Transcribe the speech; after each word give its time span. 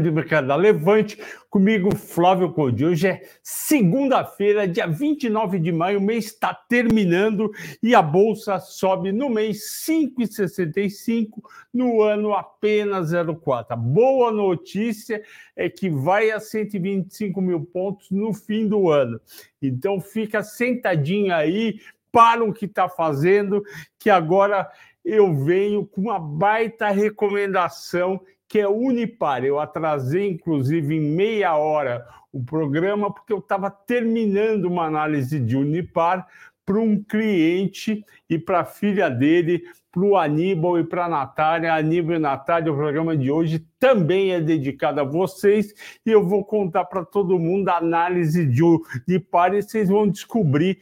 do 0.00 0.12
mercado 0.12 0.54
Levante, 0.56 1.18
comigo 1.50 1.94
Flávio 1.94 2.52
Code. 2.52 2.84
Hoje 2.84 3.08
é 3.08 3.22
segunda-feira, 3.42 4.66
dia 4.66 4.86
29 4.86 5.58
de 5.58 5.72
maio, 5.72 5.98
o 5.98 6.02
mês 6.02 6.26
está 6.26 6.54
terminando 6.54 7.50
e 7.82 7.94
a 7.94 8.00
Bolsa 8.00 8.58
sobe 8.58 9.12
no 9.12 9.28
mês 9.28 9.84
5,65, 9.86 11.42
no 11.74 12.02
ano 12.02 12.32
apenas 12.32 13.12
0,4. 13.12 13.66
A 13.70 13.76
boa 13.76 14.30
notícia 14.30 15.22
é 15.54 15.68
que 15.68 15.90
vai 15.90 16.30
a 16.30 16.40
125 16.40 17.40
mil 17.40 17.60
pontos 17.64 18.10
no 18.10 18.32
fim 18.32 18.66
do 18.66 18.88
ano. 18.88 19.20
Então 19.60 20.00
fica 20.00 20.42
sentadinho 20.42 21.34
aí, 21.34 21.80
para 22.10 22.44
o 22.44 22.52
que 22.52 22.66
está 22.66 22.88
fazendo, 22.88 23.62
que 23.98 24.10
agora 24.10 24.70
eu 25.04 25.34
venho 25.34 25.86
com 25.86 26.02
uma 26.02 26.18
baita 26.18 26.88
recomendação 26.90 28.20
que 28.52 28.60
é 28.60 28.68
Unipar. 28.68 29.42
Eu 29.46 29.58
atrasei, 29.58 30.28
inclusive, 30.28 30.94
em 30.94 31.00
meia 31.00 31.56
hora 31.56 32.06
o 32.30 32.44
programa, 32.44 33.10
porque 33.10 33.32
eu 33.32 33.38
estava 33.38 33.70
terminando 33.70 34.66
uma 34.66 34.84
análise 34.84 35.40
de 35.40 35.56
Unipar 35.56 36.28
para 36.62 36.78
um 36.78 37.02
cliente 37.02 38.04
e 38.28 38.38
para 38.38 38.60
a 38.60 38.64
filha 38.66 39.08
dele, 39.08 39.62
para 39.90 40.02
o 40.02 40.18
Aníbal 40.18 40.78
e 40.78 40.84
para 40.84 41.06
a 41.06 41.08
Natália. 41.08 41.72
Aníbal 41.72 42.16
e 42.16 42.18
Natália, 42.18 42.70
o 42.70 42.76
programa 42.76 43.16
de 43.16 43.30
hoje 43.30 43.66
também 43.78 44.32
é 44.32 44.40
dedicado 44.40 45.00
a 45.00 45.04
vocês 45.04 45.72
e 46.04 46.10
eu 46.10 46.22
vou 46.22 46.44
contar 46.44 46.84
para 46.84 47.06
todo 47.06 47.38
mundo 47.38 47.70
a 47.70 47.78
análise 47.78 48.44
de 48.44 48.62
Unipar 48.62 49.54
e 49.54 49.62
vocês 49.62 49.88
vão 49.88 50.06
descobrir 50.06 50.78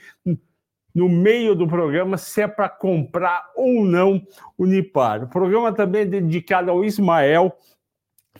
no 0.94 1.08
meio 1.08 1.54
do 1.54 1.66
programa 1.66 2.16
se 2.16 2.42
é 2.42 2.48
para 2.48 2.68
comprar 2.68 3.50
ou 3.54 3.84
não 3.84 4.22
o 4.56 4.66
Nipar. 4.66 5.24
O 5.24 5.28
programa 5.28 5.72
também 5.72 6.02
é 6.02 6.06
dedicado 6.06 6.70
ao 6.70 6.84
Ismael, 6.84 7.56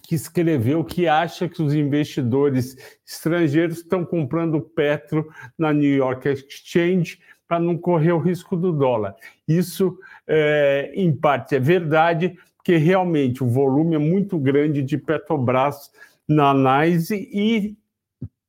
que 0.03 0.15
escreveu 0.15 0.85
que 0.85 1.07
acha 1.07 1.49
que 1.49 1.63
os 1.63 1.75
investidores 1.75 2.77
estrangeiros 3.07 3.79
estão 3.79 4.05
comprando 4.05 4.61
Petro 4.61 5.29
na 5.59 5.73
New 5.73 5.95
York 5.95 6.29
Exchange 6.29 7.19
para 7.47 7.59
não 7.59 7.77
correr 7.77 8.13
o 8.13 8.19
risco 8.19 8.57
do 8.57 8.73
dólar. 8.73 9.17
Isso, 9.47 9.99
é, 10.27 10.93
em 10.95 11.13
parte, 11.13 11.57
é 11.57 11.61
verdade, 11.61 12.37
porque 12.57 12.77
realmente 12.77 13.43
o 13.43 13.49
volume 13.49 13.97
é 13.97 13.99
muito 13.99 14.39
grande 14.39 14.83
de 14.83 14.97
Petrobras 14.97 15.91
na 16.29 16.51
análise 16.51 17.29
e 17.33 17.77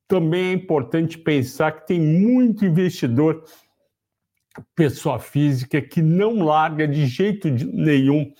também 0.07 0.49
é 0.49 0.53
importante 0.53 1.17
pensar 1.17 1.71
que 1.71 1.87
tem 1.87 1.99
muito 1.99 2.65
investidor 2.65 3.43
pessoa 4.75 5.19
física 5.19 5.81
que 5.81 6.01
não 6.01 6.43
larga 6.43 6.87
de 6.87 7.05
jeito 7.05 7.49
nenhum 7.49 8.31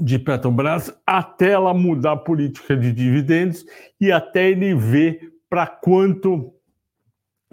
de 0.00 0.18
Petrobras 0.18 0.92
até 1.06 1.50
ela 1.50 1.72
mudar 1.72 2.12
a 2.12 2.16
política 2.16 2.76
de 2.76 2.92
dividendos 2.92 3.64
e 4.00 4.10
até 4.10 4.50
ele 4.50 4.74
ver 4.74 5.32
para 5.48 5.66
quanto 5.66 6.52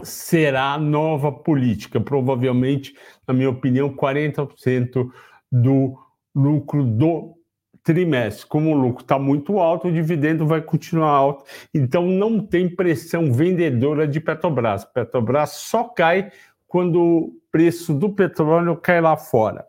será 0.04 0.74
a 0.74 0.80
nova 0.80 1.32
política. 1.32 2.00
Provavelmente, 2.00 2.96
na 3.28 3.34
minha 3.34 3.50
opinião, 3.50 3.96
40% 3.96 5.10
do 5.52 5.98
lucro 6.34 6.84
do 6.84 7.36
trimestre. 7.84 8.48
Como 8.48 8.72
o 8.72 8.80
lucro 8.80 9.04
está 9.04 9.20
muito 9.20 9.60
alto, 9.60 9.88
o 9.88 9.92
dividendo 9.92 10.46
vai 10.46 10.62
continuar 10.62 11.10
alto. 11.10 11.46
Então, 11.74 12.06
não 12.06 12.40
tem 12.40 12.70
pressão 12.70 13.32
vendedora 13.32 14.08
de 14.08 14.20
Petrobras. 14.20 14.86
Petrobras 14.86 15.52
só 15.52 15.84
cai 15.84 16.32
quando 16.72 17.02
o 17.02 17.34
preço 17.52 17.94
do 17.94 18.10
petróleo 18.10 18.78
cai 18.78 19.02
lá 19.02 19.18
fora. 19.18 19.66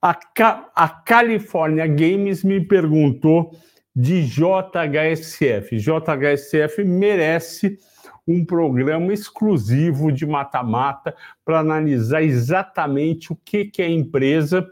A, 0.00 0.14
Ca 0.14 0.70
a 0.74 0.88
California 0.88 1.86
Games 1.86 2.42
me 2.42 2.58
perguntou 2.58 3.54
de 3.94 4.22
JHSF. 4.22 5.76
JHSF 5.76 6.84
merece 6.84 7.78
um 8.26 8.46
programa 8.46 9.12
exclusivo 9.12 10.10
de 10.10 10.24
mata-mata 10.24 11.14
para 11.44 11.58
analisar 11.58 12.22
exatamente 12.22 13.30
o 13.30 13.36
que, 13.36 13.66
que 13.66 13.82
é 13.82 13.84
a 13.84 13.90
empresa, 13.90 14.66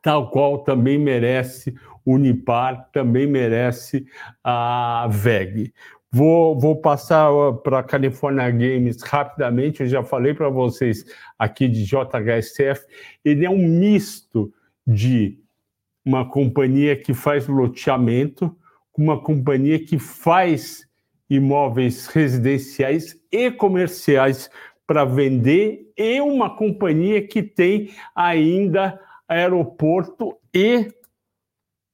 tal 0.00 0.30
qual 0.30 0.58
também 0.58 0.96
merece 0.96 1.74
Unipar, 2.06 2.88
também 2.92 3.26
merece 3.26 4.06
a 4.44 5.08
VEG. 5.10 5.74
Vou, 6.10 6.58
vou 6.58 6.76
passar 6.80 7.30
para 7.62 7.80
a 7.80 7.82
California 7.82 8.50
Games 8.50 9.02
rapidamente. 9.02 9.80
Eu 9.80 9.88
já 9.88 10.02
falei 10.02 10.34
para 10.34 10.48
vocês 10.48 11.04
aqui 11.38 11.68
de 11.68 11.84
JHSF. 11.84 12.86
Ele 13.24 13.44
é 13.44 13.50
um 13.50 13.58
misto 13.58 14.52
de 14.86 15.38
uma 16.04 16.28
companhia 16.28 16.96
que 16.96 17.12
faz 17.12 17.48
loteamento, 17.48 18.56
uma 18.96 19.20
companhia 19.20 19.84
que 19.84 19.98
faz 19.98 20.86
imóveis 21.28 22.06
residenciais 22.06 23.18
e 23.30 23.50
comerciais 23.50 24.48
para 24.86 25.04
vender, 25.04 25.92
e 25.96 26.20
uma 26.20 26.54
companhia 26.56 27.26
que 27.26 27.42
tem 27.42 27.90
ainda 28.14 29.00
aeroporto 29.28 30.38
e 30.54 30.88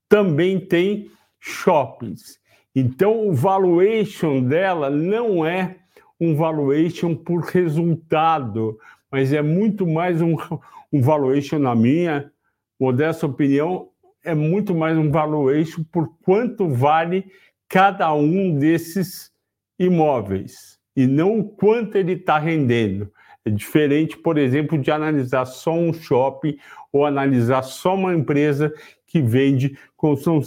também 0.08 0.60
tem 0.60 1.10
shoppings. 1.40 2.38
Então, 2.74 3.28
o 3.28 3.32
valuation 3.32 4.42
dela 4.42 4.88
não 4.88 5.44
é 5.44 5.76
um 6.18 6.34
valuation 6.34 7.14
por 7.14 7.42
resultado, 7.42 8.78
mas 9.10 9.32
é 9.32 9.42
muito 9.42 9.86
mais 9.86 10.22
um, 10.22 10.36
um 10.92 11.00
valuation, 11.00 11.58
na 11.58 11.74
minha 11.74 12.30
modesta 12.80 13.26
opinião, 13.26 13.88
é 14.24 14.34
muito 14.34 14.74
mais 14.74 14.96
um 14.96 15.10
valuation 15.10 15.84
por 15.90 16.08
quanto 16.22 16.68
vale 16.68 17.26
cada 17.68 18.12
um 18.14 18.58
desses 18.58 19.32
imóveis 19.78 20.78
e 20.96 21.06
não 21.06 21.40
o 21.40 21.44
quanto 21.44 21.96
ele 21.96 22.12
está 22.12 22.38
rendendo. 22.38 23.10
É 23.44 23.50
diferente, 23.50 24.16
por 24.16 24.38
exemplo, 24.38 24.78
de 24.78 24.90
analisar 24.90 25.44
só 25.46 25.74
um 25.74 25.92
shopping 25.92 26.56
ou 26.92 27.04
analisar 27.04 27.62
só 27.62 27.94
uma 27.94 28.14
empresa 28.14 28.72
que 29.12 29.20
vende 29.20 29.78
construção, 29.94 30.40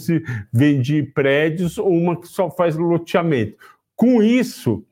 vende 0.51 1.03
prédios 1.03 1.77
ou 1.77 1.91
uma 1.91 2.19
que 2.19 2.27
só 2.27 2.49
faz 2.49 2.75
loteamento. 2.75 3.55
Com 3.95 4.23
isso, 4.23 4.83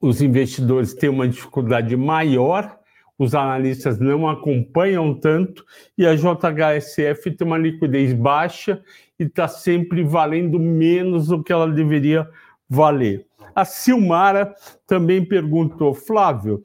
os 0.00 0.22
investidores 0.22 0.94
têm 0.94 1.10
uma 1.10 1.28
dificuldade 1.28 1.94
maior, 1.98 2.78
os 3.18 3.34
analistas 3.34 3.98
não 4.00 4.26
acompanham 4.26 5.12
tanto 5.12 5.66
e 5.98 6.06
a 6.06 6.14
JHSF 6.14 7.32
tem 7.32 7.46
uma 7.46 7.58
liquidez 7.58 8.14
baixa 8.14 8.82
e 9.18 9.24
está 9.24 9.46
sempre 9.46 10.02
valendo 10.02 10.58
menos 10.58 11.26
do 11.26 11.42
que 11.42 11.52
ela 11.52 11.68
deveria 11.70 12.26
valer. 12.66 13.26
A 13.54 13.66
Silmara 13.66 14.54
também 14.86 15.22
perguntou, 15.22 15.92
Flávio, 15.92 16.62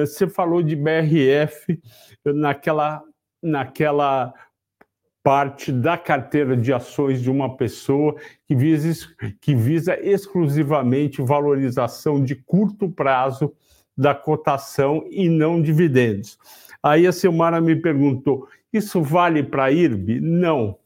você 0.00 0.26
falou 0.26 0.62
de 0.62 0.76
BRF 0.76 1.78
naquela, 2.24 3.02
naquela 3.42 4.32
parte 5.22 5.70
da 5.70 5.96
carteira 5.96 6.56
de 6.56 6.72
ações 6.72 7.22
de 7.22 7.30
uma 7.30 7.56
pessoa 7.56 8.16
que 8.46 8.54
visa, 8.54 9.06
que 9.40 9.54
visa 9.54 9.98
exclusivamente 10.00 11.22
valorização 11.22 12.22
de 12.22 12.34
curto 12.34 12.88
prazo 12.88 13.52
da 13.96 14.14
cotação 14.14 15.04
e 15.10 15.28
não 15.28 15.62
dividendos. 15.62 16.38
Aí 16.82 17.06
a 17.06 17.12
Silmara 17.12 17.60
me 17.60 17.76
perguntou: 17.76 18.48
isso 18.72 19.00
vale 19.00 19.42
para 19.42 19.64
a 19.64 19.70
IRB? 19.70 20.20
Não. 20.20 20.76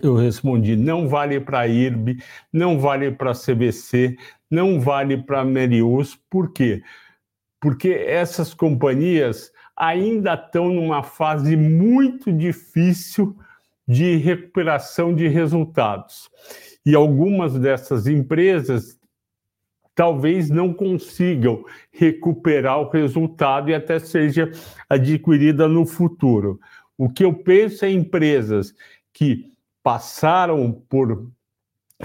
Eu 0.00 0.14
respondi: 0.14 0.76
não 0.76 1.08
vale 1.08 1.40
para 1.40 1.60
a 1.60 1.66
IRB, 1.66 2.18
não 2.52 2.78
vale 2.78 3.10
para 3.10 3.32
a 3.32 3.34
CBC, 3.34 4.16
não 4.50 4.80
vale 4.80 5.16
para 5.16 5.40
a 5.40 5.44
Merius. 5.44 6.16
Por 6.30 6.52
quê? 6.52 6.82
Porque 7.60 7.88
essas 7.88 8.54
companhias 8.54 9.50
ainda 9.76 10.34
estão 10.34 10.68
numa 10.68 11.02
fase 11.02 11.56
muito 11.56 12.32
difícil 12.32 13.36
de 13.86 14.16
recuperação 14.16 15.14
de 15.14 15.28
resultados. 15.28 16.28
E 16.84 16.94
algumas 16.94 17.58
dessas 17.58 18.06
empresas 18.06 18.98
talvez 19.94 20.50
não 20.50 20.74
consigam 20.74 21.64
recuperar 21.90 22.80
o 22.80 22.90
resultado 22.90 23.70
e 23.70 23.74
até 23.74 23.98
seja 23.98 24.50
adquirida 24.88 25.66
no 25.66 25.86
futuro. 25.86 26.60
O 26.98 27.08
que 27.08 27.24
eu 27.24 27.32
penso 27.32 27.84
é 27.84 27.90
empresas 27.90 28.74
que 29.12 29.50
passaram 29.82 30.72
por 30.88 31.30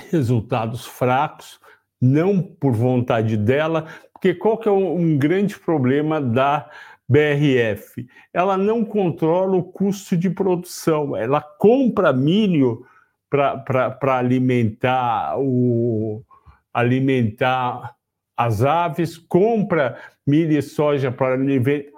resultados 0.09 0.85
fracos, 0.85 1.59
não 1.99 2.41
por 2.41 2.73
vontade 2.73 3.35
dela, 3.35 3.87
porque 4.13 4.33
qual 4.33 4.57
que 4.57 4.69
é 4.69 4.71
um 4.71 5.17
grande 5.17 5.59
problema 5.59 6.21
da 6.21 6.69
BRF, 7.11 8.07
ela 8.33 8.57
não 8.57 8.85
controla 8.85 9.57
o 9.57 9.63
custo 9.63 10.15
de 10.15 10.29
produção, 10.29 11.13
ela 11.13 11.41
compra 11.41 12.13
milho 12.13 12.85
para 13.29 14.17
alimentar 14.17 15.35
o 15.37 16.23
alimentar 16.73 17.95
as 18.37 18.63
aves, 18.63 19.17
compra 19.17 19.97
milho 20.25 20.57
e 20.57 20.61
soja 20.61 21.11
para 21.11 21.37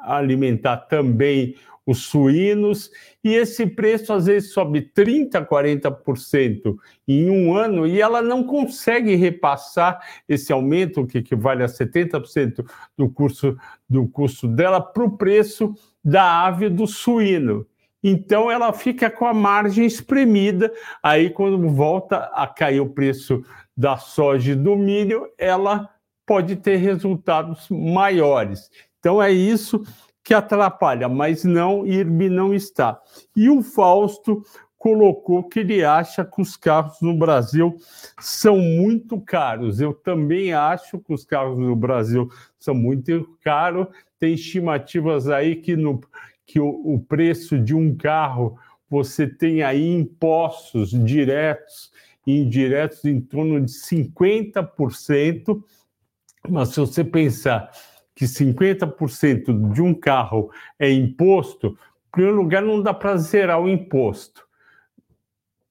alimentar 0.02 0.78
também 0.78 1.56
os 1.86 2.04
suínos, 2.04 2.90
e 3.24 3.34
esse 3.34 3.66
preço 3.68 4.14
às 4.14 4.26
vezes 4.26 4.54
sobe 4.54 4.90
30%, 4.96 5.46
40% 5.46 6.76
em 7.08 7.30
um 7.30 7.56
ano, 7.56 7.86
e 7.86 8.00
ela 8.00 8.22
não 8.22 8.44
consegue 8.44 9.16
repassar 9.16 10.00
esse 10.28 10.54
aumento, 10.54 11.06
que 11.06 11.18
equivale 11.18 11.64
a 11.64 11.68
70% 11.68 12.66
do, 12.98 13.10
curso, 13.10 13.58
do 13.90 14.08
custo 14.08 14.48
dela, 14.48 14.80
para 14.80 15.04
o 15.04 15.18
preço 15.18 15.74
da 16.04 16.46
ave 16.46 16.70
do 16.70 16.88
suíno. 16.88 17.66
Então 18.04 18.52
ela 18.52 18.74
fica 18.74 19.10
com 19.10 19.26
a 19.26 19.34
margem 19.34 19.86
espremida. 19.86 20.72
Aí, 21.02 21.30
quando 21.30 21.70
volta 21.70 22.18
a 22.34 22.46
cair 22.46 22.82
o 22.82 22.90
preço 22.90 23.42
da 23.76 23.96
soja 23.96 24.52
e 24.52 24.56
do 24.56 24.76
milho, 24.76 25.26
ela 25.38 25.90
pode 26.26 26.58
ter 26.58 26.76
resultados 26.78 27.68
maiores. 27.70 28.70
Então 29.00 29.22
é 29.22 29.32
isso 29.32 29.84
que 30.24 30.34
atrapalha, 30.34 31.10
mas 31.10 31.44
não, 31.44 31.86
IRB 31.86 32.30
não 32.30 32.54
está. 32.54 33.00
E 33.36 33.50
o 33.50 33.62
Fausto 33.62 34.42
colocou 34.78 35.44
que 35.44 35.60
ele 35.60 35.84
acha 35.84 36.26
que 36.26 36.42
os 36.42 36.58
carros 36.58 37.00
no 37.02 37.16
Brasil 37.18 37.78
são 38.20 38.58
muito 38.58 39.20
caros. 39.20 39.80
Eu 39.80 39.94
também 39.94 40.54
acho 40.54 41.00
que 41.00 41.14
os 41.14 41.24
carros 41.24 41.58
no 41.58 41.76
Brasil 41.76 42.30
são 42.60 42.74
muito 42.74 43.38
caros. 43.42 43.88
Tem 44.20 44.34
estimativas 44.34 45.30
aí 45.30 45.56
que, 45.56 45.76
no, 45.76 46.02
que 46.46 46.60
o, 46.60 46.68
o 46.68 47.00
preço 47.00 47.58
de 47.58 47.76
um 47.76 47.96
carro 47.96 48.58
você 48.90 49.26
tem 49.26 49.64
aí 49.64 49.90
impostos 49.90 50.92
diretos 50.92 51.92
e 52.28 52.42
indiretos 52.42 53.04
em 53.06 53.20
torno 53.20 53.62
de 53.62 53.72
50%. 53.72 55.64
Mas 56.50 56.70
se 56.70 56.80
você 56.80 57.04
pensar 57.04 57.72
que 58.16 58.26
50% 58.26 59.74
de 59.74 59.82
um 59.82 59.94
carro 59.94 60.52
é 60.78 60.92
imposto, 60.92 61.78
em 62.08 62.12
primeiro 62.12 62.38
lugar, 62.38 62.62
não 62.62 62.82
dá 62.82 62.94
para 62.94 63.18
zerar 63.18 63.60
o 63.60 63.68
imposto. 63.68 64.46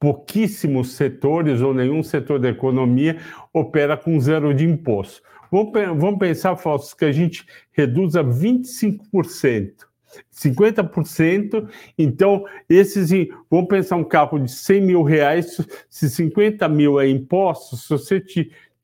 Pouquíssimos 0.01 0.93
setores 0.93 1.61
ou 1.61 1.73
nenhum 1.73 2.03
setor 2.03 2.41
da 2.41 2.49
economia 2.49 3.19
opera 3.53 3.97
com 3.97 4.19
zero 4.19 4.53
de 4.53 4.65
imposto. 4.65 5.23
Vamos 5.51 6.19
pensar, 6.19 6.57
Fausto, 6.57 6.97
que 6.97 7.05
a 7.05 7.13
gente 7.13 7.47
reduza 7.71 8.25
25%. 8.25 9.87
50%, 10.31 11.71
então 11.97 12.45
esses, 12.69 13.11
vamos 13.51 13.69
pensar 13.69 13.97
um 13.97 14.05
carro 14.05 14.39
de 14.39 14.51
100 14.51 14.81
mil 14.83 15.03
reais, 15.03 15.59
se 15.89 16.11
50 16.11 16.69
mil 16.69 17.01
é 17.01 17.09
imposto, 17.09 17.77
se 17.77 17.89
você 17.89 18.23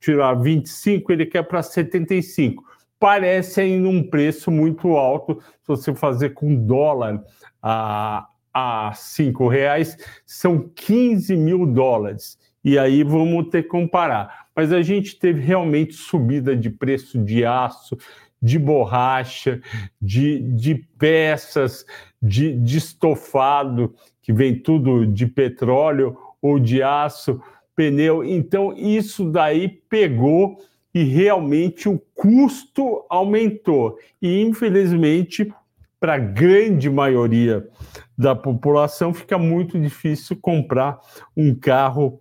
tirar 0.00 0.34
25, 0.34 1.12
ele 1.12 1.26
quer 1.26 1.42
para 1.42 1.62
75 1.62 2.67
parece 2.98 3.60
ainda 3.60 3.88
um 3.88 4.02
preço 4.02 4.50
muito 4.50 4.96
alto 4.96 5.40
se 5.40 5.66
você 5.66 5.94
fazer 5.94 6.30
com 6.30 6.54
dólar 6.54 7.22
a, 7.62 8.26
a 8.52 8.92
cinco 8.94 9.48
reais, 9.48 9.96
são 10.26 10.68
15 10.74 11.36
mil 11.36 11.66
dólares. 11.66 12.38
E 12.64 12.78
aí 12.78 13.02
vamos 13.02 13.48
ter 13.48 13.62
que 13.62 13.68
comparar. 13.68 14.48
Mas 14.54 14.72
a 14.72 14.82
gente 14.82 15.18
teve 15.18 15.40
realmente 15.40 15.94
subida 15.94 16.56
de 16.56 16.68
preço 16.68 17.18
de 17.18 17.44
aço, 17.44 17.96
de 18.42 18.58
borracha, 18.58 19.60
de, 20.00 20.40
de 20.40 20.74
peças, 20.98 21.84
de, 22.20 22.54
de 22.58 22.78
estofado, 22.78 23.94
que 24.22 24.32
vem 24.32 24.58
tudo 24.58 25.06
de 25.06 25.26
petróleo 25.26 26.16
ou 26.42 26.58
de 26.58 26.82
aço, 26.82 27.40
pneu. 27.74 28.24
Então, 28.24 28.74
isso 28.76 29.30
daí 29.30 29.68
pegou 29.68 30.58
e 30.94 31.02
realmente 31.04 31.88
o 31.88 31.98
custo 32.14 33.04
aumentou. 33.08 33.98
E, 34.20 34.40
infelizmente, 34.40 35.52
para 36.00 36.14
a 36.14 36.18
grande 36.18 36.88
maioria 36.88 37.68
da 38.16 38.34
população, 38.34 39.12
fica 39.12 39.38
muito 39.38 39.78
difícil 39.78 40.36
comprar 40.40 40.98
um 41.36 41.54
carro 41.54 42.20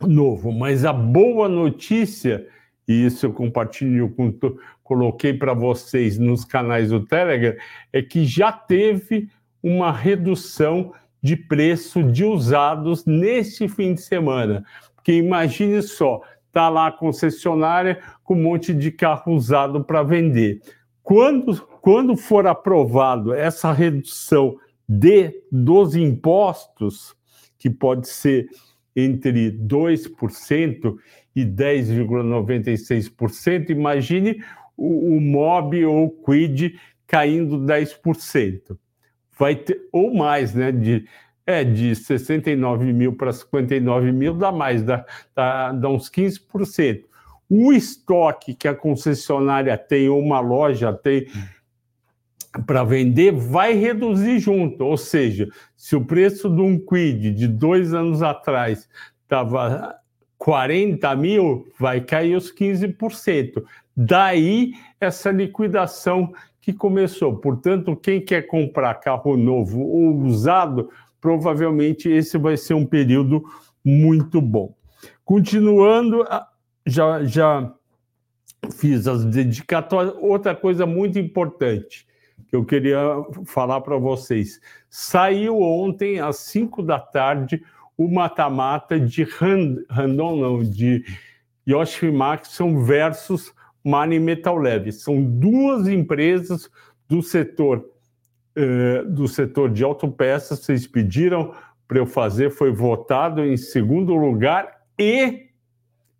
novo. 0.00 0.52
Mas 0.52 0.84
a 0.84 0.92
boa 0.92 1.48
notícia, 1.48 2.46
e 2.86 3.06
isso 3.06 3.26
eu 3.26 3.32
compartilho 3.32 4.10
com 4.10 4.32
coloquei 4.82 5.32
para 5.32 5.54
vocês 5.54 6.18
nos 6.18 6.44
canais 6.44 6.90
do 6.90 7.04
Telegram, 7.06 7.56
é 7.92 8.02
que 8.02 8.24
já 8.24 8.52
teve 8.52 9.28
uma 9.62 9.90
redução 9.90 10.92
de 11.22 11.36
preço 11.36 12.02
de 12.02 12.22
usados 12.22 13.06
neste 13.06 13.66
fim 13.66 13.94
de 13.94 14.02
semana. 14.02 14.62
Porque 14.94 15.12
imagine 15.12 15.80
só, 15.80 16.20
está 16.54 16.68
lá 16.68 16.86
a 16.86 16.92
concessionária 16.92 18.00
com 18.22 18.34
um 18.34 18.42
monte 18.42 18.72
de 18.72 18.92
carro 18.92 19.34
usado 19.34 19.82
para 19.82 20.04
vender. 20.04 20.60
Quando, 21.02 21.60
quando 21.82 22.16
for 22.16 22.46
aprovado 22.46 23.34
essa 23.34 23.72
redução 23.72 24.56
de 24.88 25.42
dos 25.50 25.96
impostos, 25.96 27.16
que 27.58 27.68
pode 27.68 28.06
ser 28.08 28.48
entre 28.94 29.50
2% 29.50 30.96
e 31.34 31.44
10,96%, 31.44 33.70
imagine 33.70 34.40
o, 34.76 35.16
o 35.16 35.20
MOB 35.20 35.84
ou 35.84 36.04
o 36.04 36.10
QUID 36.10 36.78
caindo 37.06 37.58
10%. 37.58 38.78
Vai 39.36 39.56
ter, 39.56 39.88
ou 39.90 40.14
mais, 40.14 40.54
né? 40.54 40.70
De, 40.70 41.04
é, 41.46 41.62
de 41.62 41.94
69 41.94 42.92
mil 42.92 43.14
para 43.14 43.32
59 43.32 44.12
mil 44.12 44.34
dá 44.34 44.50
mais, 44.50 44.82
dá, 44.82 45.04
dá, 45.34 45.72
dá 45.72 45.88
uns 45.88 46.10
15%. 46.10 47.04
O 47.48 47.72
estoque 47.72 48.54
que 48.54 48.66
a 48.66 48.74
concessionária 48.74 49.76
tem, 49.76 50.08
ou 50.08 50.20
uma 50.20 50.40
loja 50.40 50.92
tem 50.92 51.26
para 52.66 52.84
vender, 52.84 53.32
vai 53.32 53.74
reduzir 53.74 54.38
junto. 54.38 54.84
Ou 54.84 54.96
seja, 54.96 55.48
se 55.76 55.94
o 55.94 56.04
preço 56.04 56.48
de 56.48 56.60
um 56.60 56.78
quid 56.78 57.32
de 57.32 57.46
dois 57.46 57.92
anos 57.92 58.22
atrás 58.22 58.88
estava 59.22 59.94
40 60.38 61.14
mil, 61.16 61.66
vai 61.78 62.00
cair 62.00 62.36
os 62.36 62.52
15%. 62.52 63.62
Daí 63.96 64.72
essa 65.00 65.30
liquidação 65.30 66.32
que 66.60 66.72
começou. 66.72 67.36
Portanto, 67.36 67.94
quem 67.94 68.20
quer 68.20 68.46
comprar 68.46 68.94
carro 68.94 69.36
novo 69.36 69.82
ou 69.82 70.16
usado 70.22 70.88
provavelmente 71.24 72.06
esse 72.06 72.36
vai 72.36 72.54
ser 72.54 72.74
um 72.74 72.84
período 72.84 73.42
muito 73.82 74.42
bom. 74.42 74.76
Continuando, 75.24 76.22
já, 76.86 77.24
já 77.24 77.74
fiz 78.70 79.08
as 79.08 79.24
dedicatórias. 79.24 80.14
Outra 80.20 80.54
coisa 80.54 80.84
muito 80.84 81.18
importante 81.18 82.06
que 82.46 82.54
eu 82.54 82.62
queria 82.62 83.00
falar 83.46 83.80
para 83.80 83.96
vocês: 83.96 84.60
saiu 84.90 85.62
ontem, 85.62 86.20
às 86.20 86.40
5 86.40 86.82
da 86.82 86.98
tarde, 86.98 87.64
o 87.96 88.06
mata-mata 88.06 89.00
de 89.00 89.22
Randon, 89.22 90.36
não, 90.36 90.62
de 90.62 91.06
Yoshimaxon 91.66 92.84
versus 92.84 93.50
Mani 93.82 94.20
Metal 94.20 94.58
Leve. 94.58 94.92
São 94.92 95.24
duas 95.24 95.88
empresas 95.88 96.68
do 97.08 97.22
setor 97.22 97.93
eh, 98.56 99.02
do 99.04 99.26
setor 99.26 99.68
de 99.70 99.82
autopeças, 99.82 100.60
vocês 100.60 100.86
pediram 100.86 101.52
para 101.88 101.98
eu 101.98 102.06
fazer, 102.06 102.50
foi 102.50 102.72
votado 102.72 103.44
em 103.44 103.56
segundo 103.56 104.14
lugar 104.14 104.80
e 104.98 105.48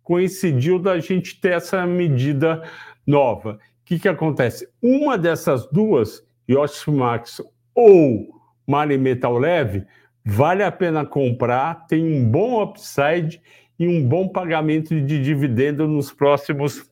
coincidiu 0.03 0.77
da 0.77 0.99
gente 0.99 1.39
ter 1.39 1.53
essa 1.53 1.85
medida 1.85 2.61
nova. 3.07 3.53
O 3.53 3.85
que, 3.85 3.97
que 3.97 4.09
acontece? 4.09 4.67
Uma 4.81 5.17
dessas 5.17 5.65
duas, 5.71 6.23
Yoshimax 6.49 7.41
ou 7.73 8.27
Mari 8.67 8.97
Metal 8.97 9.37
Leve, 9.37 9.85
vale 10.25 10.63
a 10.63 10.71
pena 10.71 11.05
comprar, 11.05 11.87
tem 11.87 12.03
um 12.03 12.29
bom 12.29 12.61
upside 12.61 13.41
e 13.79 13.87
um 13.87 14.05
bom 14.05 14.27
pagamento 14.27 14.89
de 14.99 15.23
dividendo 15.23 15.87
nos 15.87 16.11
próximos 16.11 16.89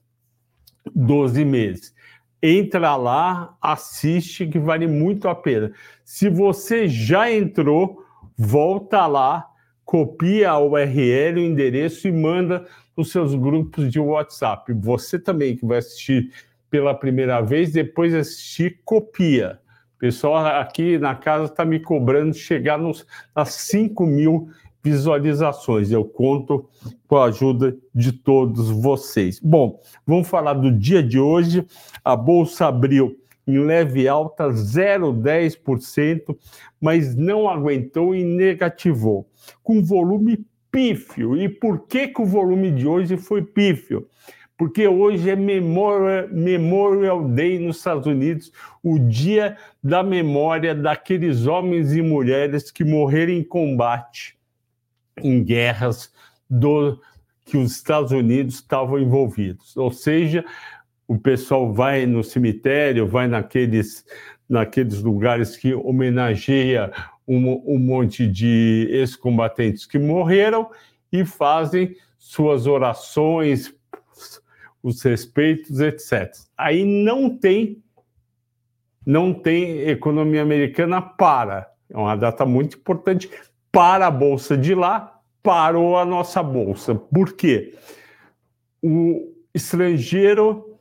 12 0.95 1.43
meses 1.43 1.93
entra 2.43 2.97
lá, 2.97 3.55
assiste, 3.61 4.45
que 4.45 4.59
vale 4.59 4.85
muito 4.85 5.29
a 5.29 5.33
pena. 5.33 5.71
Se 6.03 6.27
você 6.27 6.89
já 6.89 7.31
entrou, 7.31 8.03
volta 8.37 9.07
lá, 9.07 9.47
copia 9.85 10.51
a 10.51 10.59
URL, 10.59 11.39
o 11.39 11.45
endereço 11.45 12.05
e 12.05 12.11
manda 12.11 12.65
nos 12.97 13.11
seus 13.11 13.33
grupos 13.33 13.89
de 13.89 13.97
WhatsApp. 13.97 14.73
Você 14.73 15.17
também 15.17 15.55
que 15.55 15.65
vai 15.65 15.77
assistir 15.77 16.31
pela 16.69 16.93
primeira 16.93 17.39
vez, 17.39 17.71
depois 17.71 18.13
assistir, 18.13 18.81
copia. 18.83 19.59
O 19.95 19.99
pessoal 19.99 20.45
aqui 20.59 20.97
na 20.97 21.15
casa 21.15 21.45
está 21.45 21.63
me 21.63 21.79
cobrando 21.79 22.33
chegar 22.33 22.77
nos, 22.77 23.07
nas 23.33 23.53
5 23.53 24.05
mil 24.05 24.49
visualizações. 24.83 25.91
Eu 25.91 26.03
conto 26.03 26.69
com 27.07 27.17
a 27.17 27.25
ajuda 27.25 27.75
de 27.93 28.11
todos 28.11 28.69
vocês. 28.69 29.39
Bom, 29.39 29.79
vamos 30.05 30.27
falar 30.27 30.53
do 30.53 30.71
dia 30.71 31.01
de 31.01 31.19
hoje. 31.19 31.65
A 32.03 32.15
bolsa 32.15 32.67
abriu 32.67 33.17
em 33.47 33.59
leve 33.59 34.07
alta 34.07 34.49
0,10%, 34.49 36.35
mas 36.79 37.15
não 37.15 37.49
aguentou 37.49 38.15
e 38.15 38.23
negativou, 38.23 39.27
com 39.61 39.83
volume 39.83 40.45
pífio. 40.71 41.37
E 41.37 41.47
por 41.47 41.87
que, 41.87 42.07
que 42.07 42.21
o 42.21 42.25
volume 42.25 42.71
de 42.71 42.87
hoje 42.87 43.17
foi 43.17 43.41
pífio? 43.41 44.07
porque 44.57 44.87
hoje 44.87 45.29
é 45.29 45.35
Memorial, 45.35 46.29
Memorial 46.31 47.27
Day 47.27 47.59
nos 47.59 47.77
Estados 47.77 48.07
Unidos, 48.07 48.51
o 48.81 48.99
dia 48.99 49.57
da 49.83 50.03
memória 50.03 50.75
daqueles 50.75 51.47
homens 51.47 51.93
e 51.93 52.01
mulheres 52.01 52.71
que 52.71 52.83
morreram 52.83 53.33
em 53.33 53.43
combate, 53.43 54.37
em 55.21 55.43
guerras 55.43 56.11
do, 56.49 56.99
que 57.45 57.57
os 57.57 57.71
Estados 57.71 58.11
Unidos 58.11 58.55
estavam 58.55 58.99
envolvidos. 58.99 59.75
Ou 59.77 59.91
seja, 59.91 60.43
o 61.07 61.17
pessoal 61.17 61.73
vai 61.73 62.05
no 62.05 62.23
cemitério, 62.23 63.07
vai 63.07 63.27
naqueles, 63.27 64.05
naqueles 64.47 65.01
lugares 65.01 65.57
que 65.57 65.73
homenageia 65.73 66.91
um, 67.27 67.75
um 67.75 67.79
monte 67.79 68.27
de 68.27 68.87
ex-combatentes 68.89 69.85
que 69.85 69.99
morreram 69.99 70.69
e 71.11 71.25
fazem 71.25 71.95
suas 72.17 72.65
orações, 72.65 73.73
os 74.81 75.01
respeitos, 75.01 75.79
etc. 75.79 76.31
Aí 76.57 76.83
não 76.83 77.37
tem 77.37 77.81
não 79.05 79.33
tem 79.33 79.81
economia 79.81 80.41
americana 80.41 81.01
para. 81.01 81.69
É 81.89 81.97
uma 81.97 82.15
data 82.15 82.45
muito 82.45 82.77
importante 82.77 83.29
para 83.73 84.07
a 84.07 84.11
bolsa 84.11 84.55
de 84.55 84.73
lá, 84.75 85.19
parou 85.41 85.97
a 85.97 86.05
nossa 86.05 86.43
bolsa. 86.43 86.93
Por 86.93 87.33
quê? 87.33 87.73
O 88.81 89.33
estrangeiro 89.53 90.73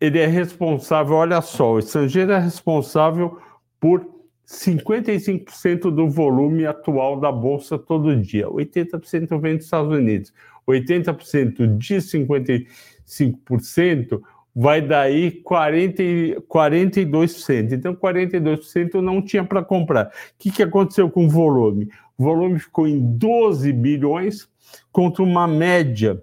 ele 0.00 0.18
é 0.18 0.26
responsável, 0.26 1.16
olha 1.16 1.42
só, 1.42 1.74
o 1.74 1.78
estrangeiro 1.80 2.32
é 2.32 2.38
responsável 2.38 3.38
por 3.78 4.08
55% 4.46 5.90
do 5.90 6.08
volume 6.08 6.64
atual 6.66 7.20
da 7.20 7.32
bolsa 7.32 7.78
todo 7.78 8.16
dia. 8.16 8.48
80% 8.48 9.38
vem 9.40 9.56
dos 9.56 9.66
Estados 9.66 9.92
Unidos. 9.92 10.32
80% 10.66 11.76
de 11.76 11.96
55% 11.96 14.22
vai 14.54 14.80
daí 14.80 15.30
40, 15.30 16.02
42%. 16.48 17.72
Então, 17.72 17.94
42% 17.94 18.94
não 18.94 19.22
tinha 19.22 19.44
para 19.44 19.62
comprar. 19.62 20.06
O 20.06 20.10
que, 20.38 20.50
que 20.50 20.62
aconteceu 20.62 21.10
com 21.10 21.26
o 21.26 21.28
volume? 21.28 21.90
O 22.20 22.22
volume 22.22 22.58
ficou 22.58 22.86
em 22.86 23.00
12 23.16 23.72
bilhões 23.72 24.46
contra 24.92 25.22
uma 25.22 25.48
média 25.48 26.22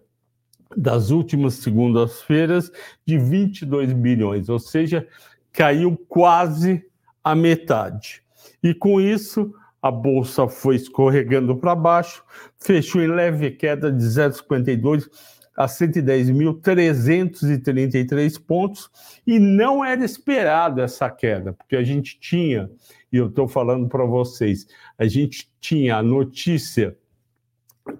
das 0.76 1.10
últimas 1.10 1.56
segundas-feiras 1.56 2.72
de 3.04 3.18
22 3.18 3.94
bilhões, 3.94 4.48
ou 4.48 4.60
seja, 4.60 5.08
caiu 5.52 5.98
quase 6.08 6.86
a 7.24 7.34
metade. 7.34 8.22
E 8.62 8.76
com 8.76 9.02
isso, 9.02 9.52
a 9.82 9.90
bolsa 9.90 10.48
foi 10.48 10.76
escorregando 10.76 11.58
para 11.58 11.74
baixo, 11.74 12.24
fechou 12.60 13.02
em 13.02 13.08
leve 13.08 13.50
queda 13.50 13.92
de 13.92 14.04
0,52 14.04 15.10
a 15.58 15.66
110.333 15.66 18.40
pontos, 18.40 18.92
e 19.26 19.40
não 19.40 19.84
era 19.84 20.06
esperado 20.06 20.80
essa 20.80 21.10
queda, 21.10 21.54
porque 21.54 21.76
a 21.76 21.84
gente 21.84 22.20
tinha, 22.20 22.70
e 23.12 23.18
eu 23.18 23.28
estou 23.28 23.48
falando 23.48 23.88
para 23.88 24.06
vocês, 24.06 24.68
a 24.98 25.06
gente 25.06 25.50
tinha 25.60 25.98
a 25.98 26.04
notícia 26.04 26.98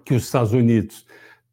que 0.04 0.14
os 0.14 0.24
Estados 0.24 0.52
Unidos 0.52 1.06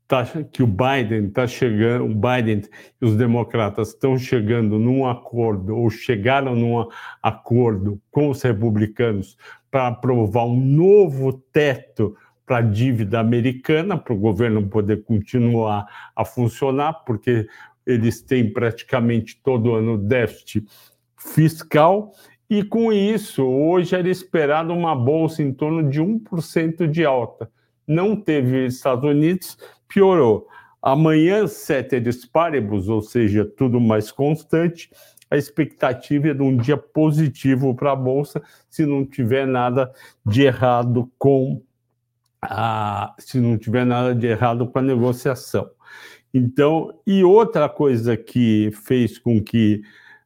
tá, 0.07 0.25
que 0.51 0.61
o 0.61 0.67
Biden 0.67 1.27
está 1.27 1.47
chegando, 1.47 2.05
o 2.05 2.15
Biden 2.15 2.63
e 3.01 3.05
os 3.05 3.15
democratas 3.15 3.89
estão 3.89 4.17
chegando 4.17 4.77
num 4.77 5.07
acordo 5.07 5.75
ou 5.75 5.89
chegaram 5.89 6.55
num 6.55 6.87
acordo 7.21 8.01
com 8.11 8.29
os 8.29 8.41
republicanos 8.41 9.37
para 9.71 9.87
aprovar 9.87 10.45
um 10.45 10.59
novo 10.59 11.33
teto 11.33 12.15
para 12.45 12.57
a 12.57 12.61
dívida 12.61 13.19
americana, 13.19 13.97
para 13.97 14.13
o 14.13 14.17
governo 14.17 14.67
poder 14.67 15.03
continuar 15.03 15.87
a 16.15 16.23
funcionar, 16.23 16.93
porque 17.05 17.47
eles 17.85 18.21
têm 18.21 18.51
praticamente 18.51 19.39
todo 19.43 19.73
ano 19.73 19.97
déficit 19.97 20.67
fiscal, 21.17 22.11
e 22.49 22.63
com 22.63 22.93
isso, 22.93 23.43
hoje 23.43 23.95
era 23.95 24.09
esperado 24.09 24.73
uma 24.73 24.95
bolsa 24.95 25.41
em 25.41 25.51
torno 25.51 25.89
de 25.89 26.01
1% 26.01 26.87
de 26.87 27.03
alta. 27.03 27.49
Não 27.87 28.15
teve 28.15 28.65
Estados 28.65 29.09
Unidos, 29.09 29.57
piorou. 29.87 30.47
Amanhã, 30.81 31.47
ceteris 31.47 32.25
paribus, 32.25 32.87
ou 32.87 33.01
seja, 33.01 33.43
tudo 33.43 33.79
mais 33.79 34.11
constante, 34.11 34.89
a 35.29 35.37
expectativa 35.37 36.29
é 36.29 36.33
de 36.33 36.43
um 36.43 36.55
dia 36.55 36.77
positivo 36.77 37.73
para 37.73 37.93
a 37.93 37.95
Bolsa, 37.95 38.41
se 38.69 38.85
não 38.85 39.03
tiver 39.03 39.47
nada 39.47 39.91
de 40.23 40.43
errado 40.43 41.11
com 41.17 41.61
a, 42.41 43.15
se 43.17 43.39
não 43.39 43.57
tiver 43.57 43.85
nada 43.85 44.13
de 44.13 44.27
errado 44.27 44.67
com 44.67 44.77
a 44.77 44.81
negociação. 44.83 45.67
Então, 46.31 46.93
e 47.07 47.23
outra 47.23 47.67
coisa 47.67 48.15
que 48.15 48.69
fez 48.71 49.17
com 49.17 49.41
que 49.41 49.81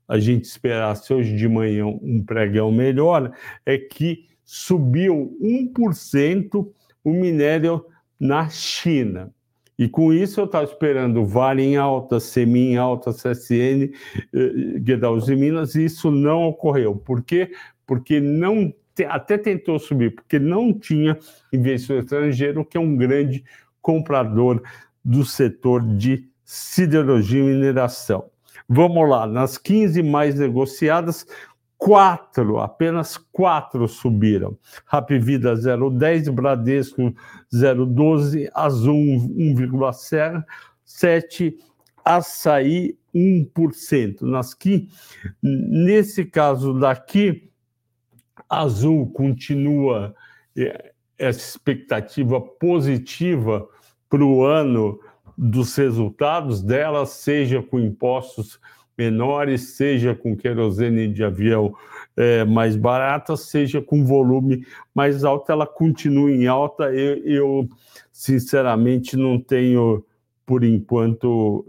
a 0.10 0.18
gente 0.18 0.46
esperasse 0.46 1.14
hoje 1.14 1.36
de 1.36 1.48
manhã 1.48 1.86
um 1.86 2.24
pregão 2.26 2.72
melhor 2.72 3.32
é 3.64 3.78
que 3.78 4.26
subiu 4.44 5.38
1% 5.40 6.68
o 7.04 7.12
minério 7.12 7.86
na 8.20 8.50
China. 8.50 9.32
E 9.78 9.88
com 9.88 10.12
isso 10.12 10.42
eu 10.42 10.46
estava 10.46 10.66
esperando 10.66 11.24
Vale 11.24 11.62
em 11.62 11.78
alta, 11.78 12.20
Semi 12.20 12.72
em 12.72 12.78
alta, 12.78 13.14
CSN, 13.14 13.94
eh, 14.34 14.80
Guedalz 14.80 15.30
e 15.30 15.36
Minas, 15.36 15.76
e 15.76 15.86
isso 15.86 16.10
não 16.10 16.50
ocorreu. 16.50 16.96
Por 16.96 17.22
quê? 17.22 17.52
Porque 17.86 18.20
não 18.20 18.74
até 19.08 19.38
tentou 19.38 19.80
subir, 19.80 20.14
porque 20.14 20.40
não 20.40 20.74
tinha 20.74 21.18
investidor 21.54 22.00
estrangeiro, 22.00 22.66
que 22.66 22.76
é 22.76 22.80
um 22.80 22.98
grande 22.98 23.46
comprador 23.82 24.62
do 25.06 25.24
setor 25.24 25.82
de 25.96 26.28
siderurgia 26.44 27.40
e 27.40 27.44
mineração. 27.44 28.30
Vamos 28.72 29.10
lá, 29.10 29.26
nas 29.26 29.58
15 29.58 30.04
mais 30.04 30.36
negociadas, 30.36 31.26
quatro, 31.76 32.60
apenas 32.60 33.18
quatro 33.18 33.88
subiram. 33.88 34.56
Rapvida 34.86 35.56
0,10, 35.56 36.32
Bradesco 36.32 37.12
0,12, 37.52 38.48
Azul 38.54 38.96
1,7, 38.96 41.56
Açaí 42.06 42.96
1%. 43.16 44.22
Nas 44.22 44.54
que, 44.54 44.88
nesse 45.42 46.26
caso 46.26 46.80
daqui, 46.80 47.50
Azul 48.48 49.12
continua 49.12 50.14
é, 50.56 50.92
essa 51.18 51.40
expectativa 51.40 52.40
positiva 52.40 53.68
para 54.10 54.24
o 54.24 54.44
ano 54.44 55.00
dos 55.42 55.74
resultados 55.78 56.62
dela, 56.62 57.06
seja 57.06 57.64
com 57.64 57.80
impostos 57.80 58.60
menores, 58.98 59.78
seja 59.78 60.14
com 60.14 60.36
querosene 60.36 61.08
de 61.08 61.24
avião 61.24 61.74
é, 62.18 62.44
mais 62.44 62.76
barata, 62.76 63.38
seja 63.38 63.82
com 63.82 64.04
volume 64.04 64.66
mais 64.94 65.24
alto, 65.24 65.50
ela 65.50 65.66
continua 65.66 66.30
em 66.30 66.46
alta. 66.46 66.92
Eu, 66.94 67.24
eu, 67.24 67.70
sinceramente, 68.12 69.16
não 69.16 69.40
tenho, 69.40 70.04
por 70.46 70.66
enquanto, 70.66 71.66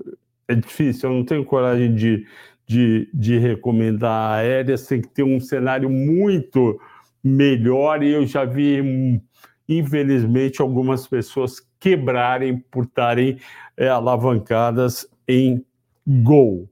é 0.48 0.56
difícil, 0.56 1.08
eu 1.08 1.14
não 1.14 1.24
tenho 1.24 1.44
coragem 1.44 1.94
de, 1.94 2.26
de, 2.66 3.08
de 3.14 3.38
recomendar 3.38 4.32
aéreas, 4.40 4.88
tem 4.88 5.00
que 5.00 5.08
ter 5.08 5.22
um 5.22 5.38
cenário 5.38 5.88
muito 5.88 6.80
melhor, 7.22 8.02
e 8.02 8.10
eu 8.10 8.26
já 8.26 8.44
vi, 8.44 9.22
infelizmente, 9.68 10.60
algumas 10.60 11.06
pessoas 11.06 11.69
quebrarem 11.80 12.58
por 12.58 12.84
estarem 12.84 13.38
é, 13.76 13.88
alavancadas 13.88 15.08
em 15.26 15.64
Gol. 16.06 16.68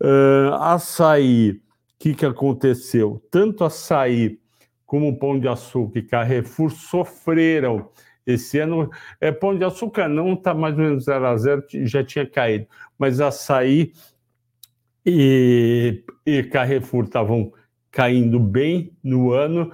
Uh, 0.00 0.54
açaí, 0.60 1.52
o 1.52 1.60
que, 1.98 2.14
que 2.14 2.26
aconteceu? 2.26 3.22
Tanto 3.30 3.64
açaí 3.64 4.38
como 4.84 5.08
o 5.08 5.16
Pão 5.16 5.38
de 5.38 5.48
Açúcar 5.48 6.00
e 6.00 6.02
Carrefour 6.02 6.70
sofreram 6.70 7.88
esse 8.26 8.58
ano. 8.58 8.90
É, 9.20 9.32
Pão 9.32 9.56
de 9.56 9.64
Açúcar 9.64 10.08
não 10.08 10.34
está 10.34 10.52
mais 10.52 10.76
ou 10.76 10.84
menos 10.84 11.04
0 11.04 11.26
a 11.26 11.36
0, 11.36 11.64
já 11.84 12.04
tinha 12.04 12.26
caído, 12.26 12.66
mas 12.98 13.20
açaí 13.20 13.92
e, 15.06 16.04
e 16.26 16.42
Carrefour 16.44 17.04
estavam 17.04 17.52
caindo 17.90 18.38
bem 18.38 18.92
no 19.02 19.32
ano, 19.32 19.72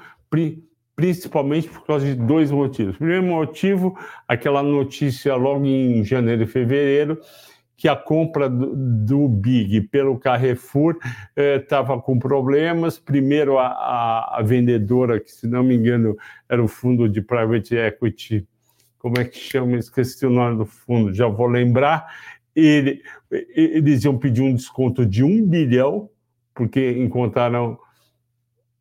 principalmente 0.99 1.69
por 1.69 1.87
causa 1.87 2.05
de 2.05 2.17
dois 2.17 2.51
motivos. 2.51 2.97
Primeiro 2.97 3.23
motivo, 3.23 3.97
aquela 4.27 4.65
notícia 4.65 5.33
logo 5.37 5.65
em 5.65 6.03
janeiro 6.03 6.43
e 6.43 6.47
fevereiro, 6.47 7.21
que 7.77 7.87
a 7.87 7.95
compra 7.95 8.51
do, 8.51 8.75
do 8.75 9.29
Big 9.29 9.83
pelo 9.83 10.19
Carrefour 10.19 10.99
estava 11.37 11.95
eh, 11.95 12.01
com 12.05 12.19
problemas. 12.19 12.99
Primeiro, 12.99 13.59
a, 13.59 13.69
a, 13.69 14.39
a, 14.41 14.43
vendedora, 14.43 15.21
que 15.21 15.31
se 15.31 15.47
não 15.47 15.63
me 15.63 15.77
engano 15.77 16.17
era 16.49 16.61
o 16.61 16.67
fundo 16.67 17.09
de 17.09 17.23
private 17.23 17.77
equity, 17.77 18.45
como 18.99 19.21
é 19.21 19.25
que 19.25 19.39
chama? 19.39 19.77
Esqueci 19.77 20.27
o 20.27 20.31
nome 20.31 20.57
do 20.57 20.67
fundo, 20.67 21.15
já 21.15 21.29
vou 21.29 21.47
lembrar. 21.47 22.13
Ele, 22.57 23.01
eles 23.31 24.03
iam 24.03 24.19
pedir 24.19 24.43
um 24.43 24.53
desconto 24.53 25.07
de 25.07 25.23
um 25.23 25.47
bilhão, 25.47 26.11
porque 26.53 26.91
encontraram 26.99 27.79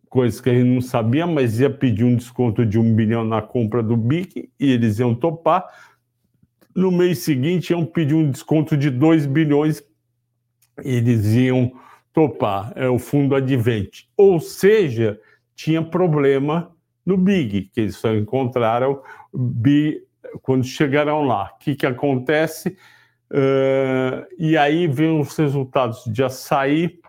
coisas 0.10 0.40
que 0.42 0.50
a 0.50 0.54
gente 0.54 0.70
não 0.70 0.82
sabia, 0.82 1.28
mas 1.28 1.60
ia 1.60 1.70
pedir 1.70 2.04
um 2.04 2.16
desconto 2.16 2.66
de 2.66 2.80
um 2.80 2.96
bilhão 2.96 3.24
na 3.24 3.42
compra 3.42 3.84
do 3.84 3.96
BIC 3.96 4.50
e 4.60 4.72
eles 4.72 5.00
iam 5.00 5.14
topar 5.14 5.66
no 6.78 6.92
mês 6.92 7.20
seguinte 7.20 7.72
iam 7.72 7.84
pedir 7.84 8.14
um 8.14 8.30
desconto 8.30 8.78
de 8.78 8.92
2 8.92 9.26
bilhões, 9.26 9.84
eles 10.84 11.26
iam 11.34 11.72
topar, 12.14 12.72
é 12.76 12.88
o 12.88 13.00
fundo 13.00 13.34
advente. 13.34 14.08
Ou 14.16 14.40
seja, 14.40 15.20
tinha 15.56 15.82
problema 15.82 16.72
no 17.04 17.18
Big, 17.18 17.72
que 17.74 17.82
eles 17.82 17.96
só 17.96 18.14
encontraram 18.14 19.02
quando 20.44 20.64
chegaram 20.64 21.24
lá. 21.24 21.52
O 21.56 21.58
que, 21.58 21.76
que 21.76 21.86
acontece? 21.88 22.78
Uh, 23.32 24.24
e 24.38 24.56
aí 24.56 24.86
vem 24.86 25.20
os 25.20 25.36
resultados 25.36 26.04
de 26.06 26.24
açaí, 26.24 27.00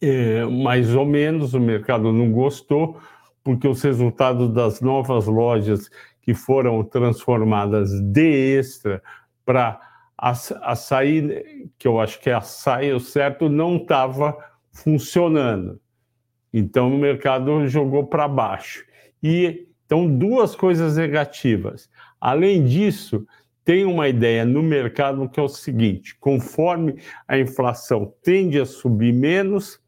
é, 0.00 0.44
mais 0.44 0.94
ou 0.94 1.06
menos, 1.06 1.54
o 1.54 1.60
mercado 1.60 2.12
não 2.12 2.30
gostou, 2.30 2.98
porque 3.42 3.66
os 3.66 3.82
resultados 3.82 4.52
das 4.52 4.80
novas 4.80 5.26
lojas 5.26 5.90
que 6.20 6.34
foram 6.34 6.82
transformadas 6.82 7.90
de 8.00 8.58
extra 8.58 9.02
para 9.44 9.80
açaí, 10.18 11.68
que 11.78 11.86
eu 11.86 12.00
acho 12.00 12.20
que 12.20 12.30
é 12.30 12.34
açaí, 12.34 12.92
o 12.92 12.98
certo, 12.98 13.48
não 13.48 13.76
estava 13.76 14.36
funcionando. 14.72 15.80
Então 16.52 16.92
o 16.92 16.98
mercado 16.98 17.66
jogou 17.68 18.06
para 18.06 18.26
baixo. 18.26 18.84
E 19.22 19.68
então 19.84 20.06
duas 20.06 20.56
coisas 20.56 20.96
negativas. 20.96 21.88
Além 22.20 22.64
disso, 22.64 23.26
tem 23.64 23.84
uma 23.84 24.08
ideia 24.08 24.44
no 24.44 24.62
mercado 24.62 25.28
que 25.28 25.38
é 25.38 25.42
o 25.42 25.48
seguinte: 25.48 26.16
conforme 26.18 26.96
a 27.28 27.38
inflação 27.38 28.12
tende 28.22 28.60
a 28.60 28.64
subir 28.64 29.12
menos, 29.12 29.80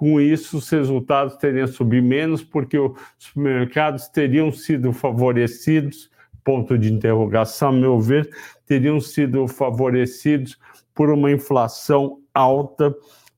com 0.00 0.18
isso, 0.18 0.56
os 0.56 0.70
resultados 0.70 1.36
teriam 1.36 1.66
subido 1.66 2.06
menos, 2.06 2.42
porque 2.42 2.78
os 2.78 2.98
supermercados 3.18 4.08
teriam 4.08 4.50
sido 4.50 4.94
favorecidos, 4.94 6.10
ponto 6.42 6.78
de 6.78 6.90
interrogação, 6.90 7.68
a 7.68 7.72
meu 7.72 8.00
ver, 8.00 8.30
teriam 8.64 8.98
sido 8.98 9.46
favorecidos 9.46 10.58
por 10.94 11.10
uma 11.10 11.30
inflação 11.30 12.18
alta, 12.32 12.96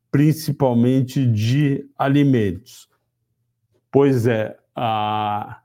principalmente 0.08 1.26
de 1.26 1.84
alimentos. 1.98 2.88
Pois 3.90 4.28
é, 4.28 4.56
a... 4.76 5.62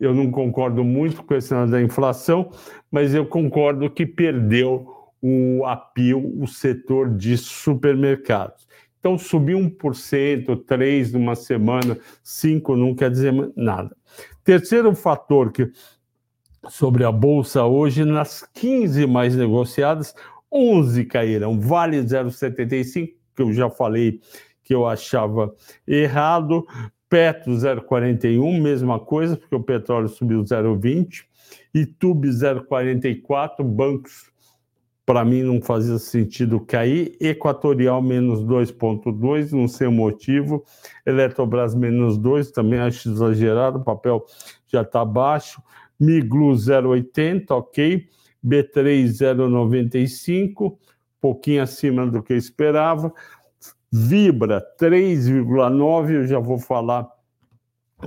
eu 0.00 0.12
não 0.12 0.32
concordo 0.32 0.82
muito 0.82 1.22
com 1.22 1.32
esse 1.36 1.54
da 1.66 1.80
inflação, 1.80 2.50
mas 2.90 3.14
eu 3.14 3.24
concordo 3.24 3.88
que 3.88 4.04
perdeu 4.04 5.12
o 5.22 5.64
apio 5.64 6.42
o 6.42 6.48
setor 6.48 7.08
de 7.14 7.38
supermercados. 7.38 8.63
Então, 9.04 9.18
subir 9.18 9.54
1%, 9.54 10.64
3% 10.64 11.12
numa 11.12 11.36
semana, 11.36 11.98
5% 12.24 12.74
não 12.74 12.94
quer 12.94 13.10
dizer 13.10 13.34
nada. 13.54 13.94
Terceiro 14.42 14.94
fator 14.94 15.52
que 15.52 15.70
sobre 16.70 17.04
a 17.04 17.12
bolsa 17.12 17.64
hoje, 17.64 18.02
nas 18.02 18.48
15 18.54 19.06
mais 19.06 19.36
negociadas, 19.36 20.14
11 20.50 21.04
caíram. 21.04 21.60
Vale 21.60 21.98
0,75, 21.98 23.12
que 23.36 23.42
eu 23.42 23.52
já 23.52 23.68
falei 23.68 24.22
que 24.62 24.74
eu 24.74 24.86
achava 24.86 25.54
errado. 25.86 26.66
Petro 27.06 27.52
0,41, 27.52 28.58
mesma 28.58 28.98
coisa, 28.98 29.36
porque 29.36 29.54
o 29.54 29.62
petróleo 29.62 30.08
subiu 30.08 30.40
0,20. 30.42 31.26
YouTube 31.74 32.26
0,44, 32.28 33.62
bancos 33.62 34.32
para 35.06 35.24
mim 35.24 35.42
não 35.42 35.60
fazia 35.60 35.98
sentido 35.98 36.60
cair. 36.60 37.16
Equatorial 37.20 38.00
menos 38.00 38.40
2,2, 38.40 39.52
não 39.52 39.68
sei 39.68 39.86
o 39.86 39.92
motivo. 39.92 40.64
Eletrobras 41.04 41.74
menos 41.74 42.16
2, 42.16 42.50
também 42.50 42.78
acho 42.78 43.10
exagerado, 43.10 43.78
o 43.78 43.84
papel 43.84 44.24
já 44.66 44.82
está 44.82 45.04
baixo. 45.04 45.62
Miglu 46.00 46.52
0,80, 46.52 47.50
ok. 47.50 48.08
B3 48.44 49.06
0,95, 49.06 50.76
pouquinho 51.20 51.62
acima 51.62 52.06
do 52.06 52.22
que 52.22 52.34
eu 52.34 52.36
esperava. 52.36 53.12
Vibra 53.90 54.62
3,9, 54.78 56.10
eu 56.10 56.26
já 56.26 56.38
vou 56.38 56.58
falar 56.58 57.08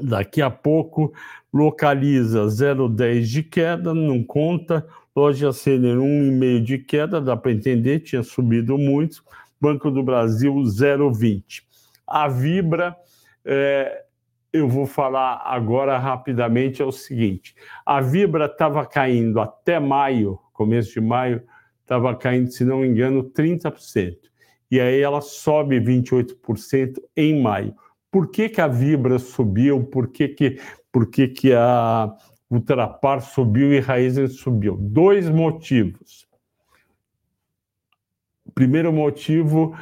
daqui 0.02 0.42
a 0.42 0.50
pouco. 0.50 1.14
Localiza 1.52 2.46
0,10 2.46 3.22
de 3.22 3.44
queda, 3.44 3.94
não 3.94 4.24
conta. 4.24 4.86
Loja 5.18 5.52
Sênior, 5.52 5.98
1,5 5.98 6.64
de 6.64 6.78
queda, 6.78 7.20
dá 7.20 7.36
para 7.36 7.52
entender, 7.52 8.02
tinha 8.02 8.22
subido 8.22 8.78
muito. 8.78 9.24
Banco 9.60 9.90
do 9.90 10.04
Brasil, 10.04 10.54
0,20. 10.54 11.64
A 12.06 12.28
Vibra, 12.28 12.96
é, 13.44 14.04
eu 14.54 14.70
vou 14.70 14.86
falar 14.86 15.42
agora 15.44 15.98
rapidamente, 15.98 16.84
é 16.84 16.86
o 16.86 16.92
seguinte: 16.92 17.56
a 17.84 18.00
Vibra 18.00 18.46
estava 18.46 18.86
caindo 18.86 19.40
até 19.40 19.80
maio, 19.80 20.38
começo 20.54 20.94
de 20.94 21.02
maio, 21.02 21.42
estava 21.82 22.16
caindo, 22.16 22.52
se 22.52 22.64
não 22.64 22.82
me 22.82 22.88
engano, 22.88 23.24
30%. 23.24 24.18
E 24.70 24.80
aí 24.80 25.02
ela 25.02 25.22
sobe 25.22 25.82
28% 25.82 27.02
em 27.16 27.42
maio. 27.42 27.74
Por 28.12 28.30
que, 28.30 28.50
que 28.50 28.62
a 28.62 28.68
Vibra 28.68 29.18
subiu? 29.18 29.84
Por 29.84 30.10
que, 30.10 30.28
que, 30.28 30.60
por 30.92 31.10
que, 31.10 31.28
que 31.28 31.54
a 31.54 32.16
Ultrapar 32.50 33.22
subiu 33.22 33.74
e 33.74 33.80
Raizen 33.80 34.28
subiu. 34.28 34.78
Dois 34.80 35.30
motivos. 35.30 36.28
Primeiro 38.56 38.92
motivo, 38.94 39.78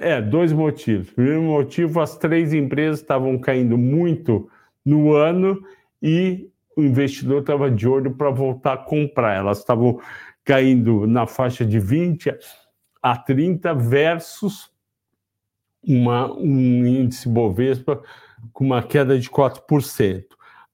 é, 0.00 0.20
dois 0.20 0.52
motivos. 0.52 1.10
Primeiro 1.10 1.42
motivo, 1.42 2.00
as 2.00 2.16
três 2.16 2.54
empresas 2.54 3.00
estavam 3.00 3.38
caindo 3.38 3.76
muito 3.76 4.50
no 4.84 5.12
ano 5.12 5.62
e 6.02 6.50
o 6.74 6.82
investidor 6.82 7.40
estava 7.40 7.70
de 7.70 7.86
olho 7.86 8.14
para 8.14 8.30
voltar 8.30 8.72
a 8.72 8.78
comprar. 8.78 9.36
Elas 9.36 9.58
estavam 9.58 10.00
caindo 10.44 11.06
na 11.06 11.26
faixa 11.26 11.64
de 11.64 11.78
20 11.78 12.34
a 13.02 13.16
30 13.16 13.74
versus 13.74 14.70
uma, 15.86 16.32
um 16.32 16.86
índice 16.86 17.28
Bovespa 17.28 18.02
com 18.52 18.64
uma 18.64 18.82
queda 18.82 19.18
de 19.18 19.28
4%. 19.28 20.24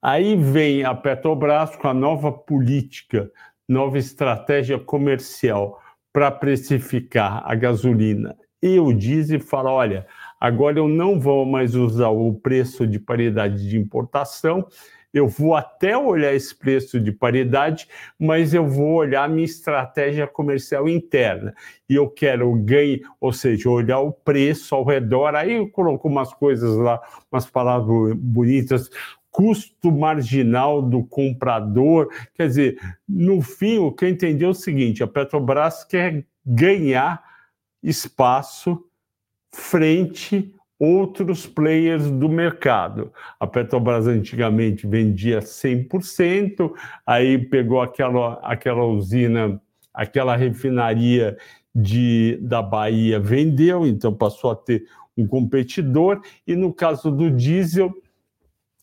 Aí 0.07 0.35
vem 0.35 0.83
a 0.83 0.93
Petrobras 0.93 1.75
com 1.75 1.87
a 1.87 1.93
nova 1.93 2.31
política, 2.31 3.27
nova 3.67 3.97
estratégia 3.97 4.77
comercial 4.77 5.81
para 6.13 6.29
precificar 6.29 7.41
a 7.43 7.55
gasolina 7.55 8.37
e 8.61 8.79
o 8.79 8.93
diesel 8.93 9.39
e 9.39 9.41
fala: 9.41 9.71
olha, 9.71 10.05
agora 10.39 10.77
eu 10.77 10.87
não 10.87 11.19
vou 11.19 11.43
mais 11.43 11.73
usar 11.73 12.09
o 12.09 12.35
preço 12.35 12.85
de 12.85 12.99
paridade 12.99 13.67
de 13.67 13.79
importação, 13.79 14.67
eu 15.11 15.27
vou 15.27 15.55
até 15.55 15.97
olhar 15.97 16.35
esse 16.35 16.53
preço 16.53 16.99
de 16.99 17.11
paridade, 17.11 17.87
mas 18.19 18.53
eu 18.53 18.67
vou 18.67 18.95
olhar 18.95 19.27
minha 19.27 19.45
estratégia 19.45 20.27
comercial 20.27 20.89
interna. 20.89 21.55
E 21.89 21.95
eu 21.95 22.09
quero 22.09 22.53
ganhar, 22.57 22.99
ou 23.19 23.31
seja, 23.31 23.69
olhar 23.69 23.99
o 24.01 24.11
preço 24.11 24.75
ao 24.75 24.83
redor. 24.83 25.33
Aí 25.33 25.53
eu 25.53 25.69
coloco 25.69 26.07
umas 26.07 26.33
coisas 26.33 26.75
lá, 26.75 27.01
umas 27.31 27.49
palavras 27.49 28.13
bonitas, 28.17 28.89
custo 29.35 29.91
marginal 29.91 30.81
do 30.81 31.03
comprador. 31.03 32.07
Quer 32.33 32.47
dizer, 32.47 32.79
no 33.07 33.41
fim, 33.41 33.77
o 33.79 33.91
que 33.91 34.05
eu 34.05 34.09
entendi 34.09 34.45
é 34.45 34.47
o 34.47 34.53
seguinte: 34.53 35.03
a 35.03 35.07
Petrobras 35.07 35.83
quer 35.83 36.25
ganhar 36.45 37.21
espaço 37.83 38.81
frente 39.53 40.53
outros 40.79 41.45
players 41.45 42.09
do 42.09 42.29
mercado. 42.29 43.11
A 43.37 43.45
Petrobras 43.45 44.07
antigamente 44.07 44.87
vendia 44.87 45.39
100%, 45.39 46.71
aí 47.05 47.37
pegou 47.37 47.81
aquela, 47.81 48.35
aquela 48.41 48.85
usina, 48.85 49.61
aquela 49.93 50.37
refinaria 50.37 51.37
de, 51.73 52.39
da 52.41 52.61
Bahia, 52.61 53.19
vendeu, 53.19 53.85
então 53.85 54.13
passou 54.13 54.51
a 54.51 54.55
ter 54.55 54.85
um 55.17 55.27
competidor, 55.27 56.21
e 56.47 56.55
no 56.55 56.73
caso 56.73 57.11
do 57.11 57.29
diesel, 57.29 57.93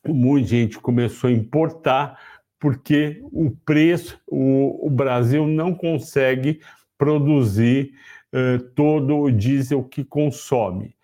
muita 0.07 0.49
gente 0.49 0.79
começou 0.79 1.29
a 1.29 1.33
importar 1.33 2.19
porque 2.59 3.21
o 3.25 3.51
preço, 3.51 4.21
o, 4.29 4.87
o 4.87 4.91
Brasil 4.91 5.49
não 5.49 5.75
consegue 5.75 6.61
produzir 6.97 7.93
uh, 8.33 8.62
todo 8.77 9.19
o 9.19 9.33
diesel 9.33 9.83
que 9.83 10.05
consome. 10.05 10.95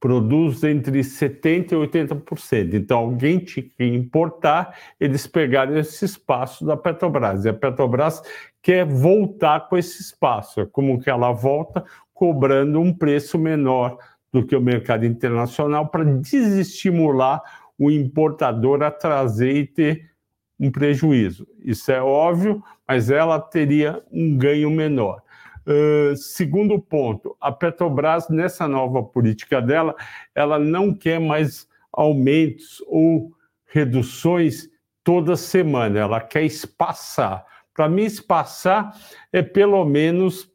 Produz 0.00 0.64
entre 0.64 0.98
70% 0.98 1.70
e 1.70 1.74
80%. 1.76 2.74
Então, 2.74 2.98
alguém 2.98 3.38
tinha 3.38 3.64
que 3.64 3.84
importar, 3.84 4.76
eles 4.98 5.28
pegaram 5.28 5.76
esse 5.76 6.04
espaço 6.04 6.66
da 6.66 6.76
Petrobras. 6.76 7.44
E 7.44 7.48
a 7.48 7.54
Petrobras 7.54 8.20
quer 8.60 8.84
voltar 8.84 9.68
com 9.68 9.78
esse 9.78 10.02
espaço. 10.02 10.66
Como 10.72 11.00
que 11.00 11.08
ela 11.08 11.30
volta? 11.30 11.84
Cobrando 12.12 12.80
um 12.80 12.92
preço 12.92 13.38
menor 13.38 13.96
do 14.32 14.44
que 14.44 14.56
o 14.56 14.60
mercado 14.60 15.06
internacional 15.06 15.86
para 15.86 16.04
desestimular 16.04 17.40
o 17.82 17.90
importador 17.90 18.80
a 18.80 18.92
trazer 18.92 19.56
e 19.56 19.66
ter 19.66 20.10
um 20.58 20.70
prejuízo. 20.70 21.48
Isso 21.58 21.90
é 21.90 22.00
óbvio, 22.00 22.62
mas 22.86 23.10
ela 23.10 23.40
teria 23.40 24.00
um 24.12 24.38
ganho 24.38 24.70
menor. 24.70 25.20
Uh, 25.66 26.14
segundo 26.14 26.78
ponto, 26.78 27.36
a 27.40 27.50
Petrobras, 27.50 28.28
nessa 28.28 28.68
nova 28.68 29.02
política 29.02 29.60
dela, 29.60 29.96
ela 30.32 30.60
não 30.60 30.94
quer 30.94 31.18
mais 31.18 31.68
aumentos 31.92 32.80
ou 32.86 33.32
reduções 33.66 34.68
toda 35.02 35.34
semana, 35.34 35.98
ela 35.98 36.20
quer 36.20 36.44
espaçar. 36.44 37.44
Para 37.74 37.88
mim, 37.88 38.04
espaçar 38.04 38.96
é 39.32 39.42
pelo 39.42 39.84
menos 39.84 40.48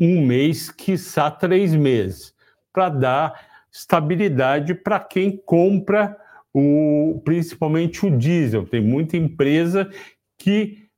um 0.00 0.24
mês, 0.24 0.70
quiçá 0.70 1.28
três 1.28 1.74
meses, 1.74 2.32
para 2.72 2.88
dar 2.88 3.49
estabilidade 3.72 4.74
para 4.74 4.98
quem 5.00 5.36
compra 5.36 6.16
o, 6.52 7.20
principalmente 7.24 8.04
o 8.04 8.16
diesel. 8.16 8.66
Tem 8.66 8.80
muita 8.80 9.16
empresa 9.16 9.88
que 10.38 10.88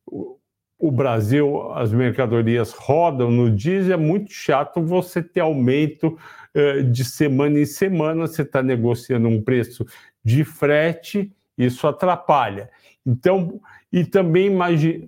o 0.82 0.90
Brasil, 0.90 1.70
as 1.74 1.92
mercadorias 1.92 2.72
rodam 2.72 3.30
no 3.30 3.48
diesel, 3.48 3.94
é 3.94 3.96
muito 3.96 4.32
chato 4.32 4.82
você 4.82 5.22
ter 5.22 5.38
aumento 5.38 6.18
uh, 6.56 6.82
de 6.82 7.04
semana 7.04 7.60
em 7.60 7.64
semana, 7.64 8.26
você 8.26 8.42
está 8.42 8.64
negociando 8.64 9.28
um 9.28 9.40
preço 9.40 9.86
de 10.24 10.42
frete, 10.42 11.32
isso 11.56 11.86
atrapalha. 11.86 12.68
Então, 13.06 13.60
e 13.92 14.04
também 14.04 14.50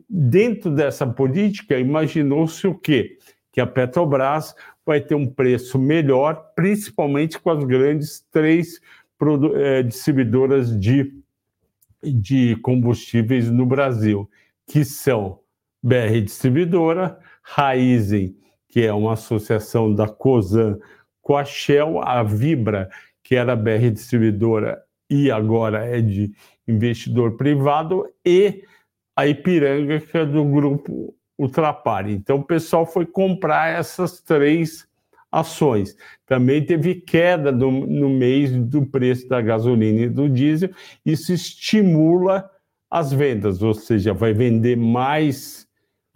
dentro 0.09 0.71
dessa 0.71 1.05
política, 1.07 1.77
imaginou-se 1.77 2.67
o 2.69 2.75
quê? 2.75 3.19
Que 3.55 3.61
a 3.61 3.67
Petrobras 3.67 4.53
vai 4.85 5.01
ter 5.01 5.15
um 5.15 5.27
preço 5.27 5.79
melhor, 5.79 6.53
principalmente 6.57 7.39
com 7.39 7.51
as 7.51 7.63
grandes 7.63 8.21
três 8.33 8.81
eh, 9.55 9.85
distribuidoras 9.85 10.77
de, 10.77 11.15
de 12.03 12.57
combustíveis 12.57 13.49
no 13.49 13.65
Brasil, 13.65 14.29
que 14.67 14.85
são 14.85 15.39
BR 15.81 16.21
Distribuidora, 16.25 17.17
Raizen, 17.43 18.37
que 18.69 18.85
é 18.85 18.93
uma 18.93 19.13
associação 19.13 19.95
da 19.95 20.09
COSAN 20.09 20.79
com 21.23 21.37
a 21.37 21.45
Shell, 21.45 22.03
a 22.03 22.25
Vibra, 22.25 22.91
que 23.23 23.37
era 23.37 23.55
BR 23.55 23.91
Distribuidora 23.93 24.83
e 25.09 25.31
agora 25.31 25.85
é 25.87 26.01
de 26.01 26.33
investidor 26.67 27.37
privado, 27.37 28.05
e 28.25 28.65
a 29.15 29.29
Ipiranga, 29.29 30.01
que 30.01 30.19
é 30.19 30.27
do 30.27 30.45
grupo 30.45 31.15
Ultrapar. 31.39 32.09
Então, 32.09 32.37
o 32.39 32.45
pessoal 32.45 32.87
foi 32.87 33.07
comprar 33.07 33.69
essas 33.69 34.21
três 34.21 34.87
ações. 35.31 35.97
Também 36.27 36.65
teve 36.65 36.95
queda 36.95 37.53
do, 37.53 37.71
no 37.71 38.09
mês 38.09 38.53
do 38.57 38.87
preço 38.87 39.29
da 39.29 39.41
gasolina 39.41 40.03
e 40.03 40.09
do 40.09 40.29
diesel. 40.29 40.71
Isso 41.05 41.33
estimula 41.33 42.49
as 42.89 43.13
vendas, 43.13 43.61
ou 43.61 43.75
seja, 43.75 44.15
vai 44.15 44.33
vender 44.33 44.77
mais 44.77 45.67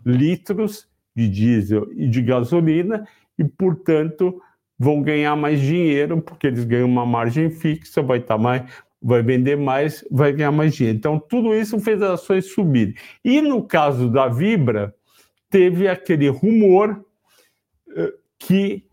litros 0.06 0.86
de 1.16 1.28
diesel 1.28 1.88
e 1.96 2.08
de 2.08 2.22
gasolina 2.22 3.06
e, 3.36 3.42
portanto, 3.42 4.40
vão 4.78 5.02
ganhar 5.02 5.34
mais 5.34 5.60
dinheiro, 5.60 6.22
porque 6.22 6.46
eles 6.46 6.62
ganham 6.64 6.86
uma 6.86 7.04
margem 7.04 7.50
fixa, 7.50 8.00
vai 8.00 8.18
estar 8.18 8.38
mais, 8.38 8.62
vai 9.02 9.22
vender 9.22 9.56
mais, 9.56 10.04
vai 10.08 10.32
ganhar 10.32 10.52
mais 10.52 10.76
dinheiro. 10.76 10.96
Então, 10.96 11.18
tudo 11.18 11.52
isso 11.52 11.80
fez 11.80 12.00
as 12.00 12.20
ações 12.20 12.52
subirem. 12.52 12.94
E 13.24 13.42
no 13.42 13.64
caso 13.64 14.08
da 14.08 14.28
Vibra, 14.28 14.94
teve 15.50 15.88
aquele 15.88 16.28
rumor 16.28 17.04
uh, 17.88 18.12
que 18.38 18.88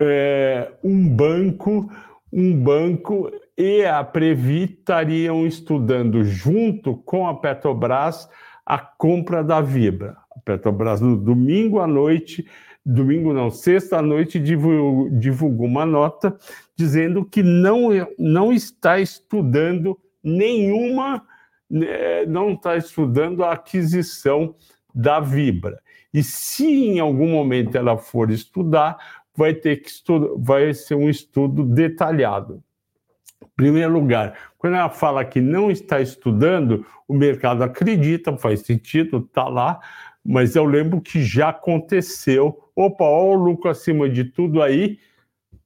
é, 0.00 0.72
um 0.82 1.08
banco, 1.08 1.90
um 2.32 2.56
banco 2.60 3.30
e 3.56 3.84
a 3.84 4.02
Previ 4.02 4.64
estariam 4.64 5.46
estudando 5.46 6.24
junto 6.24 6.96
com 6.96 7.28
a 7.28 7.38
Petrobras 7.38 8.28
a 8.66 8.78
compra 8.78 9.44
da 9.44 9.60
Vibra. 9.60 10.16
A 10.34 10.40
Petrobras 10.40 11.00
no 11.00 11.16
domingo 11.16 11.78
à 11.78 11.86
noite, 11.86 12.46
domingo 12.84 13.32
não, 13.32 13.50
sexta 13.50 13.98
à 13.98 14.02
noite 14.02 14.40
divulgou, 14.40 15.08
divulgou 15.10 15.66
uma 15.66 15.86
nota 15.86 16.36
dizendo 16.76 17.24
que 17.24 17.42
não, 17.42 17.90
não 18.18 18.52
está 18.52 18.98
estudando 18.98 19.98
nenhuma, 20.22 21.24
né, 21.70 22.26
não 22.26 22.54
está 22.54 22.76
estudando 22.76 23.44
a 23.44 23.52
aquisição 23.52 24.56
da 24.94 25.20
Vibra. 25.20 25.80
E 26.12 26.22
se 26.22 26.66
em 26.66 27.00
algum 27.00 27.28
momento 27.28 27.76
ela 27.76 27.96
for 27.98 28.30
estudar, 28.30 28.96
vai 29.36 29.52
ter 29.52 29.76
que 29.76 29.88
estudar, 29.88 30.28
vai 30.36 30.72
ser 30.72 30.94
um 30.94 31.10
estudo 31.10 31.64
detalhado. 31.64 32.62
Em 33.42 33.48
primeiro 33.56 33.92
lugar, 33.92 34.38
quando 34.56 34.76
ela 34.76 34.88
fala 34.88 35.24
que 35.24 35.40
não 35.40 35.70
está 35.70 36.00
estudando, 36.00 36.86
o 37.08 37.14
mercado 37.14 37.62
acredita, 37.62 38.36
faz 38.36 38.60
sentido, 38.60 39.18
está 39.18 39.48
lá, 39.48 39.80
mas 40.24 40.56
eu 40.56 40.64
lembro 40.64 41.00
que 41.00 41.22
já 41.22 41.50
aconteceu. 41.50 42.70
Opa, 42.74 43.04
olha 43.04 43.38
o 43.38 43.44
lucro 43.44 43.70
acima 43.70 44.08
de 44.08 44.24
tudo 44.24 44.62
aí. 44.62 44.98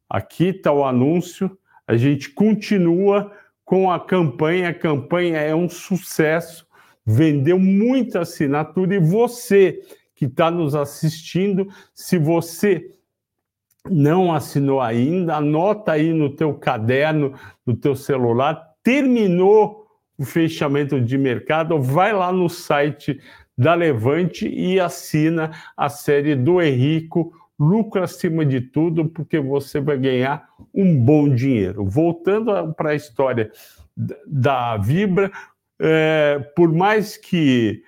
Aqui 0.09 0.49
está 0.49 0.73
o 0.73 0.85
anúncio. 0.85 1.57
A 1.87 1.97
gente 1.97 2.31
continua 2.31 3.31
com 3.65 3.91
a 3.91 4.01
campanha. 4.01 4.71
A 4.71 4.75
campanha 4.75 5.39
é 5.39 5.55
um 5.55 5.69
sucesso, 5.69 6.67
vendeu 7.09 7.59
muita 7.59 8.21
assinatura 8.21 8.95
e 8.95 8.99
você 8.99 9.81
que 10.15 10.27
está 10.27 10.51
nos 10.51 10.75
assistindo, 10.75 11.67
se 11.95 12.19
você 12.19 12.91
não 13.89 14.35
assinou 14.35 14.79
ainda, 14.79 15.37
anota 15.37 15.93
aí 15.93 16.13
no 16.13 16.37
teu 16.37 16.53
caderno, 16.53 17.33
no 17.65 17.75
teu 17.75 17.97
celular, 17.97 18.75
terminou 18.83 19.87
o 20.19 20.25
fechamento 20.25 21.01
de 21.01 21.17
mercado, 21.17 21.81
vai 21.81 22.13
lá 22.13 22.31
no 22.31 22.51
site 22.51 23.19
da 23.57 23.75
Levante 23.75 24.47
e 24.47 24.79
assina 24.79 25.53
a 25.75 25.89
série 25.89 26.35
do 26.35 26.61
Henrico, 26.61 27.33
lucro 27.59 28.03
acima 28.03 28.45
de 28.45 28.61
tudo, 28.61 29.09
porque 29.09 29.41
você 29.41 29.81
vai 29.81 29.97
ganhar 29.97 30.47
um 30.75 30.95
bom 30.95 31.27
dinheiro. 31.27 31.87
Voltando 31.87 32.75
para 32.75 32.91
a 32.91 32.95
história 32.95 33.51
da 34.27 34.77
Vibra, 34.77 35.33
é, 35.81 36.39
por 36.57 36.73
mais 36.73 37.17
que, 37.17 37.83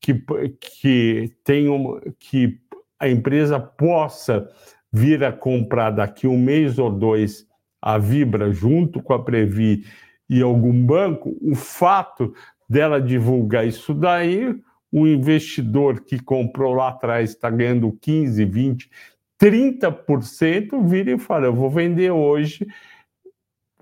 que, 0.00 0.14
que, 0.60 1.32
tenha 1.44 1.72
uma, 1.72 2.00
que 2.18 2.58
a 2.98 3.08
empresa 3.08 3.58
possa 3.58 4.48
vir 4.92 5.24
a 5.24 5.32
comprar 5.32 5.90
daqui 5.90 6.26
um 6.26 6.38
mês 6.38 6.78
ou 6.78 6.90
dois 6.90 7.46
a 7.80 7.98
Vibra 7.98 8.52
junto 8.52 9.02
com 9.02 9.12
a 9.12 9.22
Previ 9.22 9.84
e 10.28 10.40
algum 10.40 10.86
banco, 10.86 11.36
o 11.40 11.54
fato 11.54 12.32
dela 12.68 13.00
divulgar 13.00 13.66
isso 13.66 13.92
daí, 13.92 14.54
o 14.90 15.06
investidor 15.06 16.00
que 16.04 16.18
comprou 16.18 16.74
lá 16.74 16.88
atrás 16.88 17.30
está 17.30 17.50
ganhando 17.50 17.96
15, 18.00 18.44
20, 18.44 18.90
30%, 19.40 20.86
vira 20.86 21.12
e 21.12 21.18
fala: 21.18 21.46
eu 21.46 21.54
vou 21.54 21.70
vender 21.70 22.10
hoje, 22.10 22.66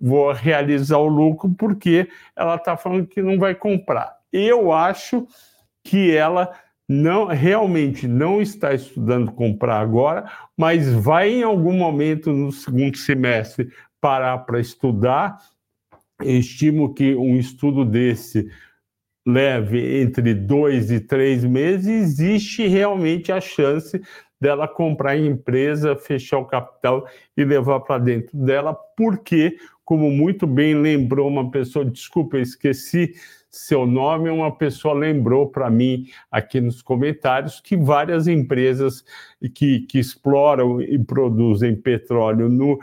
vou 0.00 0.32
realizar 0.32 0.98
o 0.98 1.06
lucro, 1.06 1.54
porque 1.58 2.08
ela 2.34 2.56
está 2.56 2.76
falando 2.76 3.06
que 3.06 3.20
não 3.20 3.38
vai 3.38 3.54
comprar. 3.54 4.16
Eu 4.32 4.72
acho 4.72 5.26
que 5.84 6.14
ela 6.14 6.52
não 6.88 7.26
realmente 7.26 8.08
não 8.08 8.42
está 8.42 8.74
estudando 8.74 9.30
comprar 9.32 9.80
agora, 9.80 10.30
mas 10.56 10.92
vai 10.92 11.30
em 11.30 11.42
algum 11.42 11.72
momento 11.72 12.32
no 12.32 12.50
segundo 12.50 12.96
semestre 12.96 13.70
parar 14.00 14.38
para 14.38 14.58
estudar. 14.58 15.38
Estimo 16.22 16.92
que 16.92 17.14
um 17.14 17.36
estudo 17.36 17.84
desse 17.84 18.50
leve 19.26 20.00
entre 20.02 20.34
dois 20.34 20.90
e 20.90 20.98
três 20.98 21.44
meses, 21.44 21.86
existe 21.86 22.66
realmente 22.66 23.30
a 23.30 23.40
chance 23.40 24.00
dela 24.40 24.66
comprar 24.66 25.10
a 25.10 25.18
empresa, 25.18 25.94
fechar 25.94 26.38
o 26.38 26.46
capital 26.46 27.06
e 27.36 27.44
levar 27.44 27.80
para 27.80 27.98
dentro 27.98 28.36
dela, 28.36 28.74
porque, 28.96 29.56
como 29.90 30.08
muito 30.08 30.46
bem 30.46 30.72
lembrou 30.72 31.26
uma 31.26 31.50
pessoa, 31.50 31.84
desculpa, 31.84 32.36
eu 32.36 32.42
esqueci 32.42 33.12
seu 33.50 33.84
nome, 33.84 34.30
uma 34.30 34.56
pessoa 34.56 34.94
lembrou 34.94 35.48
para 35.48 35.68
mim 35.68 36.06
aqui 36.30 36.60
nos 36.60 36.80
comentários 36.80 37.60
que 37.60 37.76
várias 37.76 38.28
empresas 38.28 39.04
que, 39.52 39.80
que 39.80 39.98
exploram 39.98 40.80
e 40.80 40.96
produzem 40.96 41.74
petróleo 41.74 42.48
no 42.48 42.78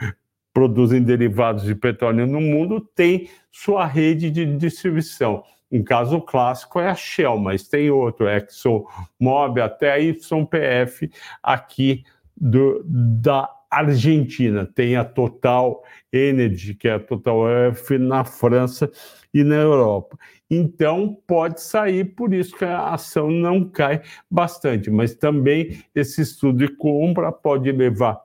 produzem 0.52 1.02
derivados 1.02 1.64
de 1.64 1.74
petróleo 1.74 2.26
no 2.26 2.42
mundo 2.42 2.78
têm 2.78 3.30
sua 3.50 3.86
rede 3.86 4.30
de 4.30 4.44
distribuição. 4.58 5.42
Um 5.72 5.82
caso 5.82 6.20
clássico 6.20 6.78
é 6.78 6.90
a 6.90 6.94
Shell, 6.94 7.38
mas 7.38 7.66
tem 7.66 7.90
outro, 7.90 8.28
ExxonMobil, 8.28 9.64
até 9.64 9.92
a 9.92 9.96
YPF 9.96 11.10
aqui 11.42 12.04
do, 12.36 12.82
da 12.84 13.48
Argentina. 13.70 14.66
Tem 14.66 14.96
a 14.96 15.04
Total 15.04 15.82
Energy, 16.12 16.74
que 16.74 16.88
é 16.88 16.94
a 16.94 17.00
Total 17.00 17.48
F 17.70 17.98
na 17.98 18.24
França 18.24 18.90
e 19.32 19.44
na 19.44 19.56
Europa. 19.56 20.18
Então, 20.50 21.18
pode 21.26 21.60
sair, 21.60 22.04
por 22.04 22.32
isso 22.32 22.56
que 22.56 22.64
a 22.64 22.94
ação 22.94 23.30
não 23.30 23.68
cai 23.68 24.00
bastante, 24.30 24.90
mas 24.90 25.14
também 25.14 25.82
esse 25.94 26.22
estudo 26.22 26.66
de 26.66 26.74
compra 26.74 27.30
pode 27.30 27.70
levar 27.70 28.18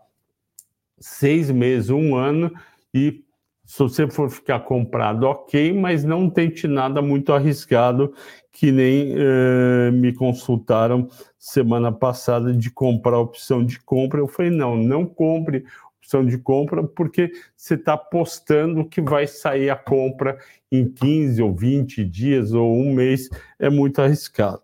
seis 0.97 1.51
meses, 1.51 1.89
um 1.89 2.15
ano, 2.15 2.49
e 2.93 3.23
se 3.65 3.79
você 3.79 4.09
for 4.09 4.29
ficar 4.29 4.61
comprado, 4.61 5.23
ok, 5.23 5.73
mas 5.73 6.03
não 6.03 6.29
tente 6.29 6.67
nada 6.67 7.01
muito 7.01 7.33
arriscado, 7.33 8.13
que 8.53 8.71
nem 8.71 9.15
eh, 9.17 9.91
me 9.91 10.13
consultaram 10.13 11.09
semana 11.39 11.91
passada 11.91 12.53
de 12.53 12.69
comprar 12.69 13.17
opção 13.17 13.65
de 13.65 13.79
compra. 13.79 14.19
Eu 14.19 14.27
falei, 14.27 14.51
não, 14.51 14.77
não 14.77 15.07
compre 15.07 15.65
opção 15.97 16.23
de 16.23 16.37
compra, 16.37 16.83
porque 16.83 17.31
você 17.57 17.73
está 17.73 17.93
apostando 17.93 18.87
que 18.87 19.01
vai 19.01 19.25
sair 19.25 19.71
a 19.71 19.75
compra 19.75 20.37
em 20.71 20.87
15 20.87 21.41
ou 21.41 21.55
20 21.55 22.05
dias 22.05 22.53
ou 22.53 22.71
um 22.71 22.93
mês, 22.93 23.27
é 23.57 23.69
muito 23.69 24.01
arriscado. 24.01 24.61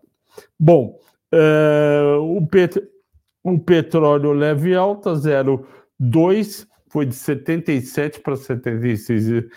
Bom, 0.58 0.98
uh, 1.34 2.36
o, 2.36 2.46
pet, 2.46 2.80
o 3.42 3.58
petróleo 3.58 4.32
leve 4.32 4.74
alta, 4.74 5.14
0,2, 5.14 6.66
foi 6.88 7.06
de 7.06 7.14
77 7.14 8.20
para 8.20 8.36
76 8.36 9.48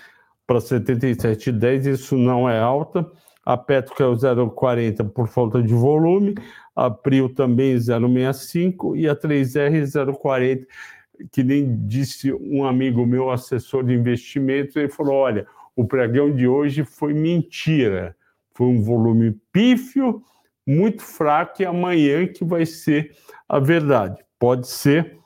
para 0.47 0.59
77,10, 0.59 1.93
isso 1.93 2.17
não 2.17 2.49
é 2.49 2.59
alta. 2.59 3.09
A 3.45 3.57
Petro 3.57 3.93
o 4.11 4.15
0,40 4.15 5.09
por 5.09 5.27
falta 5.27 5.61
de 5.61 5.73
volume, 5.73 6.33
a 6.75 6.89
Prio 6.89 7.27
também 7.27 7.75
0,65 7.75 8.97
e 8.97 9.07
a 9.07 9.15
3R 9.15 9.83
0,40, 9.83 10.65
que 11.31 11.43
nem 11.43 11.85
disse 11.85 12.33
um 12.33 12.65
amigo 12.65 13.05
meu, 13.05 13.29
assessor 13.29 13.83
de 13.83 13.93
investimentos, 13.93 14.75
ele 14.75 14.89
falou: 14.89 15.15
olha, 15.15 15.45
o 15.75 15.85
pregão 15.85 16.33
de 16.33 16.47
hoje 16.47 16.83
foi 16.83 17.13
mentira, 17.13 18.15
foi 18.53 18.67
um 18.67 18.81
volume 18.81 19.35
pífio, 19.51 20.23
muito 20.65 21.01
fraco, 21.01 21.61
e 21.61 21.65
amanhã 21.65 22.25
que 22.27 22.43
vai 22.43 22.65
ser 22.65 23.15
a 23.47 23.59
verdade. 23.59 24.23
Pode 24.39 24.67
ser, 24.67 25.17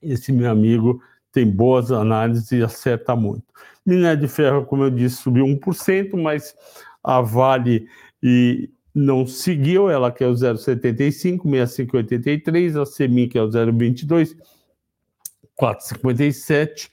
esse 0.00 0.32
meu 0.32 0.50
amigo 0.50 1.02
tem 1.32 1.48
boas 1.48 1.90
análises 1.90 2.52
e 2.52 2.62
acerta 2.62 3.16
muito. 3.16 3.44
Minério 3.84 4.20
de 4.20 4.28
ferro, 4.28 4.64
como 4.64 4.84
eu 4.84 4.90
disse, 4.90 5.16
subiu 5.16 5.44
1%, 5.44 6.20
mas 6.20 6.54
a 7.02 7.20
Vale 7.20 7.88
e 8.22 8.70
não 8.94 9.26
seguiu, 9.26 9.90
ela 9.90 10.12
quer 10.12 10.28
o 10.28 10.32
0,75, 10.32 11.44
65,83, 11.44 12.80
a 12.80 12.84
Semin 12.84 13.28
que 13.28 13.38
é 13.38 13.42
o 13.42 13.48
0,22, 13.48 14.36
4,57, 15.58 16.90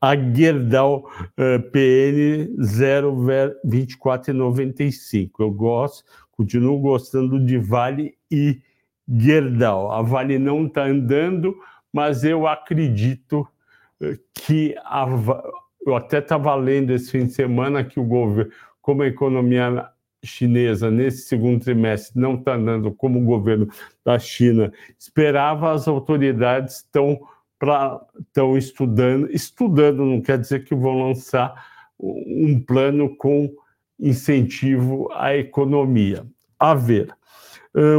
a 0.00 0.16
Gerdau 0.16 1.08
eh, 1.36 1.58
PN 1.58 2.56
0,24,95. 2.58 5.30
Eu 5.38 5.50
gosto, 5.50 6.04
continuo 6.32 6.80
gostando 6.80 7.38
de 7.44 7.58
Vale 7.58 8.16
e 8.30 8.62
Gerdau. 9.08 9.90
A 9.90 10.00
Vale 10.02 10.38
não 10.38 10.66
está 10.66 10.84
andando, 10.84 11.56
mas 11.92 12.22
eu 12.24 12.46
acredito 12.46 13.48
uh, 14.00 14.16
que 14.34 14.76
a, 14.84 15.06
eu 15.86 15.96
até 15.96 16.18
estava 16.18 16.54
lendo 16.54 16.92
esse 16.92 17.10
fim 17.10 17.24
de 17.26 17.32
semana 17.32 17.82
que 17.82 17.98
o 17.98 18.04
governo 18.04 18.52
como 18.88 19.02
a 19.02 19.06
economia 19.06 19.86
chinesa 20.24 20.90
nesse 20.90 21.28
segundo 21.28 21.62
trimestre 21.62 22.18
não 22.18 22.36
está 22.36 22.54
andando 22.54 22.90
como 22.90 23.20
o 23.20 23.24
governo 23.24 23.68
da 24.02 24.18
China 24.18 24.72
esperava, 24.98 25.72
as 25.72 25.86
autoridades 25.86 26.76
estão 26.76 27.20
estão 28.18 28.56
estudando, 28.56 29.30
estudando 29.30 30.06
não 30.06 30.22
quer 30.22 30.38
dizer 30.38 30.64
que 30.64 30.74
vão 30.74 31.08
lançar 31.08 31.66
um 32.00 32.58
plano 32.66 33.14
com 33.16 33.52
incentivo 34.00 35.10
à 35.12 35.36
economia. 35.36 36.26
A 36.58 36.72
ver, 36.72 37.14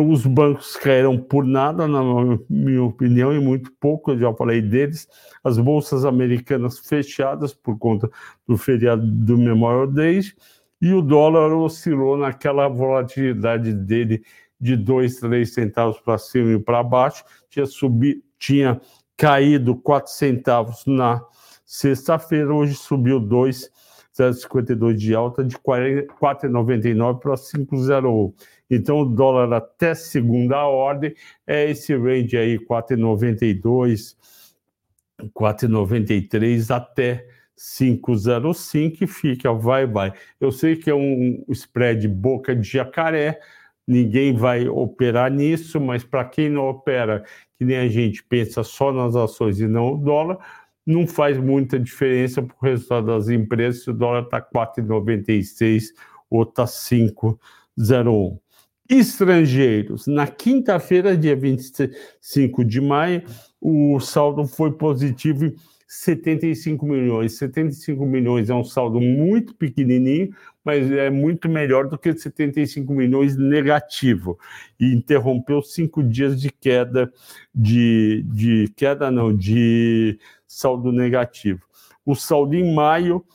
os 0.08 0.26
bancos 0.26 0.76
caíram 0.76 1.20
por 1.20 1.46
nada, 1.46 1.88
na 1.88 2.02
minha 2.50 2.84
opinião, 2.84 3.32
e 3.32 3.40
muito 3.40 3.72
pouco, 3.80 4.12
eu 4.12 4.18
já 4.18 4.34
falei 4.34 4.60
deles. 4.60 5.08
As 5.44 5.60
bolsas 5.60 6.04
americanas 6.04 6.80
fechadas 6.80 7.54
por 7.54 7.78
conta 7.78 8.10
do 8.48 8.58
feriado 8.58 9.06
do 9.06 9.38
Memorial 9.38 9.86
Day 9.86 10.22
e 10.82 10.94
o 10.94 11.02
dólar 11.02 11.52
oscilou 11.54 12.18
naquela 12.18 12.68
volatilidade 12.68 13.74
dele 13.74 14.24
de 14.60 14.76
2, 14.76 15.20
3 15.20 15.54
centavos 15.54 16.00
para 16.00 16.18
cima 16.18 16.52
e 16.52 16.60
para 16.60 16.84
baixo, 16.84 17.24
tinha 17.50 17.66
subido, 17.66 18.22
tinha 18.38 18.80
caído 19.16 19.76
4 19.76 20.12
centavos 20.12 20.86
na 20.86 21.22
sexta-feira, 21.66 22.54
hoje 22.54 22.74
subiu 22.74 23.20
2,52 23.22 24.94
de 24.96 25.14
alta 25.14 25.44
de 25.44 25.58
4,99 25.58 27.20
para 27.20 27.34
5,01. 27.36 28.34
Então 28.70 29.02
o 29.02 29.06
dólar 29.06 29.54
até 29.54 29.94
segunda 29.94 30.66
ordem 30.66 31.14
é 31.46 31.70
esse 31.70 31.96
range 31.96 32.38
aí 32.38 32.58
4,92, 32.58 34.16
4,93 35.34 36.74
até 36.74 37.28
505 37.60 39.04
e 39.04 39.08
fica, 39.08 39.52
vai, 39.52 39.86
vai. 39.86 40.14
Eu 40.40 40.52
sei 40.52 40.78
que 40.78 40.90
é 40.90 40.96
um 40.96 41.44
spread 41.50 42.08
boca 42.08 42.56
de 42.56 42.68
jacaré, 42.68 43.40
ninguém 43.86 44.34
vai 44.34 44.70
operar 44.70 45.30
nisso, 45.30 45.80
mas 45.80 46.04
para 46.04 46.24
quem 46.24 46.50
não 46.50 46.70
opera, 46.70 47.24
que 47.58 47.66
nem 47.66 47.78
a 47.78 47.88
gente 47.90 48.24
pensa 48.24 48.64
só 48.64 48.94
nas 48.94 49.16
ações 49.16 49.60
e 49.60 49.68
não 49.68 49.92
no 49.92 49.98
dólar, 49.98 50.38
não 50.86 51.06
faz 51.06 51.38
muita 51.38 51.78
diferença 51.78 52.42
para 52.42 52.56
o 52.56 52.66
resultado 52.66 53.08
das 53.08 53.28
empresas 53.28 53.84
se 53.84 53.90
o 53.90 53.94
dólar 53.94 54.24
está 54.24 54.42
4,96 54.42 55.88
ou 56.30 56.44
está 56.44 56.64
5,01. 56.64 58.40
Estrangeiros, 58.90 60.08
na 60.08 60.26
quinta-feira, 60.26 61.16
dia 61.16 61.36
25 61.36 62.64
de 62.64 62.82
maio, 62.82 63.24
o 63.62 64.00
saldo 64.00 64.48
foi 64.48 64.72
positivo 64.72 65.54
75 65.90 66.86
milhões. 66.86 67.36
75 67.40 68.06
milhões 68.06 68.48
é 68.52 68.54
um 68.54 68.64
saldo 68.64 69.02
muito 69.02 69.56
pequenininho, 69.56 70.30
mas 70.64 70.90
é 70.92 71.10
muito 71.10 71.50
melhor 71.50 71.88
do 71.88 71.98
que 71.98 72.16
75 72.16 72.94
milhões 72.94 73.36
negativo. 73.36 74.38
E 74.80 74.94
interrompeu 74.94 75.64
cinco 75.64 76.04
dias 76.04 76.40
de 76.40 76.52
queda, 76.52 77.12
de, 77.54 78.24
de 78.28 78.72
queda 78.78 79.10
não, 79.10 79.36
de 79.36 80.20
saldo 80.46 80.92
negativo. 80.92 81.66
O 82.06 82.14
saldo 82.14 82.56
em 82.56 82.72
maio 82.72 83.26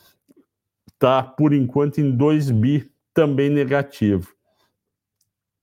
está, 0.93 1.21
por 1.21 1.53
enquanto, 1.53 1.99
em 1.99 2.09
2 2.09 2.51
bi, 2.51 2.89
também 3.13 3.49
negativo. 3.49 4.33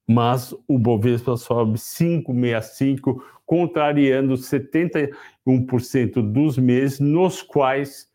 Mas 0.07 0.53
o 0.67 0.77
Bovespa 0.77 1.37
sobe 1.37 1.79
5,65 1.79 3.19
contrariando 3.53 4.33
71% 4.33 6.23
dos 6.23 6.57
meses 6.57 6.99
nos 6.99 7.43
quais 7.43 8.09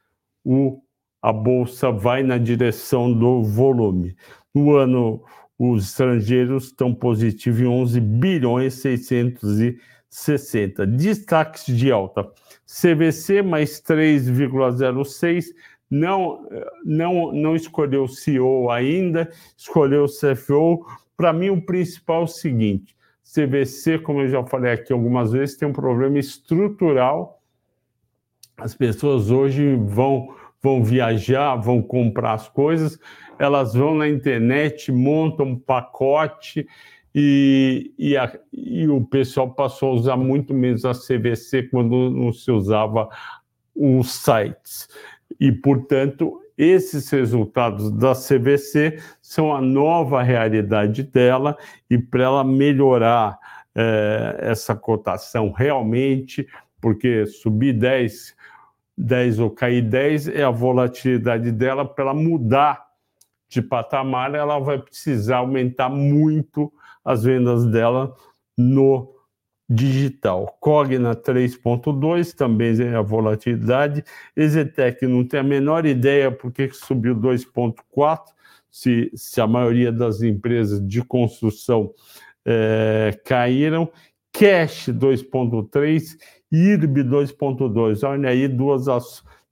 o, 0.44 0.82
a 1.22 1.32
bolsa 1.32 1.92
vai 1.92 2.24
na 2.24 2.38
direção 2.38 3.12
do 3.12 3.44
volume. 3.44 4.16
No 4.52 4.74
ano, 4.74 5.22
os 5.56 5.90
estrangeiros 5.90 6.64
estão 6.64 6.92
positivos 6.92 7.60
em 7.60 7.68
11 7.68 8.00
bilhões 8.00 8.74
660. 8.74 10.84
Destaques 10.88 11.66
de 11.66 11.92
alta: 11.92 12.28
CVC 12.66 13.40
mais 13.40 13.80
3,06 13.80 15.54
não, 15.88 16.48
não, 16.84 17.32
não 17.32 17.54
escolheu 17.54 18.08
CEO 18.08 18.72
ainda, 18.72 19.30
escolheu 19.56 20.06
CFO. 20.06 20.84
Para 21.16 21.32
mim, 21.32 21.50
o 21.50 21.64
principal 21.64 22.22
é 22.22 22.24
o 22.24 22.26
seguinte: 22.26 22.97
CVC, 23.32 23.98
como 23.98 24.22
eu 24.22 24.28
já 24.28 24.44
falei 24.44 24.72
aqui 24.72 24.92
algumas 24.92 25.32
vezes, 25.32 25.56
tem 25.56 25.68
um 25.68 25.72
problema 25.72 26.18
estrutural. 26.18 27.42
As 28.56 28.74
pessoas 28.74 29.30
hoje 29.30 29.76
vão, 29.76 30.34
vão 30.62 30.82
viajar, 30.82 31.56
vão 31.56 31.82
comprar 31.82 32.32
as 32.32 32.48
coisas, 32.48 32.98
elas 33.38 33.74
vão 33.74 33.94
na 33.94 34.08
internet, 34.08 34.90
montam 34.90 35.46
um 35.46 35.58
pacote 35.58 36.66
e, 37.14 37.92
e, 37.98 38.16
a, 38.16 38.32
e 38.52 38.88
o 38.88 39.04
pessoal 39.04 39.52
passou 39.52 39.90
a 39.90 39.94
usar 39.94 40.16
muito 40.16 40.54
menos 40.54 40.84
a 40.84 40.92
CVC 40.92 41.64
quando 41.64 42.10
não 42.10 42.32
se 42.32 42.50
usava 42.50 43.08
os 43.74 44.10
sites. 44.10 44.88
E, 45.38 45.52
portanto, 45.52 46.40
esses 46.58 47.08
resultados 47.08 47.92
da 47.92 48.12
CVC 48.14 49.00
são 49.22 49.54
a 49.54 49.60
nova 49.60 50.20
realidade 50.22 51.04
dela 51.04 51.56
e 51.88 51.96
para 51.96 52.24
ela 52.24 52.44
melhorar 52.44 53.38
é, 53.74 54.36
essa 54.40 54.74
cotação 54.74 55.52
realmente, 55.52 56.48
porque 56.80 57.24
subir 57.26 57.74
10, 57.74 58.34
10 58.96 59.38
ou 59.38 59.50
cair 59.50 59.82
10 59.82 60.28
é 60.28 60.42
a 60.42 60.50
volatilidade 60.50 61.52
dela, 61.52 61.84
para 61.84 62.06
ela 62.06 62.14
mudar 62.14 62.88
de 63.48 63.62
patamar, 63.62 64.34
ela 64.34 64.58
vai 64.58 64.78
precisar 64.78 65.38
aumentar 65.38 65.88
muito 65.88 66.72
as 67.04 67.22
vendas 67.22 67.64
dela 67.66 68.14
no 68.56 69.17
digital. 69.68 70.56
Cogna 70.60 71.14
3.2 71.14 72.32
também 72.34 72.80
é 72.80 72.94
a 72.94 73.02
volatilidade. 73.02 74.02
Exetec 74.34 75.06
não 75.06 75.24
tem 75.24 75.40
a 75.40 75.42
menor 75.42 75.84
ideia 75.84 76.30
por 76.30 76.50
que 76.50 76.70
subiu 76.70 77.14
2.4, 77.14 78.20
se, 78.70 79.10
se 79.14 79.40
a 79.40 79.46
maioria 79.46 79.92
das 79.92 80.22
empresas 80.22 80.86
de 80.86 81.02
construção 81.02 81.92
é, 82.44 83.18
caíram. 83.24 83.90
Cash 84.32 84.88
2.3, 84.88 86.16
IRB 86.50 87.04
2.2. 87.04 88.06
Olha 88.08 88.28
aí 88.30 88.48
duas 88.48 88.88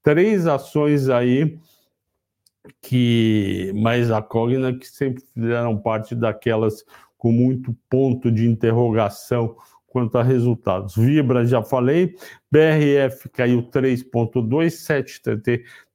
três 0.03 0.47
ações 0.47 1.09
aí 1.09 1.59
que 2.81 3.73
mais 3.75 4.11
a 4.11 4.23
Cogna 4.23 4.77
que 4.77 4.87
sempre 4.87 5.23
fizeram 5.35 5.77
parte 5.77 6.15
daquelas 6.15 6.85
com 7.17 7.33
muito 7.33 7.75
ponto 7.89 8.31
de 8.31 8.47
interrogação 8.47 9.57
quanto 9.97 10.19
a 10.19 10.23
resultados. 10.23 10.95
Vibra, 10.95 11.47
já 11.47 11.63
falei, 11.63 12.15
BRF 12.51 13.31
caiu 13.31 13.63
3,2, 13.63 14.67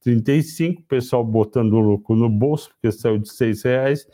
7,35, 0.04 0.84
pessoal 0.88 1.24
botando 1.24 1.74
o 1.74 1.80
lucro 1.80 2.16
no 2.16 2.28
bolso, 2.28 2.72
porque 2.72 2.92
saiu 2.92 3.20
de 3.20 3.30
R$ 3.30 3.54
reais. 3.64 4.08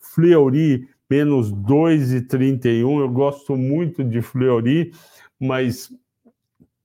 Fleury, 0.00 0.88
menos 1.10 1.52
2,31, 1.52 3.00
eu 3.00 3.10
gosto 3.10 3.58
muito 3.58 4.02
de 4.02 4.22
Fleury, 4.22 4.92
mas 5.38 5.92